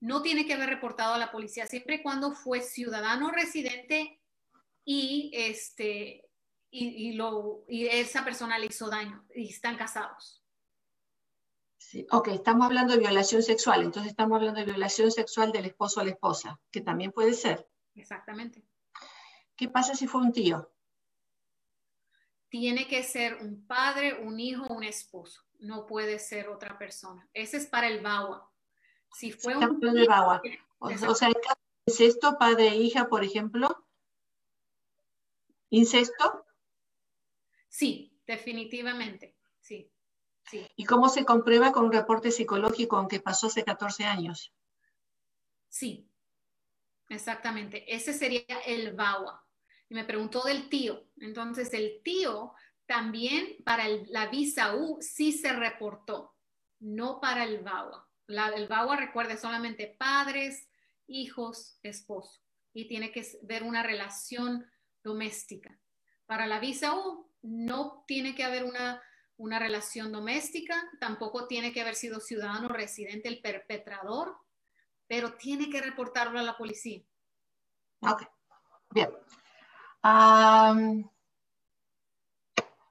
no 0.00 0.22
tiene 0.22 0.46
que 0.46 0.54
haber 0.54 0.70
reportado 0.70 1.14
a 1.14 1.18
la 1.18 1.30
policía 1.30 1.66
siempre 1.66 1.96
y 1.96 2.02
cuando 2.02 2.32
fue 2.32 2.62
ciudadano 2.62 3.30
residente 3.30 4.18
y, 4.84 5.30
este, 5.34 6.29
y, 6.70 7.12
lo, 7.14 7.64
y 7.68 7.86
esa 7.86 8.24
persona 8.24 8.58
le 8.58 8.66
hizo 8.66 8.88
daño 8.88 9.24
y 9.34 9.48
están 9.48 9.76
casados. 9.76 10.44
Sí, 11.76 12.06
ok, 12.10 12.28
estamos 12.28 12.66
hablando 12.66 12.92
de 12.92 13.00
violación 13.00 13.42
sexual, 13.42 13.82
entonces 13.82 14.10
estamos 14.10 14.36
hablando 14.36 14.60
de 14.60 14.66
violación 14.66 15.10
sexual 15.10 15.50
del 15.50 15.64
esposo 15.64 16.00
a 16.00 16.04
la 16.04 16.10
esposa, 16.10 16.60
que 16.70 16.80
también 16.80 17.10
puede 17.10 17.32
ser. 17.32 17.68
Exactamente. 17.94 18.62
¿Qué 19.56 19.68
pasa 19.68 19.94
si 19.94 20.06
fue 20.06 20.20
un 20.20 20.32
tío? 20.32 20.70
tiene 22.50 22.88
que 22.88 23.02
ser 23.04 23.36
un 23.36 23.64
padre, 23.66 24.20
un 24.20 24.38
hijo, 24.40 24.66
un 24.74 24.82
esposo. 24.82 25.42
No 25.60 25.86
puede 25.86 26.18
ser 26.18 26.48
otra 26.48 26.76
persona. 26.76 27.26
Ese 27.32 27.56
es 27.56 27.66
para 27.66 27.86
el 27.86 28.00
BAWA. 28.00 28.50
Si 29.14 29.30
fue 29.30 29.56
un... 29.56 29.78
De 29.80 30.06
BAWA. 30.06 30.42
O, 30.80 31.14
sea, 31.14 31.30
incesto, 31.86 32.36
padre 32.38 32.68
e 32.68 32.76
hija, 32.76 33.08
por 33.08 33.24
ejemplo. 33.24 33.86
¿Incesto? 35.70 36.44
Sí, 37.70 38.20
definitivamente. 38.26 39.36
Sí, 39.60 39.90
sí. 40.50 40.66
¿Y 40.76 40.84
cómo 40.84 41.08
se 41.08 41.24
comprueba 41.24 41.70
con 41.72 41.84
un 41.84 41.92
reporte 41.92 42.32
psicológico 42.32 42.96
aunque 42.96 43.20
pasó 43.20 43.46
hace 43.46 43.64
14 43.64 44.04
años? 44.04 44.52
Sí, 45.68 46.10
exactamente. 47.08 47.84
Ese 47.94 48.12
sería 48.12 48.58
el 48.66 48.92
BAWA 48.92 49.46
y 49.88 49.94
me 49.94 50.04
preguntó 50.04 50.42
del 50.42 50.68
tío. 50.68 51.06
Entonces, 51.18 51.72
el 51.72 52.02
tío 52.02 52.52
también 52.86 53.56
para 53.64 53.86
la 54.08 54.26
visa 54.26 54.74
U 54.74 54.98
sí 55.00 55.30
se 55.30 55.52
reportó, 55.52 56.34
no 56.80 57.20
para 57.20 57.44
el 57.44 57.62
VAWA. 57.62 58.08
el 58.56 58.66
VAWA 58.66 58.96
recuerde 58.96 59.36
solamente 59.36 59.94
padres, 59.96 60.68
hijos, 61.06 61.78
esposo, 61.84 62.42
y 62.72 62.88
tiene 62.88 63.12
que 63.12 63.24
ver 63.42 63.62
una 63.62 63.84
relación 63.84 64.66
doméstica. 65.04 65.78
Para 66.26 66.48
la 66.48 66.58
visa 66.58 66.96
U 66.96 67.29
no 67.42 68.04
tiene 68.06 68.34
que 68.34 68.44
haber 68.44 68.64
una, 68.64 69.02
una 69.36 69.58
relación 69.58 70.12
doméstica, 70.12 70.90
tampoco 71.00 71.46
tiene 71.46 71.72
que 71.72 71.80
haber 71.80 71.94
sido 71.94 72.20
ciudadano 72.20 72.68
residente 72.68 73.28
el 73.28 73.40
perpetrador, 73.40 74.36
pero 75.06 75.34
tiene 75.34 75.70
que 75.70 75.80
reportarlo 75.80 76.38
a 76.38 76.42
la 76.42 76.56
policía. 76.56 77.02
Ok, 78.02 78.22
bien. 78.90 79.10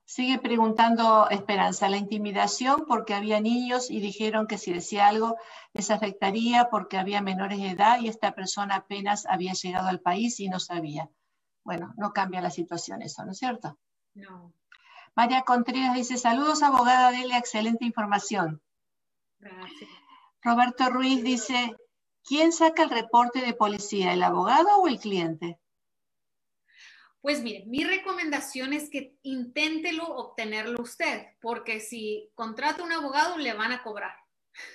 sigue 0.05 0.39
preguntando 0.39 1.29
Esperanza, 1.29 1.87
la 1.87 1.97
intimidación 1.97 2.85
porque 2.87 3.13
había 3.13 3.39
niños 3.39 3.89
y 3.89 3.99
dijeron 3.99 4.47
que 4.47 4.57
si 4.57 4.73
decía 4.73 5.07
algo 5.07 5.37
les 5.73 5.91
afectaría 5.91 6.69
porque 6.69 6.97
había 6.97 7.21
menores 7.21 7.59
de 7.59 7.69
edad 7.69 7.99
y 7.99 8.07
esta 8.07 8.33
persona 8.33 8.75
apenas 8.75 9.25
había 9.27 9.53
llegado 9.53 9.87
al 9.87 10.01
país 10.01 10.39
y 10.39 10.49
no 10.49 10.59
sabía. 10.59 11.09
Bueno, 11.63 11.93
no 11.97 12.11
cambia 12.11 12.41
la 12.41 12.49
situación 12.49 13.01
eso, 13.01 13.23
¿no 13.23 13.31
es 13.31 13.37
cierto? 13.37 13.77
No. 14.14 14.53
María 15.16 15.43
Contreras 15.43 15.95
dice, 15.95 16.18
saludos 16.18 16.64
abogada, 16.64 17.12
dele 17.12 17.38
excelente 17.38 17.86
información. 17.86 18.62
Gracias. 19.39 19.89
Roberto 20.41 20.89
Ruiz 20.89 21.24
dice, 21.24 21.76
¿quién 22.24 22.51
saca 22.51 22.84
el 22.84 22.89
reporte 22.89 23.41
de 23.41 23.53
policía, 23.53 24.14
el 24.14 24.24
abogado 24.24 24.78
o 24.78 24.88
el 24.88 24.99
cliente? 24.99 25.60
Pues 27.22 27.43
mire, 27.43 27.66
mi 27.68 27.84
recomendación 27.84 28.72
es 28.72 28.89
que 28.89 29.18
inténtelo 29.24 30.05
obtenerlo 30.07 30.82
usted, 30.82 31.28
porque 31.41 31.82
si 31.82 32.32
contrata 32.34 32.84
un 32.84 32.93
abogado 32.93 33.38
le 33.38 33.53
van 33.53 33.74
a 33.74 33.84
cobrar. 33.84 34.16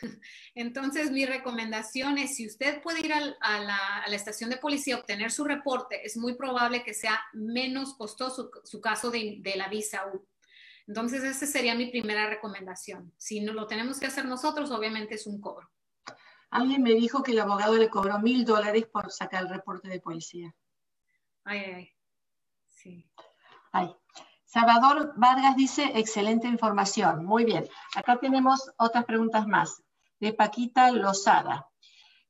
Entonces, 0.54 1.10
mi 1.10 1.26
recomendación 1.26 2.18
es, 2.18 2.36
si 2.36 2.46
usted 2.46 2.82
puede 2.82 3.00
ir 3.00 3.12
a, 3.12 3.60
la, 3.60 4.04
estación 4.08 4.50
de 4.50 4.56
policía 4.56 4.96
a 4.96 4.98
obtener 5.00 5.30
su 5.30 5.44
reporte, 5.44 6.04
es 6.04 6.16
muy 6.16 6.34
probable 6.34 6.84
que 6.84 6.94
sea 6.94 7.20
menos 7.32 7.94
costoso 7.94 8.50
su, 8.64 8.80
caso 8.80 9.10
de, 9.10 9.40
la 9.56 9.68
visa 9.68 10.06
U. 10.12 10.26
Entonces, 10.86 11.24
esa 11.24 11.46
sería 11.46 11.74
mi 11.74 11.90
primera 11.90 12.28
recomendación. 12.28 13.12
Si 13.16 13.40
no 13.40 13.52
lo 13.52 13.66
tenemos 13.66 13.98
que 13.98 14.06
hacer 14.06 14.26
nosotros, 14.26 14.70
obviamente 14.70 15.14
es 15.14 15.26
un 15.26 15.40
cobro. 15.40 15.70
Alguien 16.50 16.82
me 16.82 16.94
dijo 16.94 17.22
que 17.22 17.32
el 17.32 17.40
abogado 17.40 17.76
le 17.76 17.88
cobró 17.88 18.18
mil 18.20 18.44
dólares 18.44 18.86
por 18.86 19.10
sacar 19.10 19.42
el 19.42 19.48
reporte 19.48 19.88
de 19.88 20.00
policía. 20.00 20.54
Ay, 21.44 21.58
ay, 21.58 21.92
sí. 22.68 23.10
Ay. 23.72 23.94
Salvador 24.54 25.14
Vargas 25.16 25.56
dice, 25.56 25.82
excelente 25.96 26.46
información. 26.46 27.24
Muy 27.24 27.44
bien. 27.44 27.66
Acá 27.96 28.20
tenemos 28.20 28.70
otras 28.78 29.04
preguntas 29.04 29.48
más. 29.48 29.82
De 30.20 30.32
Paquita 30.32 30.92
Lozada. 30.92 31.66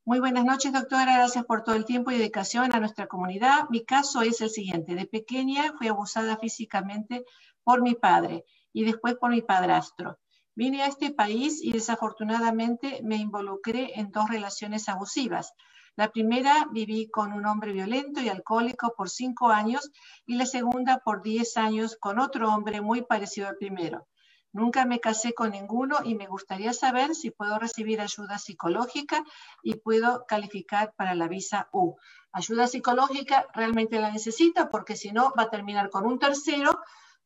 Muy 0.06 0.20
buenas 0.20 0.46
noches, 0.46 0.72
doctora. 0.72 1.16
Gracias 1.16 1.44
por 1.44 1.64
todo 1.64 1.74
el 1.74 1.84
tiempo 1.84 2.10
y 2.10 2.16
dedicación 2.16 2.74
a 2.74 2.80
nuestra 2.80 3.08
comunidad. 3.08 3.68
Mi 3.68 3.84
caso 3.84 4.22
es 4.22 4.40
el 4.40 4.48
siguiente. 4.48 4.94
De 4.94 5.04
pequeña 5.04 5.74
fui 5.76 5.88
abusada 5.88 6.38
físicamente 6.38 7.26
por 7.62 7.82
mi 7.82 7.94
padre 7.94 8.46
y 8.72 8.86
después 8.86 9.16
por 9.16 9.28
mi 9.28 9.42
padrastro. 9.42 10.18
Vine 10.54 10.82
a 10.82 10.86
este 10.86 11.10
país 11.10 11.62
y 11.62 11.72
desafortunadamente 11.72 13.02
me 13.04 13.16
involucré 13.16 14.00
en 14.00 14.10
dos 14.10 14.30
relaciones 14.30 14.88
abusivas. 14.88 15.52
La 15.96 16.10
primera 16.10 16.66
viví 16.72 17.08
con 17.08 17.32
un 17.32 17.46
hombre 17.46 17.72
violento 17.72 18.20
y 18.20 18.28
alcohólico 18.28 18.94
por 18.96 19.08
cinco 19.08 19.50
años 19.50 19.92
y 20.26 20.34
la 20.34 20.44
segunda 20.44 20.98
por 21.04 21.22
diez 21.22 21.56
años 21.56 21.96
con 22.00 22.18
otro 22.18 22.52
hombre 22.52 22.80
muy 22.80 23.02
parecido 23.02 23.46
al 23.46 23.56
primero. 23.56 24.08
Nunca 24.52 24.86
me 24.86 24.98
casé 24.98 25.34
con 25.34 25.50
ninguno 25.50 25.98
y 26.04 26.14
me 26.14 26.26
gustaría 26.26 26.72
saber 26.72 27.14
si 27.14 27.30
puedo 27.30 27.58
recibir 27.58 28.00
ayuda 28.00 28.38
psicológica 28.38 29.24
y 29.62 29.74
puedo 29.74 30.26
calificar 30.26 30.92
para 30.96 31.14
la 31.14 31.28
visa 31.28 31.68
U. 31.72 31.96
Ayuda 32.32 32.66
psicológica 32.66 33.46
realmente 33.52 34.00
la 34.00 34.10
necesita 34.10 34.68
porque 34.68 34.96
si 34.96 35.12
no 35.12 35.32
va 35.38 35.44
a 35.44 35.50
terminar 35.50 35.90
con 35.90 36.06
un 36.06 36.18
tercero 36.18 36.80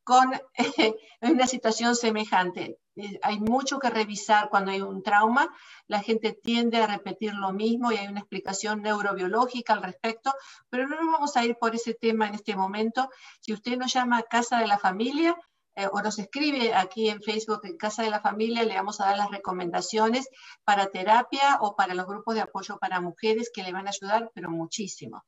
con 0.04 0.32
una 1.20 1.46
situación 1.46 1.96
semejante. 1.96 2.78
Eh, 2.98 3.20
hay 3.22 3.38
mucho 3.38 3.78
que 3.78 3.90
revisar 3.90 4.48
cuando 4.50 4.72
hay 4.72 4.80
un 4.80 5.04
trauma. 5.04 5.48
La 5.86 6.00
gente 6.00 6.32
tiende 6.32 6.78
a 6.78 6.86
repetir 6.88 7.32
lo 7.32 7.52
mismo 7.52 7.92
y 7.92 7.96
hay 7.96 8.08
una 8.08 8.18
explicación 8.18 8.82
neurobiológica 8.82 9.72
al 9.72 9.84
respecto, 9.84 10.34
pero 10.68 10.88
no 10.88 10.96
nos 10.96 11.12
vamos 11.12 11.36
a 11.36 11.44
ir 11.44 11.56
por 11.56 11.76
ese 11.76 11.94
tema 11.94 12.26
en 12.26 12.34
este 12.34 12.56
momento. 12.56 13.08
Si 13.40 13.52
usted 13.52 13.76
nos 13.76 13.92
llama 13.92 14.22
Casa 14.24 14.58
de 14.58 14.66
la 14.66 14.78
Familia, 14.78 15.36
eh, 15.76 15.86
o 15.92 16.02
nos 16.02 16.18
escribe 16.18 16.74
aquí 16.74 17.08
en 17.08 17.22
Facebook 17.22 17.60
en 17.62 17.76
Casa 17.76 18.02
de 18.02 18.10
la 18.10 18.20
Familia, 18.20 18.64
le 18.64 18.74
vamos 18.74 19.00
a 19.00 19.06
dar 19.06 19.16
las 19.16 19.30
recomendaciones 19.30 20.28
para 20.64 20.88
terapia 20.88 21.58
o 21.60 21.76
para 21.76 21.94
los 21.94 22.06
grupos 22.06 22.34
de 22.34 22.40
apoyo 22.40 22.78
para 22.78 23.00
mujeres 23.00 23.52
que 23.54 23.62
le 23.62 23.72
van 23.72 23.86
a 23.86 23.90
ayudar, 23.90 24.32
pero 24.34 24.50
muchísimo. 24.50 25.22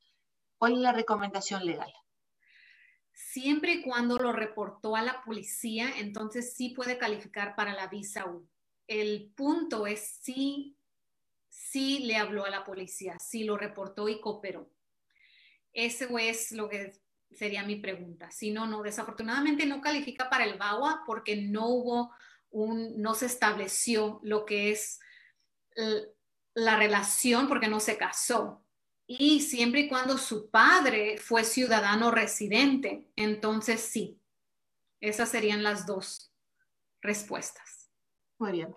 ¿Cuál 0.58 0.72
es 0.72 0.78
la 0.80 0.92
recomendación 0.92 1.64
legal? 1.64 1.92
Siempre 3.28 3.74
y 3.74 3.82
cuando 3.82 4.18
lo 4.18 4.32
reportó 4.32 4.96
a 4.96 5.02
la 5.02 5.22
policía, 5.22 5.90
entonces 5.98 6.54
sí 6.54 6.70
puede 6.70 6.98
calificar 6.98 7.54
para 7.54 7.74
la 7.74 7.86
visa 7.86 8.26
U. 8.26 8.48
El 8.86 9.32
punto 9.36 9.86
es 9.86 10.18
si, 10.22 10.76
le 12.00 12.16
habló 12.16 12.44
a 12.44 12.50
la 12.50 12.64
policía, 12.64 13.16
si 13.18 13.44
lo 13.44 13.56
reportó 13.56 14.08
y 14.08 14.20
cooperó. 14.20 14.70
Eso 15.72 16.18
es 16.18 16.50
lo 16.52 16.68
que 16.68 16.92
sería 17.30 17.62
mi 17.62 17.76
pregunta. 17.76 18.30
Si 18.30 18.50
no, 18.50 18.66
no, 18.66 18.82
desafortunadamente 18.82 19.66
no 19.66 19.80
califica 19.80 20.28
para 20.28 20.44
el 20.44 20.58
BAWA 20.58 21.04
porque 21.06 21.36
no 21.36 21.68
hubo 21.68 22.12
un, 22.50 23.00
no 23.00 23.14
se 23.14 23.26
estableció 23.26 24.20
lo 24.24 24.44
que 24.44 24.72
es 24.72 24.98
la 26.54 26.76
relación 26.76 27.46
porque 27.46 27.68
no 27.68 27.78
se 27.78 27.96
casó 27.96 28.64
y 29.12 29.40
siempre 29.40 29.80
y 29.80 29.88
cuando 29.88 30.16
su 30.18 30.50
padre 30.50 31.18
fue 31.18 31.42
ciudadano 31.42 32.12
residente, 32.12 33.10
entonces 33.16 33.80
sí. 33.80 34.20
Esas 35.00 35.30
serían 35.30 35.64
las 35.64 35.84
dos 35.84 36.32
respuestas. 37.02 37.90
Muy 38.38 38.52
bien. 38.52 38.72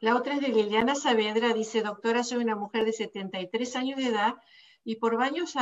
La 0.00 0.14
otra 0.14 0.34
es 0.34 0.42
de 0.42 0.48
Liliana 0.48 0.94
Saavedra, 0.94 1.54
dice, 1.54 1.80
doctora, 1.80 2.22
soy 2.22 2.44
una 2.44 2.54
mujer 2.54 2.84
de 2.84 2.92
73 2.92 3.76
años 3.76 3.96
de 3.96 4.08
edad 4.08 4.34
y 4.84 4.96
por 4.96 5.16
varios, 5.16 5.54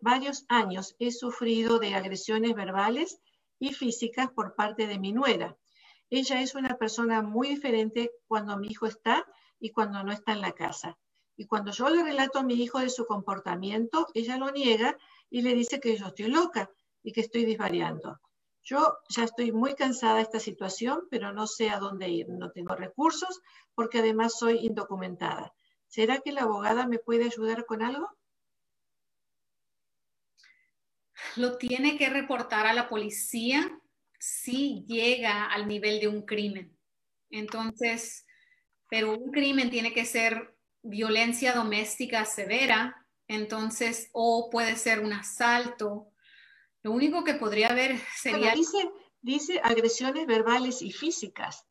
varios 0.00 0.46
años 0.48 0.96
he 0.98 1.12
sufrido 1.12 1.78
de 1.78 1.94
agresiones 1.94 2.54
verbales 2.54 3.20
y 3.58 3.74
físicas 3.74 4.30
por 4.30 4.54
parte 4.54 4.86
de 4.86 4.98
mi 4.98 5.12
nuera. 5.12 5.54
Ella 6.08 6.40
es 6.40 6.54
una 6.54 6.78
persona 6.78 7.20
muy 7.20 7.48
diferente 7.48 8.10
cuando 8.26 8.56
mi 8.56 8.68
hijo 8.68 8.86
está 8.86 9.26
y 9.58 9.68
cuando 9.68 10.02
no 10.02 10.12
está 10.12 10.32
en 10.32 10.40
la 10.40 10.52
casa. 10.52 10.96
Y 11.40 11.46
cuando 11.46 11.72
yo 11.72 11.88
le 11.88 12.04
relato 12.04 12.38
a 12.38 12.42
mi 12.42 12.52
hijo 12.52 12.80
de 12.80 12.90
su 12.90 13.06
comportamiento, 13.06 14.08
ella 14.12 14.36
lo 14.36 14.50
niega 14.50 14.98
y 15.30 15.40
le 15.40 15.54
dice 15.54 15.80
que 15.80 15.96
yo 15.96 16.08
estoy 16.08 16.26
loca 16.26 16.70
y 17.02 17.12
que 17.12 17.22
estoy 17.22 17.46
disvariando. 17.46 18.20
Yo 18.62 18.98
ya 19.08 19.24
estoy 19.24 19.50
muy 19.50 19.74
cansada 19.74 20.16
de 20.16 20.20
esta 20.20 20.38
situación, 20.38 21.08
pero 21.10 21.32
no 21.32 21.46
sé 21.46 21.70
a 21.70 21.78
dónde 21.78 22.10
ir. 22.10 22.28
No 22.28 22.50
tengo 22.50 22.74
recursos 22.74 23.40
porque 23.74 24.00
además 24.00 24.38
soy 24.38 24.58
indocumentada. 24.58 25.54
¿Será 25.86 26.18
que 26.18 26.32
la 26.32 26.42
abogada 26.42 26.86
me 26.86 26.98
puede 26.98 27.24
ayudar 27.24 27.64
con 27.64 27.80
algo? 27.80 28.06
Lo 31.36 31.56
tiene 31.56 31.96
que 31.96 32.10
reportar 32.10 32.66
a 32.66 32.74
la 32.74 32.86
policía 32.90 33.80
si 34.18 34.84
llega 34.86 35.46
al 35.46 35.66
nivel 35.66 36.00
de 36.00 36.08
un 36.08 36.20
crimen. 36.26 36.76
Entonces, 37.30 38.26
pero 38.90 39.14
un 39.14 39.30
crimen 39.30 39.70
tiene 39.70 39.94
que 39.94 40.04
ser 40.04 40.59
violencia 40.82 41.52
doméstica 41.52 42.24
severa, 42.24 43.06
entonces, 43.28 44.10
o 44.12 44.50
puede 44.50 44.76
ser 44.76 45.00
un 45.00 45.12
asalto. 45.12 46.08
Lo 46.82 46.92
único 46.92 47.22
que 47.24 47.34
podría 47.34 47.68
haber 47.68 47.98
sería... 48.16 48.54
dice, 48.54 48.90
dice 49.20 49.60
agresiones 49.62 50.26
verbales 50.26 50.82
y 50.82 50.90
físicas. 50.90 51.66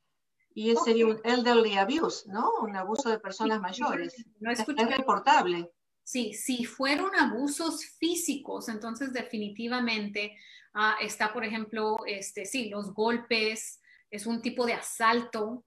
Y 0.54 0.72
ese 0.72 0.82
sería 0.84 1.08
un 1.08 1.22
elderly 1.24 1.76
abuse, 1.76 2.28
¿no? 2.28 2.52
Un 2.62 2.76
abuso 2.76 3.10
de 3.10 3.20
personas 3.20 3.62
mayores. 3.62 4.26
No 4.40 4.52
es, 4.52 4.66
reportable. 4.66 5.72
Sí, 6.04 6.34
si 6.34 6.66
fueron 6.66 7.16
abusos 7.16 7.86
físicos, 8.00 8.68
entonces 8.68 9.14
definitivamente 9.14 10.36
ah, 10.74 10.98
está, 11.02 11.32
por 11.32 11.46
ejemplo, 11.46 11.98
este, 12.08 12.46
sí, 12.46 12.70
los 12.70 12.94
golpes, 12.94 13.80
es 14.10 14.26
un 14.26 14.42
tipo 14.42 14.66
de 14.66 14.74
asalto, 14.74 15.64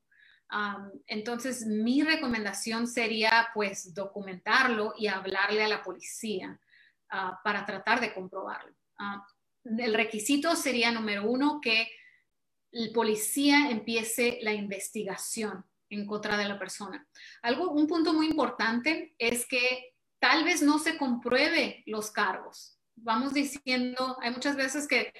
entonces, 1.07 1.67
mi 1.67 2.03
recomendación 2.03 2.87
sería 2.87 3.49
pues 3.55 3.95
documentarlo 3.95 4.95
y 4.99 5.07
hablarle 5.07 5.65
a 5.65 5.69
la 5.69 5.83
policía 5.83 6.61
ah, 7.11 7.41
para 7.43 7.65
tratar 7.65 8.01
de 8.01 8.13
comprobarlo. 8.13 8.75
El 9.65 9.95
requisito 9.95 10.55
sería, 10.57 10.93
número 10.93 11.29
uno, 11.31 11.61
que 11.63 11.89
el 12.73 12.93
policía 12.93 13.71
empiece 13.71 14.39
la 14.43 14.53
investigación 14.53 15.65
en 15.89 16.07
contra 16.07 16.37
de 16.37 16.49
la 16.49 16.59
persona. 16.59 17.07
Algo, 17.43 17.71
un 17.71 17.87
punto 17.87 18.13
muy 18.13 18.27
importante 18.27 19.15
es 19.19 19.47
que 19.47 19.95
tal 20.19 20.45
vez 20.45 20.63
no 20.63 20.79
se 20.79 20.97
compruebe 20.97 21.83
los 21.87 22.11
cargos. 22.11 22.79
Vamos 22.95 23.35
diciendo, 23.35 24.17
hay 24.21 24.31
muchas 24.31 24.57
veces 24.57 24.89
que 24.89 25.13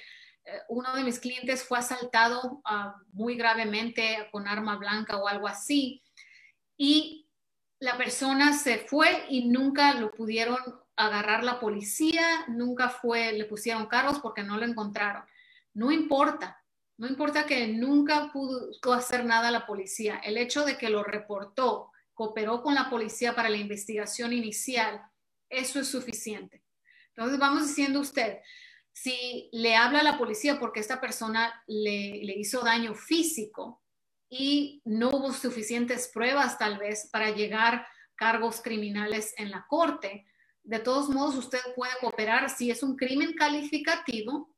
uno 0.67 0.93
de 0.95 1.03
mis 1.03 1.19
clientes 1.19 1.63
fue 1.63 1.79
asaltado 1.79 2.61
ah, 2.65 2.95
muy 3.11 3.35
gravemente 3.35 4.27
con 4.31 4.47
arma 4.47 4.77
blanca 4.77 5.17
o 5.17 5.27
algo 5.27 5.47
así 5.47 6.03
y 6.77 7.29
la 7.79 7.97
persona 7.97 8.53
se 8.53 8.79
fue 8.79 9.25
y 9.29 9.49
nunca 9.49 9.93
lo 9.93 10.11
pudieron 10.11 10.57
agarrar 10.95 11.43
la 11.43 11.59
policía, 11.59 12.45
nunca 12.47 12.89
fue, 12.89 13.33
le 13.33 13.45
pusieron 13.45 13.87
cargos 13.87 14.19
porque 14.19 14.43
no 14.43 14.57
lo 14.57 14.65
encontraron. 14.65 15.23
No 15.73 15.91
importa, 15.91 16.59
No 16.95 17.07
importa 17.07 17.47
que 17.47 17.67
nunca 17.67 18.31
pudo 18.31 18.93
hacer 18.93 19.25
nada 19.25 19.49
la 19.49 19.65
policía, 19.65 20.17
el 20.23 20.37
hecho 20.37 20.63
de 20.63 20.77
que 20.77 20.89
lo 20.89 21.03
reportó, 21.03 21.91
cooperó 22.13 22.61
con 22.61 22.75
la 22.75 22.89
policía 22.89 23.33
para 23.33 23.49
la 23.49 23.57
investigación 23.57 24.31
inicial, 24.31 25.01
eso 25.49 25.79
es 25.79 25.87
suficiente. 25.87 26.63
Entonces 27.09 27.39
vamos 27.39 27.67
diciendo 27.67 27.99
usted, 27.99 28.39
si 28.93 29.49
le 29.51 29.75
habla 29.75 29.99
a 29.99 30.03
la 30.03 30.17
policía 30.17 30.59
porque 30.59 30.79
esta 30.79 31.01
persona 31.01 31.63
le, 31.67 32.23
le 32.23 32.33
hizo 32.37 32.61
daño 32.61 32.93
físico 32.93 33.83
y 34.29 34.81
no 34.85 35.09
hubo 35.09 35.33
suficientes 35.33 36.09
pruebas 36.13 36.57
tal 36.57 36.77
vez 36.77 37.09
para 37.11 37.31
llegar 37.31 37.85
cargos 38.15 38.61
criminales 38.61 39.33
en 39.37 39.51
la 39.51 39.65
corte, 39.67 40.25
de 40.63 40.79
todos 40.79 41.09
modos 41.09 41.35
usted 41.35 41.59
puede 41.75 41.91
cooperar 41.99 42.49
si 42.49 42.71
es 42.71 42.83
un 42.83 42.95
crimen 42.95 43.33
calificativo 43.33 44.55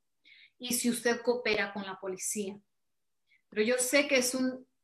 y 0.59 0.73
si 0.73 0.89
usted 0.89 1.21
coopera 1.21 1.73
con 1.73 1.85
la 1.85 1.99
policía. 1.99 2.59
Pero 3.49 3.63
yo 3.63 3.77
sé 3.77 4.07
que 4.07 4.17
es 4.17 4.37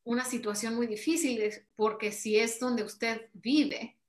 una 0.03 0.25
situación 0.25 0.75
muy 0.75 0.87
difícil 0.87 1.41
porque 1.75 2.11
si 2.11 2.39
es 2.39 2.59
donde 2.59 2.83
usted 2.83 3.29
vive, 3.33 3.99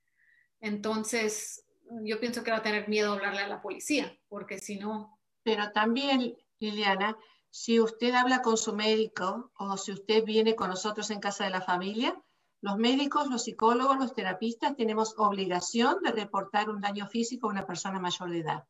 entonces 0.61 1.65
yo 2.05 2.19
pienso 2.21 2.43
que 2.43 2.51
va 2.51 2.59
a 2.59 2.63
tener 2.63 2.89
miedo 2.89 3.11
a 3.11 3.17
hablarle 3.17 3.41
a 3.41 3.49
la 3.49 3.61
policía, 3.61 4.17
porque 4.29 4.59
si 4.59 4.77
no... 4.77 5.19
Pero 5.43 5.73
también, 5.73 6.37
Liliana, 6.59 7.17
si 7.51 7.81
usted 7.81 8.15
habla 8.15 8.43
con 8.43 8.57
su 8.57 8.73
médico 8.73 9.53
o 9.59 9.77
si 9.77 9.93
usted 9.93 10.25
viene 10.25 10.55
con 10.55 10.71
nosotros 10.71 11.11
en 11.11 11.21
casa 11.21 11.45
de 11.45 11.51
la 11.51 11.61
familia, 11.61 12.19
los 12.63 12.79
médicos, 12.79 13.29
los 13.29 13.45
psicólogos, 13.45 13.99
los 13.99 14.15
terapistas 14.15 14.77
tenemos 14.77 15.15
obligación 15.19 16.01
de 16.03 16.13
reportar 16.13 16.71
un 16.71 16.81
daño 16.81 17.09
físico 17.09 17.49
a 17.49 17.51
una 17.51 17.67
persona 17.67 17.99
mayor 17.99 18.31
de 18.31 18.39
edad. 18.39 18.65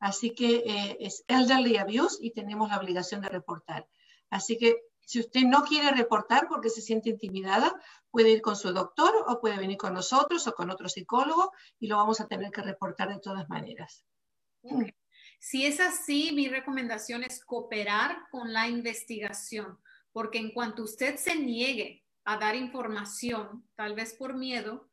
Así 0.00 0.34
que 0.34 0.64
eh, 0.66 0.96
es 1.00 1.24
elderly 1.28 1.76
abuse 1.76 2.18
y 2.20 2.32
tenemos 2.32 2.68
la 2.68 2.78
obligación 2.78 3.20
de 3.20 3.28
reportar. 3.28 3.86
Así 4.30 4.58
que 4.58 4.82
si 5.00 5.20
usted 5.20 5.42
no 5.42 5.62
quiere 5.64 5.90
reportar 5.92 6.48
porque 6.48 6.70
se 6.70 6.80
siente 6.80 7.10
intimidada, 7.10 7.80
puede 8.10 8.30
ir 8.30 8.42
con 8.42 8.56
su 8.56 8.72
doctor 8.72 9.12
o 9.26 9.40
puede 9.40 9.58
venir 9.58 9.76
con 9.76 9.94
nosotros 9.94 10.46
o 10.46 10.52
con 10.52 10.70
otro 10.70 10.88
psicólogo 10.88 11.52
y 11.78 11.86
lo 11.86 11.96
vamos 11.96 12.20
a 12.20 12.26
tener 12.26 12.50
que 12.50 12.62
reportar 12.62 13.08
de 13.08 13.20
todas 13.20 13.48
maneras. 13.48 14.04
Si 15.42 15.64
es 15.64 15.80
así, 15.80 16.32
mi 16.34 16.48
recomendación 16.48 17.24
es 17.24 17.42
cooperar 17.42 18.28
con 18.30 18.52
la 18.52 18.68
investigación, 18.68 19.78
porque 20.12 20.36
en 20.36 20.52
cuanto 20.52 20.82
usted 20.82 21.16
se 21.16 21.34
niegue 21.34 22.04
a 22.24 22.36
dar 22.36 22.54
información, 22.54 23.66
tal 23.74 23.94
vez 23.94 24.12
por 24.12 24.36
miedo, 24.36 24.90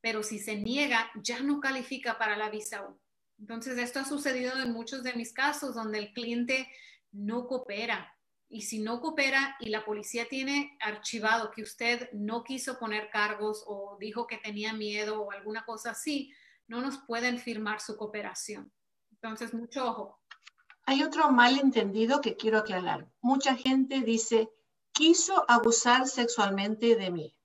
pero 0.00 0.22
si 0.22 0.38
se 0.38 0.56
niega, 0.56 1.10
ya 1.22 1.40
no 1.40 1.60
califica 1.60 2.16
para 2.16 2.38
la 2.38 2.48
visa. 2.48 2.88
Entonces, 3.38 3.76
esto 3.76 4.00
ha 4.00 4.06
sucedido 4.06 4.58
en 4.62 4.72
muchos 4.72 5.02
de 5.02 5.12
mis 5.12 5.34
casos 5.34 5.74
donde 5.74 5.98
el 5.98 6.14
cliente 6.14 6.66
no 7.12 7.46
coopera. 7.46 8.16
Y 8.48 8.62
si 8.62 8.78
no 8.78 9.02
coopera 9.02 9.56
y 9.60 9.68
la 9.68 9.84
policía 9.84 10.26
tiene 10.26 10.78
archivado 10.80 11.50
que 11.50 11.62
usted 11.62 12.08
no 12.12 12.44
quiso 12.44 12.78
poner 12.78 13.10
cargos 13.10 13.62
o 13.66 13.98
dijo 14.00 14.26
que 14.26 14.38
tenía 14.38 14.72
miedo 14.72 15.20
o 15.20 15.32
alguna 15.32 15.66
cosa 15.66 15.90
así, 15.90 16.32
no 16.66 16.80
nos 16.80 16.96
pueden 17.06 17.38
firmar 17.38 17.80
su 17.80 17.98
cooperación. 17.98 18.72
Entonces, 19.22 19.54
mucho 19.54 19.88
ojo. 19.88 20.20
Hay 20.84 21.02
otro 21.02 21.30
malentendido 21.30 22.20
que 22.20 22.36
quiero 22.36 22.58
aclarar. 22.58 23.08
Mucha 23.20 23.56
gente 23.56 24.02
dice, 24.02 24.50
quiso 24.92 25.44
abusar 25.48 26.06
sexualmente 26.06 26.96
de 26.96 27.10
mí, 27.10 27.36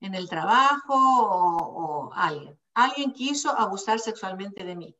en 0.00 0.14
el 0.14 0.28
trabajo 0.28 0.94
o, 0.94 2.10
alguien. 2.14 2.58
Alguien 2.74 3.12
quiso 3.12 3.50
abusar 3.50 3.98
sexualmente 3.98 4.64
de 4.64 4.76
mí 4.76 4.96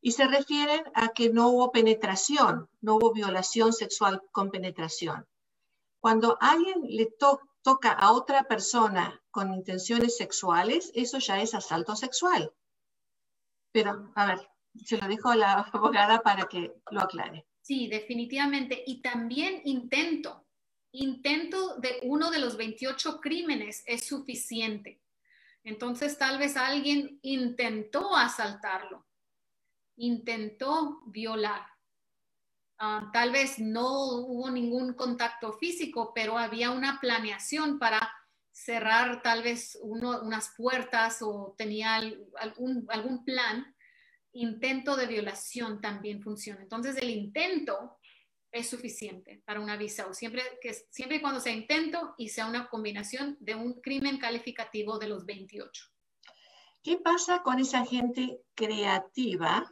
y 0.00 0.12
se 0.12 0.26
refieren 0.26 0.82
a 0.94 1.08
que 1.08 1.30
no 1.30 1.48
hubo 1.48 1.70
penetración, 1.70 2.68
no 2.80 2.96
hubo 2.96 3.12
violación 3.12 3.72
sexual 3.72 4.20
con 4.32 4.50
penetración. 4.50 5.26
Cuando 6.00 6.36
alguien 6.40 6.82
le 6.82 7.06
toca 7.62 7.92
a 7.92 8.12
otra 8.12 8.42
persona 8.44 9.22
con 9.30 9.54
intenciones 9.54 10.16
sexuales, 10.16 10.90
eso 10.94 11.18
ya 11.18 11.40
es 11.40 11.54
asalto 11.54 11.94
sexual. 11.94 12.52
Pero, 13.70 14.10
a 14.16 14.26
ver, 14.26 14.51
se 14.74 14.98
lo 14.98 15.08
dejo 15.08 15.30
a 15.30 15.36
la 15.36 15.52
abogada 15.72 16.20
para 16.20 16.44
que 16.46 16.72
lo 16.90 17.00
aclare. 17.00 17.46
Sí, 17.60 17.88
definitivamente. 17.88 18.82
Y 18.86 19.00
también 19.02 19.62
intento. 19.64 20.46
Intento 20.92 21.76
de 21.78 22.00
uno 22.02 22.30
de 22.30 22.38
los 22.38 22.56
28 22.56 23.20
crímenes 23.20 23.82
es 23.86 24.06
suficiente. 24.06 25.00
Entonces, 25.64 26.18
tal 26.18 26.38
vez 26.38 26.56
alguien 26.56 27.18
intentó 27.22 28.16
asaltarlo 28.16 29.06
intentó 29.96 31.00
violar. 31.06 31.66
Ah, 32.78 33.10
tal 33.12 33.30
vez 33.30 33.58
no 33.58 34.16
hubo 34.16 34.50
ningún 34.50 34.94
contacto 34.94 35.52
físico, 35.52 36.12
pero 36.14 36.36
había 36.36 36.70
una 36.70 36.98
planeación 37.00 37.78
para 37.78 38.12
cerrar 38.50 39.22
tal 39.22 39.42
vez 39.42 39.78
unas 39.82 40.52
puertas 40.56 41.22
o 41.22 41.54
tenía 41.56 42.00
algún, 42.38 42.86
algún 42.88 43.24
plan. 43.24 43.74
Intento 44.32 44.96
de 44.96 45.06
violación 45.06 45.80
también 45.80 46.22
funciona. 46.22 46.62
Entonces 46.62 46.96
el 46.96 47.10
intento 47.10 47.98
es 48.50 48.68
suficiente 48.68 49.42
para 49.46 49.60
una 49.60 49.76
visa 49.76 50.06
o 50.06 50.14
siempre, 50.14 50.42
que, 50.60 50.74
siempre 50.74 51.16
y 51.16 51.20
cuando 51.20 51.40
sea 51.40 51.54
intento 51.54 52.14
y 52.18 52.28
sea 52.28 52.46
una 52.46 52.68
combinación 52.68 53.36
de 53.40 53.54
un 53.54 53.80
crimen 53.80 54.18
calificativo 54.18 54.98
de 54.98 55.08
los 55.08 55.24
28. 55.24 55.84
¿Qué 56.82 56.98
pasa 56.98 57.42
con 57.42 57.58
esa 57.58 57.86
gente 57.86 58.42
creativa 58.54 59.64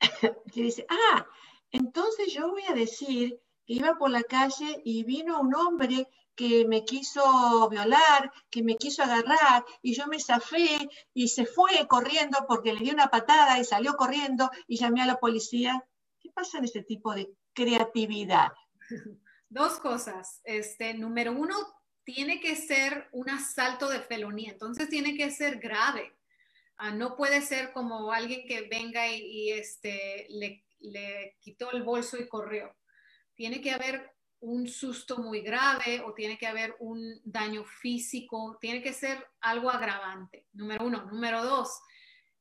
que 0.52 0.62
dice, 0.62 0.86
ah, 0.88 1.26
entonces 1.70 2.32
yo 2.32 2.50
voy 2.50 2.62
a 2.68 2.74
decir 2.74 3.40
que 3.64 3.74
iba 3.74 3.96
por 3.96 4.10
la 4.10 4.22
calle 4.22 4.80
y 4.84 5.04
vino 5.04 5.40
un 5.40 5.54
hombre 5.54 6.08
que 6.40 6.64
me 6.66 6.86
quiso 6.86 7.68
violar, 7.68 8.32
que 8.48 8.62
me 8.62 8.76
quiso 8.76 9.02
agarrar 9.02 9.62
y 9.82 9.94
yo 9.94 10.06
me 10.06 10.18
zafé 10.18 10.88
y 11.12 11.28
se 11.28 11.44
fue 11.44 11.86
corriendo 11.86 12.46
porque 12.48 12.72
le 12.72 12.80
di 12.80 12.90
una 12.90 13.08
patada 13.08 13.58
y 13.58 13.64
salió 13.64 13.92
corriendo 13.92 14.50
y 14.66 14.78
llamé 14.78 15.02
a 15.02 15.06
la 15.06 15.20
policía. 15.20 15.84
¿Qué 16.18 16.30
pasa 16.30 16.56
en 16.56 16.64
este 16.64 16.82
tipo 16.82 17.14
de 17.14 17.30
creatividad? 17.52 18.52
Dos 19.50 19.78
cosas. 19.80 20.40
Este, 20.44 20.94
número 20.94 21.32
uno, 21.32 21.54
tiene 22.04 22.40
que 22.40 22.56
ser 22.56 23.10
un 23.12 23.28
asalto 23.28 23.90
de 23.90 24.00
felonía, 24.00 24.52
entonces 24.52 24.88
tiene 24.88 25.18
que 25.18 25.30
ser 25.30 25.58
grave. 25.58 26.16
Ah, 26.78 26.90
no 26.90 27.16
puede 27.16 27.42
ser 27.42 27.74
como 27.74 28.12
alguien 28.12 28.46
que 28.48 28.62
venga 28.62 29.06
y, 29.08 29.50
este, 29.50 30.26
le, 30.30 31.36
quitó 31.42 31.70
el 31.72 31.82
bolso 31.82 32.16
y 32.16 32.28
corrió. 32.28 32.74
Tiene 33.34 33.60
que 33.60 33.72
haber 33.72 34.14
un 34.40 34.68
susto 34.68 35.18
muy 35.18 35.42
grave 35.42 36.00
o 36.00 36.14
tiene 36.14 36.38
que 36.38 36.46
haber 36.46 36.74
un 36.80 37.20
daño 37.24 37.64
físico, 37.64 38.58
tiene 38.60 38.82
que 38.82 38.92
ser 38.92 39.26
algo 39.40 39.70
agravante, 39.70 40.46
número 40.52 40.86
uno. 40.86 41.04
Número 41.06 41.44
dos, 41.44 41.80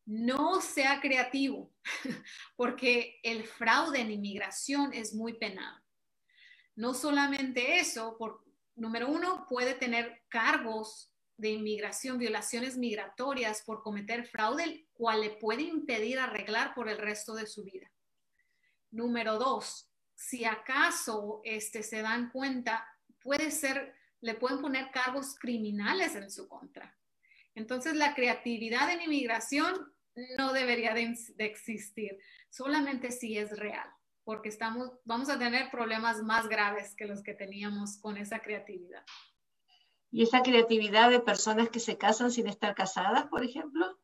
no 0.05 0.61
sea 0.61 1.01
creativo, 1.01 1.71
porque 2.55 3.19
el 3.23 3.43
fraude 3.43 3.99
en 3.99 4.11
inmigración 4.11 4.93
es 4.93 5.13
muy 5.13 5.33
penado. 5.33 5.77
No 6.75 6.93
solamente 6.93 7.79
eso, 7.79 8.17
por, 8.17 8.45
número 8.75 9.09
uno, 9.09 9.45
puede 9.49 9.73
tener 9.73 10.23
cargos 10.29 11.13
de 11.35 11.49
inmigración, 11.49 12.17
violaciones 12.17 12.77
migratorias 12.77 13.61
por 13.65 13.81
cometer 13.81 14.25
fraude, 14.25 14.87
cual 14.93 15.21
le 15.21 15.31
puede 15.31 15.63
impedir 15.63 16.19
arreglar 16.19 16.73
por 16.73 16.89
el 16.89 16.97
resto 16.97 17.33
de 17.33 17.45
su 17.45 17.63
vida. 17.63 17.91
Número 18.91 19.37
dos, 19.37 19.88
si 20.19 20.43
acaso 20.43 21.39
este, 21.45 21.81
se 21.81 22.01
dan 22.01 22.29
cuenta, 22.29 22.85
puede 23.23 23.51
ser, 23.51 23.95
le 24.19 24.35
pueden 24.35 24.59
poner 24.59 24.91
cargos 24.91 25.33
criminales 25.39 26.13
en 26.15 26.29
su 26.29 26.49
contra. 26.49 26.93
Entonces, 27.55 27.95
la 27.95 28.13
creatividad 28.13 28.91
en 28.91 29.01
inmigración 29.01 29.93
no 30.37 30.51
debería 30.51 30.93
de, 30.93 31.17
de 31.35 31.45
existir, 31.45 32.19
solamente 32.49 33.11
si 33.11 33.37
es 33.37 33.57
real, 33.57 33.89
porque 34.25 34.49
estamos, 34.49 34.91
vamos 35.05 35.29
a 35.29 35.39
tener 35.39 35.71
problemas 35.71 36.21
más 36.21 36.49
graves 36.49 36.95
que 36.97 37.05
los 37.05 37.23
que 37.23 37.33
teníamos 37.33 37.97
con 38.01 38.17
esa 38.17 38.39
creatividad. 38.41 39.05
¿Y 40.11 40.23
esa 40.23 40.41
creatividad 40.41 41.11
de 41.11 41.21
personas 41.21 41.69
que 41.69 41.79
se 41.79 41.97
casan 41.97 42.29
sin 42.29 42.47
estar 42.47 42.75
casadas, 42.75 43.27
por 43.27 43.45
ejemplo? 43.45 43.97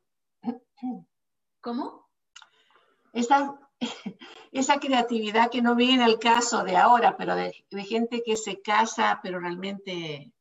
¿Cómo? 1.60 2.08
Esa, 3.12 3.58
esa 4.52 4.78
creatividad 4.78 5.50
que 5.50 5.62
no 5.62 5.74
viene 5.74 6.04
al 6.04 6.18
caso 6.18 6.64
de 6.64 6.76
ahora, 6.76 7.16
pero 7.16 7.34
de, 7.34 7.52
gente 7.84 8.22
que 8.24 8.36
se 8.36 8.60
casa, 8.62 9.20
pero 9.22 9.38
realmente... 9.38 10.32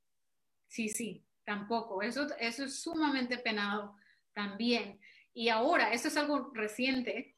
Sí, 0.68 0.90
sí, 0.90 1.24
tampoco. 1.44 2.02
Eso, 2.02 2.28
eso 2.40 2.66
es 2.66 2.82
sumamente 2.82 3.38
penado 3.38 3.96
también. 4.34 5.00
Y 5.34 5.50
ahora, 5.50 5.92
esto 5.94 6.08
es 6.08 6.18
algo 6.18 6.52
reciente, 6.54 7.36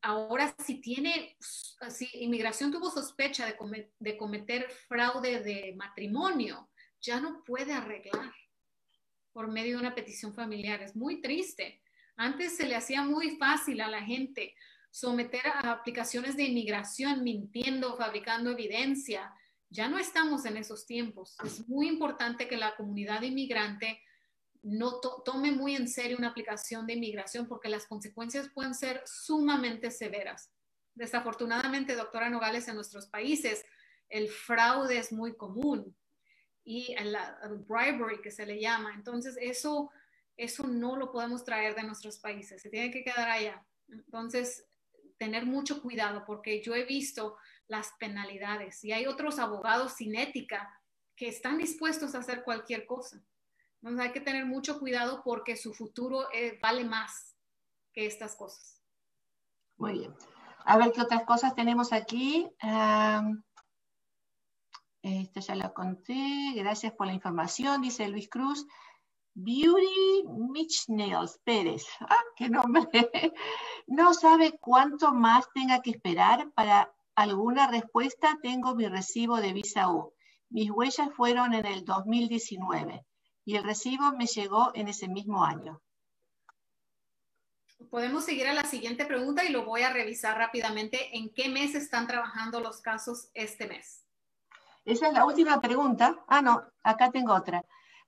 ahora 0.00 0.54
si 0.58 0.80
tiene, 0.80 1.36
si 1.90 2.08
inmigración 2.14 2.72
tuvo 2.72 2.90
sospecha 2.90 3.46
de 3.98 4.16
cometer 4.16 4.70
fraude 4.88 5.40
de 5.40 5.74
matrimonio, 5.76 6.70
ya 7.00 7.20
no 7.20 7.44
puede 7.44 7.74
arreglar 7.74 8.32
por 9.32 9.48
medio 9.48 9.74
de 9.74 9.80
una 9.80 9.94
petición 9.94 10.32
familiar. 10.32 10.82
Es 10.82 10.96
muy 10.96 11.20
triste. 11.20 11.82
Antes 12.16 12.56
se 12.56 12.66
le 12.66 12.76
hacía 12.76 13.02
muy 13.02 13.36
fácil 13.36 13.80
a 13.80 13.88
la 13.88 14.02
gente 14.02 14.54
someter 14.94 15.44
a 15.44 15.72
aplicaciones 15.72 16.36
de 16.36 16.44
inmigración 16.44 17.24
mintiendo, 17.24 17.96
fabricando 17.96 18.52
evidencia. 18.52 19.34
Ya 19.68 19.88
no 19.88 19.98
estamos 19.98 20.44
en 20.44 20.56
esos 20.56 20.86
tiempos. 20.86 21.34
Es 21.44 21.68
muy 21.68 21.88
importante 21.88 22.46
que 22.46 22.56
la 22.56 22.76
comunidad 22.76 23.22
inmigrante 23.22 24.00
no 24.62 25.00
tome 25.00 25.50
muy 25.50 25.74
en 25.74 25.88
serio 25.88 26.16
una 26.16 26.28
aplicación 26.28 26.86
de 26.86 26.92
inmigración 26.92 27.48
porque 27.48 27.68
las 27.68 27.86
consecuencias 27.86 28.48
pueden 28.54 28.72
ser 28.72 29.02
sumamente 29.04 29.90
severas. 29.90 30.52
Desafortunadamente, 30.94 31.96
doctora 31.96 32.30
Nogales, 32.30 32.68
en 32.68 32.76
nuestros 32.76 33.08
países 33.08 33.64
el 34.08 34.28
fraude 34.28 34.96
es 34.96 35.10
muy 35.10 35.36
común 35.36 35.92
y 36.62 36.94
el, 36.96 37.16
bribery 37.66 38.22
que 38.22 38.30
se 38.30 38.46
le 38.46 38.60
llama. 38.60 38.94
Entonces, 38.94 39.36
eso, 39.40 39.90
eso 40.36 40.68
no 40.68 40.94
lo 40.94 41.10
podemos 41.10 41.44
traer 41.44 41.74
de 41.74 41.82
nuestros 41.82 42.20
países, 42.20 42.62
se 42.62 42.70
tiene 42.70 42.92
que 42.92 43.02
quedar 43.02 43.28
allá. 43.28 43.66
Entonces, 43.88 44.64
tener 45.18 45.46
mucho 45.46 45.82
cuidado 45.82 46.24
porque 46.26 46.62
yo 46.62 46.74
he 46.74 46.84
visto 46.84 47.36
las 47.66 47.92
penalidades 47.98 48.84
y 48.84 48.92
hay 48.92 49.06
otros 49.06 49.38
abogados 49.38 49.94
sin 49.94 50.14
ética 50.16 50.80
que 51.16 51.28
están 51.28 51.58
dispuestos 51.58 52.14
a 52.14 52.18
hacer 52.18 52.42
cualquier 52.42 52.86
cosa. 52.86 53.22
Entonces 53.80 54.06
hay 54.06 54.12
que 54.12 54.20
tener 54.20 54.46
mucho 54.46 54.78
cuidado 54.78 55.22
porque 55.22 55.56
su 55.56 55.74
futuro 55.74 56.28
eh, 56.32 56.58
vale 56.62 56.84
más 56.84 57.36
que 57.92 58.06
estas 58.06 58.34
cosas. 58.34 58.82
Muy 59.76 59.98
bien. 59.98 60.14
A 60.64 60.78
ver 60.78 60.92
qué 60.92 61.02
otras 61.02 61.24
cosas 61.24 61.54
tenemos 61.54 61.92
aquí. 61.92 62.48
esta 65.02 65.40
ya 65.40 65.54
la 65.54 65.72
conté. 65.74 66.52
Gracias 66.54 66.92
por 66.92 67.06
la 67.06 67.12
información, 67.12 67.82
dice 67.82 68.08
Luis 68.08 68.28
Cruz. 68.28 68.66
Beauty 69.34 70.24
Nails 70.88 71.38
Pérez. 71.44 71.84
Ah, 72.00 72.24
qué 72.36 72.48
nombre. 72.48 72.88
No 73.86 74.14
sabe 74.14 74.58
cuánto 74.60 75.12
más 75.12 75.52
tenga 75.52 75.82
que 75.82 75.90
esperar 75.90 76.50
para 76.52 76.94
alguna 77.14 77.66
respuesta. 77.66 78.38
Tengo 78.42 78.74
mi 78.74 78.86
recibo 78.88 79.36
de 79.36 79.52
visa 79.52 79.90
U. 79.90 80.14
Mis 80.48 80.70
huellas 80.70 81.10
fueron 81.14 81.52
en 81.52 81.66
el 81.66 81.84
2019 81.84 83.04
y 83.44 83.56
el 83.56 83.64
recibo 83.64 84.12
me 84.12 84.26
llegó 84.26 84.70
en 84.74 84.88
ese 84.88 85.08
mismo 85.08 85.44
año. 85.44 85.82
Podemos 87.90 88.24
seguir 88.24 88.46
a 88.46 88.54
la 88.54 88.64
siguiente 88.64 89.04
pregunta 89.04 89.44
y 89.44 89.50
lo 89.50 89.64
voy 89.64 89.82
a 89.82 89.92
revisar 89.92 90.38
rápidamente. 90.38 91.16
¿En 91.16 91.32
qué 91.34 91.48
mes 91.48 91.74
están 91.74 92.06
trabajando 92.06 92.60
los 92.60 92.80
casos 92.80 93.28
este 93.34 93.66
mes? 93.66 94.04
Esa 94.84 95.08
es 95.08 95.12
la 95.12 95.24
última 95.24 95.60
pregunta. 95.60 96.24
Ah, 96.26 96.40
no, 96.40 96.62
acá 96.82 97.10
tengo 97.10 97.34
otra. 97.34 97.64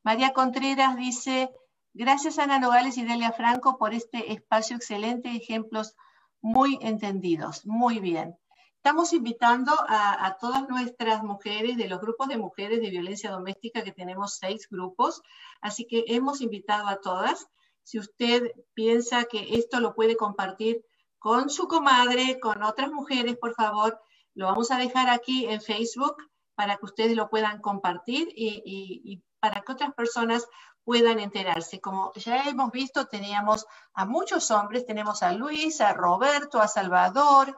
María 0.06 0.32
Contreras 0.32 0.94
dice, 0.94 1.50
gracias 1.92 2.38
Ana 2.38 2.60
Nogales 2.60 2.96
y 2.96 3.02
Delia 3.02 3.32
Franco 3.32 3.76
por 3.76 3.92
este 3.92 4.32
espacio 4.32 4.76
excelente, 4.76 5.34
ejemplos 5.34 5.96
muy 6.40 6.78
entendidos, 6.80 7.66
muy 7.66 7.98
bien. 7.98 8.36
Estamos 8.76 9.12
invitando 9.12 9.72
a, 9.88 10.36
todas 10.40 10.68
nuestras 10.68 11.24
mujeres 11.24 11.76
de 11.76 11.88
los 11.88 12.00
grupos 12.00 12.28
de 12.28 12.36
mujeres 12.36 12.80
de 12.82 12.90
violencia 12.90 13.32
doméstica, 13.32 13.82
que 13.82 13.90
tenemos 13.90 14.36
seis 14.36 14.68
grupos, 14.70 15.22
así 15.60 15.88
que 15.88 16.04
hemos 16.06 16.40
invitado 16.40 16.86
a 16.86 17.00
todas. 17.00 17.48
Si 17.82 17.98
usted 17.98 18.52
piensa 18.74 19.24
que 19.24 19.56
esto 19.56 19.80
lo 19.80 19.96
puede 19.96 20.16
compartir 20.16 20.84
con 21.18 21.50
su 21.50 21.66
comadre, 21.66 22.38
con 22.38 22.62
otras 22.62 22.92
mujeres, 22.92 23.38
por 23.38 23.54
favor, 23.54 24.00
lo 24.34 24.46
vamos 24.46 24.70
a 24.70 24.78
dejar 24.78 25.08
aquí 25.08 25.46
en 25.46 25.60
Facebook 25.60 26.14
para 26.54 26.76
que 26.76 26.84
ustedes 26.84 27.16
lo 27.16 27.28
puedan 27.28 27.60
compartir 27.60 28.28
y 28.36 29.20
para 29.48 29.60
que 29.60 29.72
otras 29.72 29.94
personas 29.94 30.44
puedan 30.82 31.20
enterarse. 31.20 31.80
Como 31.80 32.12
ya 32.14 32.48
hemos 32.48 32.72
visto, 32.72 33.06
teníamos 33.06 33.64
a 33.94 34.04
muchos 34.04 34.50
hombres, 34.50 34.86
tenemos 34.86 35.22
a 35.22 35.32
Luis, 35.32 35.80
a 35.80 35.92
Roberto, 35.92 36.60
a 36.60 36.66
Salvador, 36.66 37.56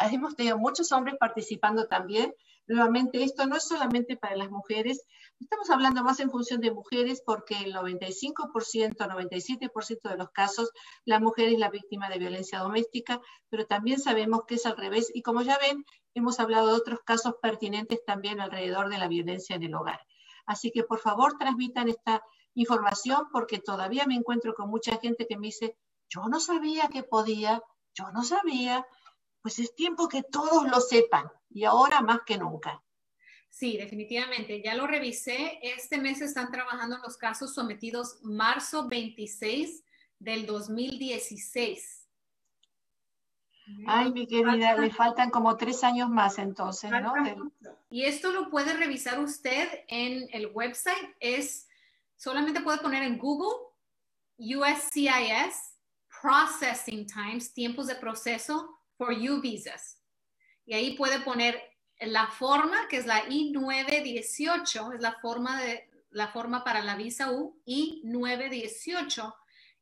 hemos 0.00 0.34
tenido 0.34 0.58
muchos 0.58 0.90
hombres 0.90 1.14
participando 1.20 1.86
también. 1.86 2.34
Nuevamente, 2.66 3.22
esto 3.22 3.46
no 3.46 3.54
es 3.54 3.62
solamente 3.62 4.16
para 4.16 4.34
las 4.36 4.50
mujeres, 4.50 5.04
estamos 5.38 5.70
hablando 5.70 6.02
más 6.02 6.18
en 6.18 6.30
función 6.30 6.60
de 6.60 6.72
mujeres 6.72 7.22
porque 7.24 7.56
el 7.58 7.74
95%, 7.74 8.96
97% 8.96 10.08
de 10.08 10.16
los 10.16 10.30
casos, 10.30 10.70
la 11.04 11.20
mujer 11.20 11.48
es 11.48 11.58
la 11.60 11.70
víctima 11.70 12.08
de 12.08 12.18
violencia 12.18 12.58
doméstica, 12.58 13.20
pero 13.48 13.66
también 13.66 14.00
sabemos 14.00 14.42
que 14.48 14.56
es 14.56 14.66
al 14.66 14.76
revés. 14.76 15.12
Y 15.14 15.22
como 15.22 15.42
ya 15.42 15.58
ven, 15.58 15.84
hemos 16.14 16.40
hablado 16.40 16.68
de 16.68 16.74
otros 16.74 17.00
casos 17.04 17.34
pertinentes 17.40 18.04
también 18.04 18.40
alrededor 18.40 18.88
de 18.88 18.98
la 18.98 19.06
violencia 19.06 19.54
en 19.54 19.62
el 19.62 19.74
hogar. 19.74 20.00
Así 20.46 20.70
que 20.70 20.82
por 20.82 20.98
favor 20.98 21.36
transmitan 21.38 21.88
esta 21.88 22.22
información 22.54 23.28
porque 23.32 23.58
todavía 23.58 24.06
me 24.06 24.14
encuentro 24.14 24.54
con 24.54 24.68
mucha 24.68 24.98
gente 24.98 25.26
que 25.26 25.36
me 25.36 25.48
dice, 25.48 25.76
yo 26.08 26.28
no 26.28 26.40
sabía 26.40 26.88
que 26.88 27.02
podía, 27.02 27.62
yo 27.94 28.10
no 28.12 28.22
sabía. 28.22 28.86
Pues 29.40 29.58
es 29.58 29.74
tiempo 29.74 30.08
que 30.08 30.22
todos 30.22 30.68
lo 30.68 30.80
sepan 30.80 31.30
y 31.50 31.64
ahora 31.64 32.00
más 32.00 32.20
que 32.24 32.38
nunca. 32.38 32.82
Sí, 33.50 33.76
definitivamente. 33.76 34.62
Ya 34.62 34.74
lo 34.74 34.86
revisé. 34.86 35.58
Este 35.62 35.98
mes 35.98 36.22
están 36.22 36.50
trabajando 36.50 36.96
en 36.96 37.02
los 37.02 37.16
casos 37.16 37.54
sometidos 37.54 38.18
marzo 38.22 38.88
26 38.88 39.84
del 40.18 40.46
2016. 40.46 42.01
Ay, 43.86 44.12
mi 44.12 44.26
querida, 44.26 44.76
le 44.76 44.90
faltan 44.90 45.30
como 45.30 45.56
tres 45.56 45.84
años 45.84 46.08
más 46.08 46.38
entonces, 46.38 46.90
¿no? 46.90 47.14
Y 47.90 48.04
esto 48.04 48.32
lo 48.32 48.50
puede 48.50 48.74
revisar 48.74 49.20
usted 49.20 49.84
en 49.88 50.28
el 50.32 50.46
website. 50.46 51.14
Es, 51.20 51.68
solamente 52.16 52.60
puede 52.60 52.78
poner 52.78 53.02
en 53.02 53.18
Google 53.18 53.54
USCIS 54.38 55.76
Processing 56.20 57.06
Times, 57.06 57.52
tiempos 57.52 57.86
de 57.86 57.96
proceso 57.96 58.78
for 58.96 59.12
U 59.12 59.40
visas. 59.40 60.00
Y 60.64 60.74
ahí 60.74 60.96
puede 60.96 61.20
poner 61.20 61.60
la 62.00 62.28
forma, 62.28 62.88
que 62.88 62.96
es 62.96 63.06
la 63.06 63.24
I-918, 63.28 64.94
es 64.94 65.00
la 65.00 65.18
forma, 65.20 65.60
de, 65.60 65.88
la 66.10 66.28
forma 66.28 66.64
para 66.64 66.82
la 66.82 66.96
visa 66.96 67.32
U, 67.32 67.60
I-918 67.64 69.34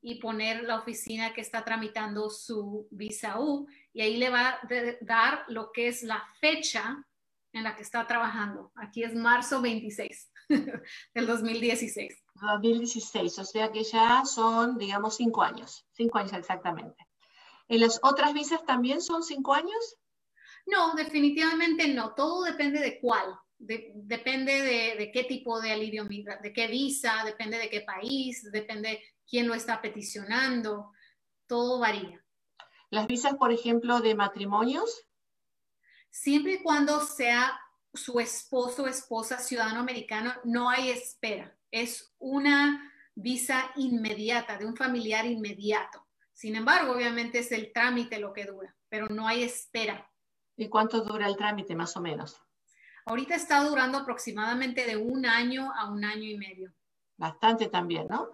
y 0.03 0.14
poner 0.16 0.64
la 0.64 0.76
oficina 0.76 1.34
que 1.34 1.43
está 1.43 1.64
tramitando 1.64 2.30
su 2.30 2.88
visa 2.91 3.38
U 3.38 3.66
y 3.93 4.03
ahí 4.03 4.16
le 4.16 4.30
va 4.30 4.49
a 4.49 4.61
dar 5.01 5.45
lo 5.49 5.72
que 5.72 5.88
es 5.88 6.03
la 6.03 6.24
fecha 6.41 7.05
en 7.53 7.64
la 7.64 7.74
que 7.74 7.82
está 7.82 8.07
trabajando. 8.07 8.72
Aquí 8.76 9.03
es 9.03 9.14
marzo 9.14 9.61
26 9.61 10.30
del 11.14 11.26
2016. 11.26 12.22
2016, 12.41 13.38
o 13.38 13.45
sea 13.45 13.70
que 13.70 13.82
ya 13.84 14.24
son, 14.24 14.78
digamos, 14.78 15.16
cinco 15.16 15.43
años, 15.43 15.86
cinco 15.93 16.18
años 16.18 16.32
exactamente. 16.32 17.07
¿En 17.68 17.80
las 17.80 18.01
otras 18.03 18.32
visas 18.32 18.64
también 18.64 19.01
son 19.01 19.22
cinco 19.22 19.55
años? 19.55 19.97
No, 20.66 20.95
definitivamente 20.95 21.88
no. 21.88 22.14
Todo 22.14 22.45
depende 22.45 22.80
de 22.80 23.01
cuál. 23.01 23.26
depende 23.59 24.62
de, 24.62 24.97
de, 24.97 25.12
qué 25.12 25.24
tipo 25.24 25.61
de 25.61 25.72
alivio, 25.72 26.05
de 26.05 26.53
qué 26.53 26.66
visa, 26.66 27.22
depende 27.24 27.59
de 27.59 27.68
qué 27.68 27.82
país, 27.82 28.51
depende 28.51 29.03
quién 29.28 29.47
lo 29.47 29.55
está 29.55 29.82
peticionando, 29.82 30.93
todo 31.47 31.78
varía. 31.78 32.24
Las 32.91 33.07
visas, 33.07 33.34
por 33.34 33.53
ejemplo, 33.53 34.01
de 34.01 34.14
matrimonios. 34.14 35.07
Siempre 36.11 36.55
y 36.55 36.62
cuando 36.62 37.01
sea 37.01 37.59
su 37.95 38.20
esposo 38.20 38.84
o 38.84 38.86
esposa 38.88 39.38
ciudadano 39.38 39.80
americano, 39.80 40.32
no 40.45 40.68
hay 40.68 40.91
espera. 40.91 41.57
Es 41.70 42.14
una 42.18 42.93
visa 43.14 43.70
inmediata, 43.76 44.59
de 44.59 44.66
un 44.66 44.76
familiar 44.76 45.24
inmediato. 45.24 46.07
Sin 46.32 46.57
embargo, 46.57 46.93
obviamente 46.93 47.38
es 47.38 47.53
el 47.53 47.72
trámite 47.72 48.18
lo 48.18 48.32
que 48.32 48.47
dura, 48.47 48.74
pero 48.88 49.07
no 49.09 49.28
hay 49.28 49.45
espera. 49.45 50.11
¿Y 50.57 50.68
cuánto 50.68 51.03
dura 51.03 51.26
el 51.26 51.36
trámite 51.36 51.76
más 51.76 51.97
o 51.97 52.01
menos? 52.01 52.41
Ahorita 53.05 53.34
está 53.34 53.62
durando 53.62 53.99
aproximadamente 53.99 54.86
de 54.86 54.97
un 54.97 55.26
año 55.26 55.72
a 55.74 55.91
un 55.91 56.05
año 56.05 56.24
y 56.24 56.36
medio. 56.36 56.72
Bastante 57.16 57.68
también, 57.68 58.07
¿no? 58.09 58.30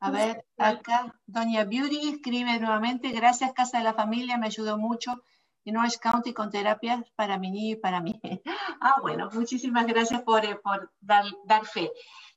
A 0.00 0.10
ver, 0.10 0.44
acá 0.58 1.14
Doña 1.26 1.64
Beauty 1.64 2.08
escribe 2.08 2.58
nuevamente, 2.58 3.10
gracias 3.10 3.52
Casa 3.52 3.78
de 3.78 3.84
la 3.84 3.94
Familia, 3.94 4.38
me 4.38 4.46
ayudó 4.46 4.78
mucho 4.78 5.22
en 5.64 5.76
Orange 5.76 5.98
County 5.98 6.32
con 6.34 6.50
terapias 6.50 7.02
para 7.16 7.38
mi 7.38 7.50
niño 7.50 7.72
y 7.74 7.76
para 7.76 8.00
mí. 8.00 8.20
Ah, 8.80 8.96
bueno, 9.00 9.30
muchísimas 9.32 9.86
gracias 9.86 10.22
por, 10.22 10.44
eh, 10.44 10.56
por 10.56 10.92
dar, 11.00 11.24
dar, 11.46 11.64
fe. 11.64 11.90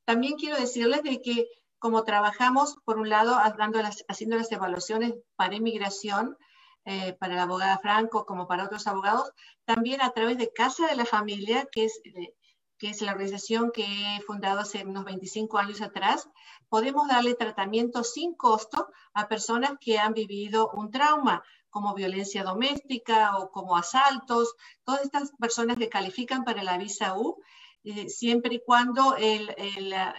También 0.05 0.36
quiero 0.38 0.57
decirles 0.57 1.03
de 1.03 1.21
que 1.21 1.45
como 1.78 2.03
trabajamos, 2.05 2.78
por 2.86 2.97
un 2.97 3.09
lado, 3.09 3.38
haciendo 3.38 4.38
las 4.38 4.51
evaluaciones 4.51 5.13
para 5.36 5.55
inmigración, 5.55 6.38
eh, 6.86 7.17
para 7.19 7.36
la 7.36 7.43
abogada 7.43 7.78
Franco 7.80 8.25
como 8.25 8.47
para 8.47 8.63
otros 8.63 8.88
abogados, 8.88 9.30
también 9.65 10.01
a 10.01 10.11
través 10.11 10.38
de 10.38 10.53
Casa 10.53 10.88
de 10.88 10.95
la 10.95 11.03
Familia, 11.03 11.67
que 11.69 11.84
es 11.84 11.99
eh, 12.05 12.34
que 12.78 12.89
es 12.89 13.01
la 13.01 13.11
organización 13.11 13.71
que 13.71 13.84
he 13.84 14.21
fundado 14.21 14.59
hace 14.59 14.86
unos 14.86 15.05
25 15.05 15.57
años 15.57 15.82
atrás, 15.82 16.30
podemos 16.69 17.07
darle 17.07 17.36
tratamiento 17.36 18.03
sin 18.03 18.36
costo 18.36 18.88
a 19.13 19.28
personas 19.28 19.73
que 19.80 19.97
han 19.97 20.13
vivido 20.13 20.69
un 20.73 20.91
trauma, 20.91 21.43
como 21.69 21.93
violencia 21.93 22.43
doméstica 22.43 23.38
o 23.38 23.51
como 23.51 23.75
asaltos, 23.75 24.55
todas 24.84 25.03
estas 25.03 25.32
personas 25.39 25.78
que 25.78 25.89
califican 25.89 26.43
para 26.43 26.63
la 26.63 26.78
visa 26.78 27.15
U. 27.17 27.41
eh, 27.89 28.09
siempre 28.09 28.55
y 28.55 28.59
cuando 28.59 29.15
la, 29.79 30.13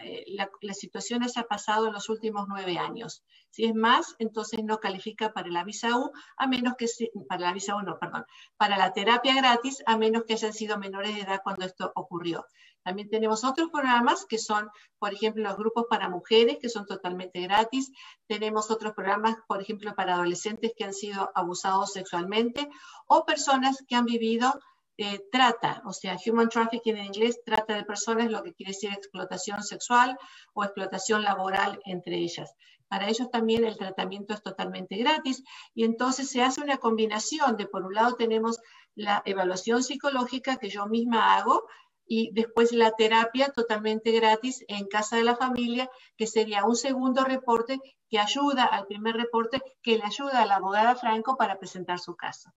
la, 0.62 0.74
situación 0.74 1.22
haya 1.22 1.42
pasado 1.42 1.86
en 1.86 1.92
los 1.92 2.08
últimos 2.08 2.46
nueve 2.48 2.78
años. 2.78 3.22
Si 3.50 3.66
es 3.66 3.74
más, 3.74 4.16
entonces 4.18 4.60
no 4.64 4.78
califica 4.78 5.34
para 5.34 5.50
la 5.50 5.64
visa 5.64 5.98
U, 5.98 6.10
a 6.38 6.46
menos 6.46 6.76
que, 6.78 6.86
para 7.28 7.42
la 7.42 7.52
visa 7.52 7.76
U 7.76 7.82
no, 7.82 7.98
perdón, 7.98 8.24
para 8.56 8.78
la 8.78 8.94
terapia 8.94 9.34
gratis, 9.34 9.82
a 9.84 9.98
menos 9.98 10.24
que 10.24 10.32
hayan 10.32 10.54
sido 10.54 10.78
menores 10.78 11.14
de 11.14 11.20
edad 11.20 11.40
cuando 11.44 11.66
esto 11.66 11.92
ocurrió. 11.94 12.46
También 12.82 13.10
tenemos 13.10 13.44
otros 13.44 13.68
programas 13.68 14.24
que 14.24 14.38
son, 14.38 14.70
por 14.98 15.12
ejemplo, 15.12 15.42
los 15.42 15.58
grupos 15.58 15.84
para 15.90 16.08
mujeres, 16.08 16.56
que 16.58 16.70
son 16.70 16.86
totalmente 16.86 17.42
gratis. 17.42 17.92
Tenemos 18.26 18.70
otros 18.70 18.94
programas, 18.94 19.36
por 19.46 19.60
ejemplo, 19.60 19.94
para 19.94 20.14
adolescentes 20.14 20.72
que 20.74 20.84
han 20.84 20.94
sido 20.94 21.30
abusados 21.34 21.92
sexualmente 21.92 22.70
o 23.06 23.26
personas 23.26 23.84
que 23.86 23.94
han 23.94 24.06
vivido 24.06 24.58
eh, 24.98 25.20
trata, 25.30 25.80
o 25.86 25.92
sea, 25.92 26.16
human 26.26 26.48
trafficking 26.48 26.96
en 26.96 27.06
inglés, 27.06 27.40
trata 27.44 27.76
de 27.76 27.84
personas, 27.84 28.30
lo 28.30 28.42
que 28.42 28.52
quiere 28.52 28.72
decir 28.72 28.92
explotación 28.92 29.62
sexual 29.62 30.18
o 30.54 30.64
explotación 30.64 31.22
laboral 31.22 31.78
entre 31.84 32.16
ellas. 32.16 32.52
Para 32.88 33.08
ellos 33.08 33.30
también 33.30 33.64
el 33.64 33.76
tratamiento 33.76 34.34
es 34.34 34.42
totalmente 34.42 34.96
gratis 34.96 35.44
y 35.72 35.84
entonces 35.84 36.28
se 36.30 36.42
hace 36.42 36.62
una 36.62 36.78
combinación 36.78 37.56
de, 37.56 37.66
por 37.66 37.84
un 37.84 37.94
lado 37.94 38.16
tenemos 38.16 38.58
la 38.96 39.22
evaluación 39.24 39.84
psicológica 39.84 40.56
que 40.56 40.68
yo 40.68 40.86
misma 40.86 41.36
hago 41.36 41.64
y 42.04 42.32
después 42.32 42.72
la 42.72 42.90
terapia 42.90 43.52
totalmente 43.52 44.10
gratis 44.10 44.64
en 44.66 44.88
casa 44.88 45.16
de 45.16 45.24
la 45.24 45.36
familia, 45.36 45.88
que 46.16 46.26
sería 46.26 46.64
un 46.64 46.74
segundo 46.74 47.22
reporte 47.22 47.78
que 48.08 48.18
ayuda 48.18 48.64
al 48.64 48.86
primer 48.86 49.14
reporte, 49.14 49.62
que 49.82 49.98
le 49.98 50.04
ayuda 50.04 50.42
a 50.42 50.46
la 50.46 50.56
abogada 50.56 50.96
Franco 50.96 51.36
para 51.36 51.58
presentar 51.60 52.00
su 52.00 52.16
caso. 52.16 52.50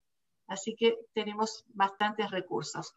Así 0.52 0.76
que 0.76 0.98
tenemos 1.14 1.64
bastantes 1.70 2.30
recursos. 2.30 2.94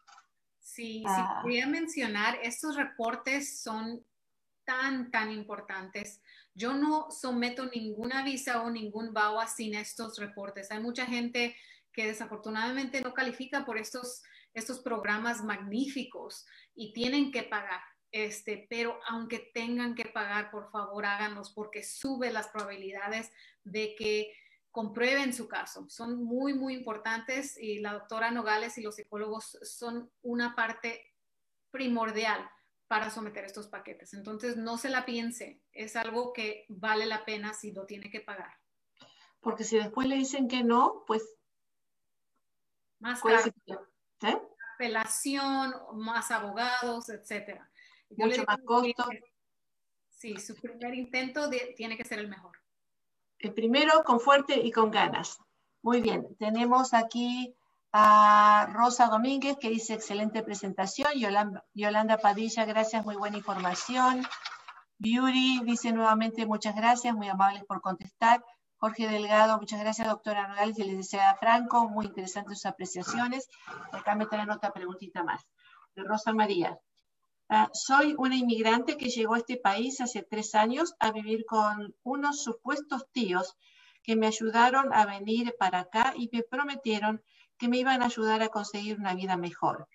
Sí, 0.59 0.99
sí, 0.99 1.03
ah. 1.07 1.41
quería 1.41 1.67
mencionar, 1.67 2.37
estos 2.43 2.75
reportes 2.75 3.61
son 3.61 4.05
tan, 4.65 5.09
tan 5.09 5.31
importantes. 5.31 6.21
Yo 6.53 6.73
no 6.73 7.09
someto 7.11 7.67
ninguna 7.67 8.23
visa 8.23 8.61
o 8.61 8.69
ningún 8.69 9.13
BAWA 9.13 9.47
sin 9.47 9.75
estos 9.75 10.17
reportes. 10.17 10.69
Hay 10.71 10.81
mucha 10.81 11.05
gente 11.05 11.55
que 11.93 12.07
desafortunadamente 12.07 12.99
no 12.99 13.13
califica 13.13 13.63
por 13.63 13.77
estos, 13.77 14.21
estos 14.53 14.79
programas 14.79 15.41
magníficos 15.41 16.45
y 16.75 16.91
tienen 16.91 17.31
que 17.31 17.43
pagar. 17.43 17.79
Este, 18.11 18.67
pero 18.69 18.99
aunque 19.07 19.51
tengan 19.53 19.95
que 19.95 20.05
pagar, 20.05 20.51
por 20.51 20.71
favor 20.71 21.05
háganlos 21.05 21.51
porque 21.51 21.83
sube 21.83 22.31
las 22.31 22.49
probabilidades 22.49 23.31
de 23.63 23.95
que 23.95 24.33
comprueben 24.75 25.33
su 25.33 25.47
caso. 25.47 25.89
Son 25.89 26.21
muy, 26.21 26.53
muy 26.53 26.73
importantes 26.73 27.57
y 27.57 27.79
la 27.79 27.93
doctora 27.93 28.29
Nogales 28.29 28.77
y 28.77 28.81
los 28.81 28.95
psicólogos 28.97 29.57
son 29.61 30.11
una 30.21 30.53
parte 30.53 31.13
primordial 31.71 32.45
para 32.85 33.09
someter 33.09 33.45
estos 33.45 33.69
paquetes. 33.69 34.13
Entonces, 34.13 34.57
no 34.57 34.77
se 34.77 34.89
la 34.89 35.05
piense, 35.05 35.61
es 35.71 35.95
algo 35.95 36.33
que 36.33 36.65
vale 36.67 37.05
la 37.05 37.23
pena 37.23 37.53
si 37.53 37.71
lo 37.71 37.85
tiene 37.85 38.11
que 38.11 38.19
pagar. 38.19 38.51
Porque 39.39 39.63
si 39.63 39.77
después 39.77 40.09
le 40.09 40.17
dicen 40.17 40.49
que 40.49 40.61
no, 40.61 41.05
pues... 41.07 41.23
Más 42.99 43.21
caro. 43.21 43.53
¿Eh? 44.23 44.41
Apelación, 44.73 45.73
más 45.93 46.31
abogados, 46.31 47.07
etcétera. 47.07 47.71
Mucho 48.09 48.43
más 48.45 48.59
costo. 48.65 49.05
sí, 50.09 50.37
su 50.37 50.53
primer 50.53 50.93
intento 50.95 51.49
tiene 51.77 51.95
que 51.95 52.03
ser 52.03 52.19
el 52.19 52.27
mejor. 52.27 52.64
El 53.39 53.53
primero 53.53 54.03
con 54.03 54.19
fuerte 54.19 54.59
y 54.59 54.71
con 54.71 54.91
ganas. 54.91 55.37
Muy 55.81 56.01
bien, 56.01 56.35
tenemos 56.39 56.93
aquí 56.93 57.55
a 57.91 58.67
Rosa 58.73 59.07
Domínguez 59.07 59.57
que 59.57 59.69
dice 59.69 59.93
excelente 59.93 60.43
presentación. 60.43 61.09
Yolanda, 61.73 62.17
Padilla, 62.17 62.65
gracias, 62.65 63.05
muy 63.05 63.15
buena 63.15 63.37
información. 63.37 64.25
Beauty 64.97 65.61
dice 65.63 65.91
nuevamente 65.91 66.45
muchas 66.45 66.75
gracias, 66.75 67.13
muy 67.13 67.27
amables 67.27 67.63
por 67.65 67.81
contestar. 67.81 68.43
Jorge 68.77 69.07
Delgado, 69.07 69.57
muchas 69.57 69.79
gracias, 69.79 70.07
doctora 70.07 70.47
Nogales, 70.47 70.77
y 70.79 70.95
desea 70.95 71.35
Franco, 71.39 71.87
muy 71.87 72.05
interesantes 72.07 72.57
sus 72.59 72.65
apreciaciones. 72.65 73.47
Acá 73.91 74.15
me 74.15 74.25
traen 74.25 74.49
otra 74.49 74.71
preguntita 74.71 75.23
más. 75.23 75.41
De 75.95 76.03
Rosa 76.03 76.33
María. 76.33 76.77
Ah, 77.47 77.69
soy 77.73 78.15
una 78.17 78.35
inmigrante 78.35 78.97
que 78.97 79.09
llegó 79.09 79.35
a 79.35 79.37
este 79.37 79.57
país 79.57 80.01
hace 80.01 80.23
tres 80.23 80.55
años 80.55 80.95
a 80.99 81.11
vivir 81.11 81.45
con 81.45 81.95
unos 82.01 82.41
supuestos 82.41 83.05
tíos 83.11 83.55
que 84.01 84.15
me 84.15 84.25
ayudaron 84.25 84.91
a 84.91 85.05
venir 85.05 85.55
para 85.59 85.81
acá 85.81 86.15
y 86.17 86.27
me 86.31 86.41
prometieron 86.41 87.21
que 87.59 87.67
me 87.67 87.77
iban 87.77 88.01
a 88.01 88.05
ayudar 88.05 88.41
a 88.41 88.49
conseguir 88.49 88.97
una 88.97 89.13
vida 89.13 89.37
mejor. 89.37 89.87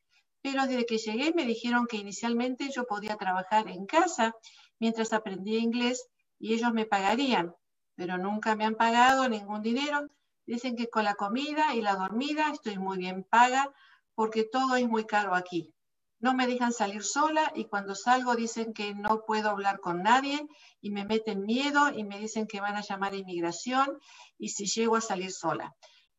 Pero 0.43 0.65
desde 0.69 0.87
que 0.87 0.99
llegué 0.99 1.33
me 1.35 1.45
dijeron 1.45 1.89
que 1.89 1.97
inicialmente 1.97 2.71
yo 2.71 2.87
podía 2.87 3.17
trabajar 3.17 3.67
en 3.69 3.85
casa 3.85 4.37
mientras 4.79 5.13
aprendía 5.13 5.59
inglés 5.59 6.09
y 6.39 6.55
ellos 6.55 6.73
me 6.73 6.87
pagarían, 6.87 7.57
pero 7.97 8.17
nunca 8.17 8.55
me 8.55 8.65
han 8.65 8.77
pagado 8.77 9.29
ningún 9.29 9.63
dinero. 9.63 10.09
Dicen 10.47 10.77
que 10.77 10.89
con 10.89 11.03
la 11.03 11.17
comida 11.17 11.75
y 11.75 11.83
la 11.83 11.97
dormida 11.97 12.53
estoy 12.53 12.79
muy 12.79 12.99
bien 12.99 13.25
paga 13.25 13.75
porque 14.15 14.45
todo 14.45 14.77
es 14.77 14.89
muy 14.89 15.05
caro 15.05 15.35
aquí 15.35 15.75
no 16.21 16.35
me 16.35 16.47
dejan 16.47 16.73
salir 16.73 17.03
sola 17.03 17.51
y 17.55 17.65
cuando 17.65 17.95
salgo 17.95 18.37
dicen 18.37 18.75
que 18.75 18.95
no 18.95 19.25
puedo 19.27 19.49
hablar 19.49 19.81
con 19.81 20.03
nadie 20.03 20.47
y 20.81 20.91
me 20.91 21.07
meten 21.07 21.47
miedo 21.47 21.91
y 21.91 22.05
me 22.05 22.19
dicen 22.19 22.47
que 22.47 22.61
van 22.61 22.77
a 22.77 22.83
llamar 22.83 23.15
a 23.15 23.17
inmigración 23.17 23.99
y 24.39 24.51
si 24.51 24.67
llego 24.67 24.97
a 24.97 25.01
salir 25.01 25.33
sola. 25.33 25.75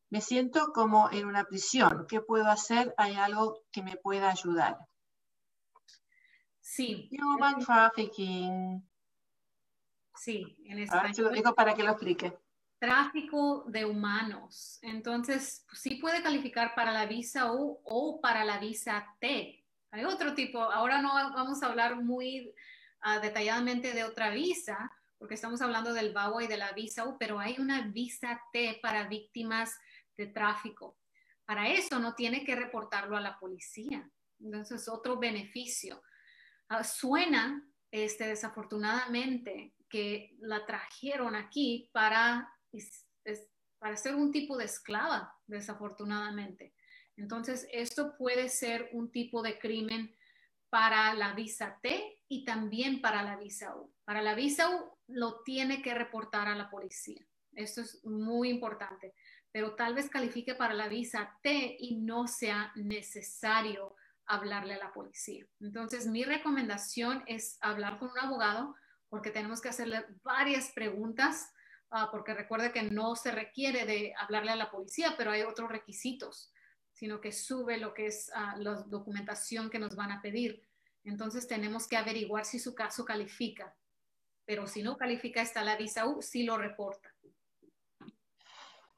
Me 0.10 0.20
siento 0.20 0.74
como 0.74 1.10
en 1.12 1.26
una 1.26 1.46
prisión. 1.46 2.06
¿Qué 2.10 2.20
puedo 2.20 2.48
hacer? 2.48 2.94
¿Hay 2.98 3.16
algo 3.16 3.62
que 3.72 3.84
me 3.84 3.96
pueda 3.96 4.30
ayudar? 4.30 4.78
Sí. 6.60 7.10
Human 7.22 7.60
trafficking. 7.64 8.84
Sí, 10.16 10.58
en 10.66 10.80
español. 10.80 11.14
lo 11.18 11.30
digo 11.30 11.54
para 11.54 11.76
que 11.76 11.84
lo 11.84 11.92
explique. 11.92 12.38
Tráfico 12.80 13.66
de 13.68 13.86
humanos. 13.86 14.80
Entonces, 14.82 15.66
sí 15.74 15.96
puede 15.96 16.24
calificar 16.24 16.74
para 16.76 16.92
la 16.92 17.06
visa 17.06 17.54
U 17.54 17.80
o 17.84 18.20
para 18.20 18.44
la 18.44 18.58
visa 18.58 19.16
T 19.20 19.61
hay 19.92 20.06
otro 20.06 20.34
tipo, 20.34 20.62
ahora 20.62 21.02
no 21.02 21.14
vamos 21.34 21.62
a 21.62 21.68
hablar 21.68 22.02
muy 22.02 22.54
ah, 23.02 23.20
detalladamente 23.20 23.94
de 23.94 24.06
otra 24.06 24.30
visa, 24.30 24.92
porque 25.18 25.36
estamos 25.36 25.62
hablando 25.62 25.94
del 25.94 26.14
VAWA 26.14 26.46
y 26.46 26.48
de 26.48 26.58
la 26.58 26.72
visa 26.72 27.06
U, 27.06 27.18
pero 27.20 27.40
hay 27.40 27.58
una 27.60 27.88
visa 27.88 28.42
T 28.54 28.80
para 28.82 29.08
víctimas 29.08 29.78
de 30.18 30.28
tráfico. 30.28 30.98
Para 31.46 31.70
eso 31.70 32.00
no 32.00 32.16
tiene 32.16 32.46
que 32.46 32.56
reportarlo 32.56 33.18
a 33.18 33.22
la 33.22 33.38
policía. 33.38 34.10
Entonces, 34.40 34.88
otro 34.88 35.20
beneficio. 35.20 36.02
Ah, 36.70 36.84
suena, 36.84 37.64
este, 37.92 38.28
desafortunadamente, 38.28 39.76
que 39.90 40.36
la 40.40 40.66
trajeron 40.66 41.36
aquí 41.36 41.90
para, 41.92 42.50
para 43.78 43.98
ser 43.98 44.16
un 44.16 44.32
tipo 44.32 44.58
de 44.58 44.66
esclava, 44.66 45.38
desafortunadamente. 45.46 46.74
Entonces, 47.22 47.68
esto 47.72 48.18
puede 48.18 48.50
ser 48.50 48.90
un 48.94 49.12
tipo 49.12 49.44
de 49.44 49.60
crimen 49.60 50.16
para 50.72 51.14
la 51.14 51.34
visa 51.34 51.78
T 51.80 52.20
y 52.28 52.46
también 52.46 53.00
para 53.00 53.22
la 53.22 53.38
visa 53.38 53.76
U. 53.76 53.94
Para 54.06 54.24
la 54.24 54.34
visa 54.34 54.76
U 54.76 54.98
lo 55.08 55.44
tiene 55.44 55.84
que 55.84 55.94
reportar 55.94 56.48
a 56.48 56.56
la 56.56 56.72
policía. 56.72 57.24
Esto 57.54 57.82
es 57.82 58.04
muy 58.04 58.50
importante, 58.50 59.14
pero 59.52 59.76
tal 59.76 59.94
vez 59.94 60.10
califique 60.10 60.56
para 60.56 60.74
la 60.74 60.88
visa 60.88 61.38
T 61.44 61.78
y 61.80 61.98
no 61.98 62.28
sea 62.28 62.72
necesario 62.74 63.96
hablarle 64.26 64.74
a 64.74 64.80
la 64.86 64.92
policía. 64.92 65.46
Entonces, 65.60 66.08
mi 66.08 66.24
recomendación 66.24 67.24
es 67.28 67.60
hablar 67.62 68.00
con 68.00 68.10
un 68.10 68.20
abogado 68.20 68.76
porque 69.10 69.30
tenemos 69.30 69.62
que 69.62 69.70
hacerle 69.70 70.06
varias 70.24 70.72
preguntas, 70.72 71.54
ah, 71.92 72.10
porque 72.10 72.34
recuerde 72.34 72.72
que 72.72 72.82
no 72.82 73.16
se 73.16 73.30
requiere 73.30 73.86
de 73.86 74.16
hablarle 74.18 74.54
a 74.54 74.56
la 74.56 74.72
policía, 74.72 75.14
pero 75.18 75.30
hay 75.30 75.44
otros 75.44 75.70
requisitos 75.70 76.52
sino 77.02 77.20
que 77.20 77.32
sube 77.32 77.80
lo 77.80 77.96
que 77.96 78.06
es 78.06 78.30
ah, 78.36 78.56
la 78.60 78.76
documentación 78.76 79.72
que 79.72 79.80
nos 79.80 79.96
van 79.96 80.12
a 80.12 80.22
pedir. 80.22 80.62
Entonces 81.04 81.48
tenemos 81.48 81.88
que 81.88 81.98
averiguar 81.98 82.46
si 82.46 82.60
su 82.60 82.76
caso 82.76 83.06
califica, 83.06 83.76
pero 84.46 84.68
si 84.68 84.84
no 84.84 84.98
califica 84.98 85.42
está 85.42 85.64
la 85.64 85.76
visa 85.78 86.06
U, 86.06 86.22
sí 86.22 86.44
lo 86.44 86.60
reporta. 86.60 87.12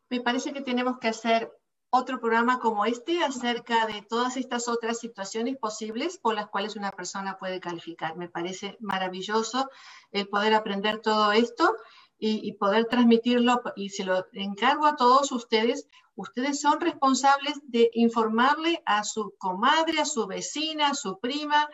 Me 0.09 0.19
parece 0.19 0.51
que 0.51 0.59
tenemos 0.59 0.99
que 0.99 1.07
hacer 1.07 1.49
otro 1.91 2.19
programa 2.19 2.59
como 2.59 2.83
este 2.83 3.23
acerca 3.23 3.87
de 3.87 4.01
todas 4.01 4.35
estas 4.35 4.67
otras 4.67 4.99
situaciones 4.99 5.55
posibles 5.57 6.17
por 6.17 6.35
las 6.35 6.49
cuales 6.49 6.75
una 6.75 6.91
persona 6.91 7.37
puede 7.37 7.61
calificar. 7.61 8.17
Me 8.17 8.27
parece 8.27 8.75
maravilloso 8.81 9.69
el 10.11 10.27
poder 10.27 10.55
aprender 10.55 10.99
todo 10.99 11.31
esto 11.31 11.77
y, 12.25 12.39
y, 12.47 12.53
poder 12.53 12.85
transmitirlo 12.85 13.61
y 13.75 13.89
se 13.89 14.05
lo 14.05 14.25
encargo 14.31 14.85
a 14.85 14.95
todos 14.95 15.33
ustedes 15.33 15.89
ustedes 16.15 16.61
son 16.61 16.79
responsables 16.79 17.59
de 17.63 17.89
informarle 17.93 18.81
a 18.85 19.03
su 19.03 19.35
comadre, 19.37 19.99
a 19.99 20.05
su 20.05 20.25
vecina, 20.27 20.89
a 20.89 20.93
su 20.93 21.19
prima, 21.19 21.67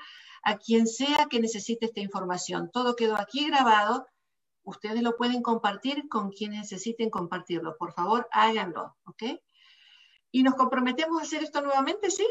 a 0.44 0.58
quien 0.58 0.88
sea 0.88 1.28
que 1.30 1.40
necesite 1.40 1.86
esta 1.86 2.00
información. 2.00 2.72
Todo 2.72 2.96
quedó 2.96 3.16
aquí 3.16 3.48
grabado. 3.48 4.08
Ustedes 4.64 5.02
lo 5.02 5.16
pueden 5.18 5.42
compartir 5.42 6.08
con 6.10 6.32
quienes 6.32 6.72
necesiten 6.72 7.10
compartirlo. 7.10 7.76
Por 7.78 7.94
favor, 7.94 8.28
háganlo, 8.32 8.96
¿ok? 9.06 9.24
Y 10.32 10.44
nos 10.44 10.56
comprometemos 10.56 11.20
a 11.20 11.26
hacer 11.26 11.44
esto 11.44 11.62
nuevamente, 11.62 12.10
¿sí? 12.10 12.26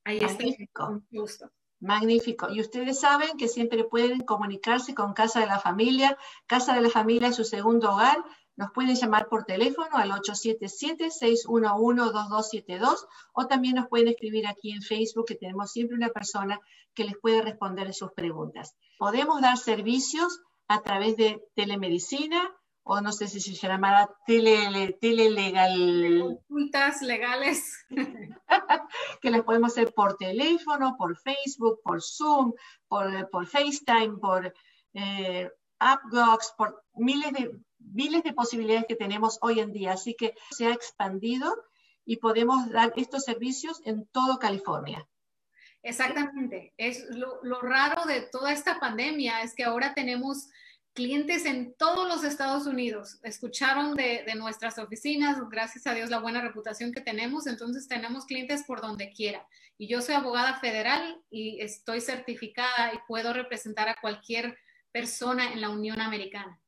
Ahí 0.03 0.17
está. 0.17 0.43
Con 0.73 1.05
gusto. 1.11 1.51
Magnífico. 1.81 2.49
Y 2.51 2.61
ustedes 2.61 2.99
saben 2.99 3.37
que 3.37 3.47
siempre 3.47 3.83
pueden 3.83 4.21
comunicarse 4.21 4.93
con 4.93 5.13
Casa 5.13 5.39
de 5.39 5.47
la 5.47 5.59
Familia. 5.59 6.15
Casa 6.47 6.75
de 6.75 6.81
la 6.81 6.89
Familia 6.89 7.29
es 7.29 7.35
su 7.35 7.43
segundo 7.43 7.91
hogar. 7.91 8.23
Nos 8.55 8.71
pueden 8.71 8.95
llamar 8.95 9.27
por 9.27 9.45
teléfono 9.45 9.89
al 9.93 10.11
877-611-2272 10.11 13.07
o 13.33 13.47
también 13.47 13.75
nos 13.75 13.87
pueden 13.87 14.09
escribir 14.09 14.45
aquí 14.45 14.71
en 14.71 14.83
Facebook 14.83 15.25
que 15.25 15.35
tenemos 15.35 15.71
siempre 15.71 15.97
una 15.97 16.09
persona 16.09 16.59
que 16.93 17.03
les 17.03 17.17
puede 17.17 17.41
responder 17.41 17.91
sus 17.93 18.11
preguntas. 18.11 18.75
Podemos 18.99 19.41
dar 19.41 19.57
servicios 19.57 20.41
a 20.67 20.83
través 20.83 21.17
de 21.17 21.43
telemedicina, 21.55 22.55
o 22.83 22.99
no 23.01 23.11
sé 23.11 23.27
si 23.27 23.39
se 23.39 23.67
llamará 23.67 24.09
tele, 24.25 24.97
telelegal. 24.99 26.39
Consultas 26.47 27.01
legales. 27.01 27.85
que 29.21 29.29
las 29.29 29.43
podemos 29.43 29.71
hacer 29.71 29.93
por 29.93 30.17
teléfono, 30.17 30.95
por 30.97 31.17
Facebook, 31.17 31.81
por 31.83 32.01
Zoom, 32.01 32.53
por, 32.87 33.29
por 33.29 33.45
FaceTime, 33.45 34.17
por 34.17 34.53
eh, 34.93 35.49
AppDocs, 35.79 36.53
por 36.57 36.83
miles 36.95 37.31
de, 37.33 37.51
miles 37.79 38.23
de 38.23 38.33
posibilidades 38.33 38.85
que 38.87 38.95
tenemos 38.95 39.37
hoy 39.41 39.59
en 39.59 39.71
día. 39.71 39.93
Así 39.93 40.15
que 40.15 40.35
se 40.51 40.67
ha 40.67 40.73
expandido 40.73 41.53
y 42.03 42.17
podemos 42.17 42.69
dar 42.71 42.93
estos 42.95 43.23
servicios 43.23 43.81
en 43.85 44.07
todo 44.07 44.39
California. 44.39 45.07
Exactamente. 45.83 46.73
Es 46.77 47.05
lo, 47.09 47.39
lo 47.43 47.61
raro 47.61 48.05
de 48.05 48.21
toda 48.21 48.51
esta 48.51 48.79
pandemia 48.79 49.41
es 49.41 49.55
que 49.55 49.63
ahora 49.63 49.93
tenemos 49.93 50.49
clientes 50.93 51.45
en 51.45 51.73
todos 51.75 52.07
los 52.07 52.23
Estados 52.23 52.65
Unidos 52.65 53.19
escucharon 53.23 53.95
de, 53.95 54.25
nuestras 54.35 54.77
oficinas, 54.77 55.37
gracias 55.49 55.87
a 55.87 55.93
Dios 55.93 56.09
la 56.09 56.19
buena 56.19 56.41
reputación 56.41 56.91
que 56.91 57.01
tenemos, 57.01 57.47
entonces 57.47 57.87
tenemos 57.87 58.25
clientes 58.25 58.63
por 58.65 58.81
donde 58.81 59.11
quiera. 59.11 59.47
Y 59.77 59.87
yo 59.87 60.01
soy 60.01 60.15
abogada 60.15 60.59
federal 60.59 61.21
y 61.29 61.61
estoy 61.61 62.01
certificada 62.01 62.93
y 62.93 62.99
puedo 63.07 63.33
representar 63.33 63.89
a 63.89 63.95
cualquier 63.99 64.57
persona 64.91 65.53
en 65.53 65.61
la 65.61 65.69
Unión 65.69 66.01
Americana. 66.01 66.59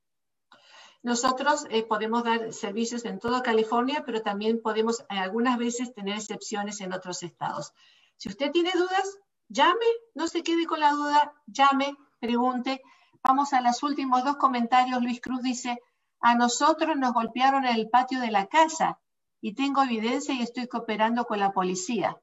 Nosotros 1.02 1.66
eh, 1.70 1.84
podemos 1.84 2.24
dar 2.24 2.54
servicios 2.54 3.04
en 3.04 3.20
toda 3.20 3.44
California, 3.44 4.04
pero 4.06 4.22
también 4.22 4.62
podemos 4.62 5.02
eh, 5.02 5.18
algunas 5.18 5.58
veces 5.58 5.94
tener 5.94 6.16
excepciones 6.16 6.80
en 6.80 6.94
otros 6.94 7.24
estados. 7.24 7.74
Si 8.16 8.30
usted 8.30 8.52
tiene 8.52 8.72
dudas, 8.74 9.18
llame, 9.50 9.86
no 10.16 10.30
se 10.30 10.44
quede 10.44 10.66
con 10.66 10.80
la 10.80 10.92
duda, 10.92 11.34
llame, 11.46 11.94
pregunte 12.22 12.82
Vamos 13.24 13.54
a 13.54 13.62
los 13.62 13.82
últimos 13.84 14.24
dos 14.26 14.36
comentarios. 14.36 15.02
Luis 15.02 15.22
Cruz 15.22 15.42
dice, 15.42 15.80
a 16.20 16.36
nosotros 16.36 16.98
nos 16.98 17.14
golpearon 17.14 17.66
en 17.66 17.76
el 17.76 17.90
patio 17.90 18.20
de 18.20 18.32
la 18.32 18.48
casa 18.48 19.00
y 19.42 19.56
tengo 19.56 19.82
evidencia 19.82 20.34
y 20.34 20.42
estoy 20.42 20.68
cooperando 20.68 21.26
con 21.26 21.40
la 21.40 21.54
policía. 21.54 22.18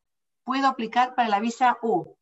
¿Puedo 0.44 0.66
aplicar 0.66 1.14
para 1.14 1.28
la 1.28 1.40
visa 1.40 1.78
U? 1.82 2.16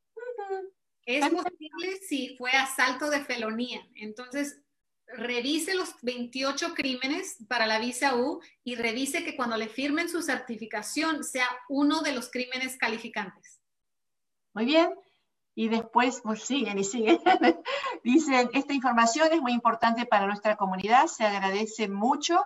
Es 1.04 1.28
posible 1.28 1.98
si 2.06 2.36
fue 2.36 2.52
asalto 2.52 3.10
de 3.10 3.24
felonía. 3.24 3.80
Entonces, 3.94 4.60
revise 5.06 5.74
los 5.74 5.94
28 6.02 6.74
crímenes 6.74 7.38
para 7.48 7.66
la 7.66 7.78
visa 7.78 8.14
U 8.16 8.40
y 8.62 8.76
revise 8.76 9.24
que 9.24 9.34
cuando 9.34 9.56
le 9.56 9.68
firmen 9.68 10.08
su 10.08 10.22
certificación 10.22 11.24
sea 11.24 11.48
uno 11.68 12.02
de 12.02 12.12
los 12.12 12.30
crímenes 12.30 12.76
calificantes. 12.76 13.60
Muy 14.52 14.66
bien 14.66 14.90
y 15.58 15.68
después 15.68 16.20
pues, 16.22 16.44
siguen 16.44 16.78
y 16.78 16.84
siguen. 16.84 17.18
Dicen, 18.04 18.48
esta 18.52 18.72
información 18.74 19.28
es 19.32 19.40
muy 19.40 19.52
importante 19.52 20.06
para 20.06 20.24
nuestra 20.24 20.54
comunidad, 20.54 21.08
se 21.08 21.24
agradece 21.24 21.88
mucho. 21.88 22.44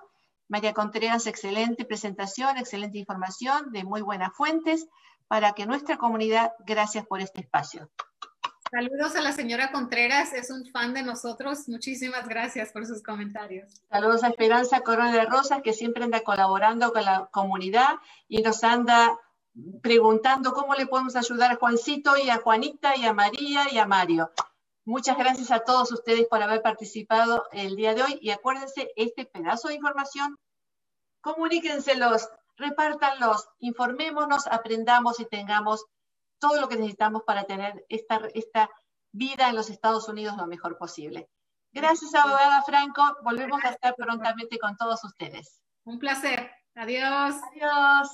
María 0.49 0.73
Contreras, 0.73 1.27
excelente 1.27 1.85
presentación, 1.85 2.57
excelente 2.57 2.97
información 2.97 3.71
de 3.71 3.85
muy 3.85 4.01
buenas 4.01 4.35
fuentes 4.35 4.89
para 5.29 5.53
que 5.53 5.67
nuestra 5.67 5.99
comunidad, 5.99 6.53
gracias 6.67 7.05
por 7.07 7.21
este 7.21 7.43
espacio. 7.43 7.91
Saludos 8.71 9.15
a 9.15 9.21
la 9.21 9.33
señora 9.33 9.73
Contreras, 9.73 10.33
es 10.33 10.51
un 10.51 10.65
fan 10.65 10.95
de 10.95 11.03
nosotros. 11.03 11.69
Muchísimas 11.69 12.27
gracias 12.27 12.73
por 12.73 12.87
sus 12.87 13.03
comentarios. 13.03 13.83
Saludos 13.91 14.25
a 14.25 14.29
Esperanza 14.29 14.81
Corona 14.81 15.13
de 15.13 15.27
Rosas, 15.27 15.61
que 15.63 15.75
siempre 15.75 16.03
anda 16.03 16.23
colaborando 16.23 16.95
con 16.95 17.05
la 17.05 17.29
comunidad 17.31 17.97
y 18.27 18.41
nos 18.41 18.65
anda 18.65 19.19
preguntando 19.83 20.53
cómo 20.53 20.75
le 20.75 20.87
podemos 20.87 21.17
ayudar 21.17 21.53
a 21.53 21.57
Juancito 21.57 22.17
y 22.17 22.31
a 22.31 22.39
Juanita 22.39 22.97
y 22.97 23.05
a 23.05 23.13
María 23.13 23.65
y 23.71 23.79
a 23.79 23.87
Mario. 23.87 24.31
Muchas 24.85 25.17
gracias 25.17 25.51
a 25.51 25.61
todos 25.61 25.93
ustedes 25.93 26.27
por 26.27 26.43
haber 26.43 26.63
participado 26.63 27.45
el 27.53 27.77
día 27.77 27.95
de 27.95 28.03
hoy 28.03 28.19
y 28.21 28.31
acuérdense, 28.31 28.91
este 28.97 29.27
pedazo 29.27 29.69
de 29.69 29.75
información, 29.75 30.39
comuníquenselos, 31.21 32.29
repártanlos, 32.57 33.49
informémonos, 33.61 34.47
aprendamos 34.49 35.21
y 35.21 35.27
tengamos 35.27 35.85
todo 36.41 36.61
lo 36.61 36.69
que 36.69 36.77
necesitamos 36.77 37.23
para 37.23 37.45
tener 37.45 37.87
esta, 37.89 38.21
esta 38.35 38.69
vida 39.13 39.49
en 39.49 39.55
los 39.55 39.71
Estados 39.71 40.09
Unidos 40.09 40.37
lo 40.37 40.47
mejor 40.47 40.77
posible. 40.79 41.29
Gracias, 41.73 42.15
abogada 42.15 42.63
Franco. 42.63 43.03
Volvemos 43.23 43.63
a 43.65 43.71
estar 43.71 43.95
prontamente 43.95 44.59
con 44.59 44.77
todos 44.77 45.05
ustedes. 45.05 45.63
Un 45.85 45.99
placer. 45.99 46.51
Adiós. 46.75 47.37
Adiós. 47.53 48.09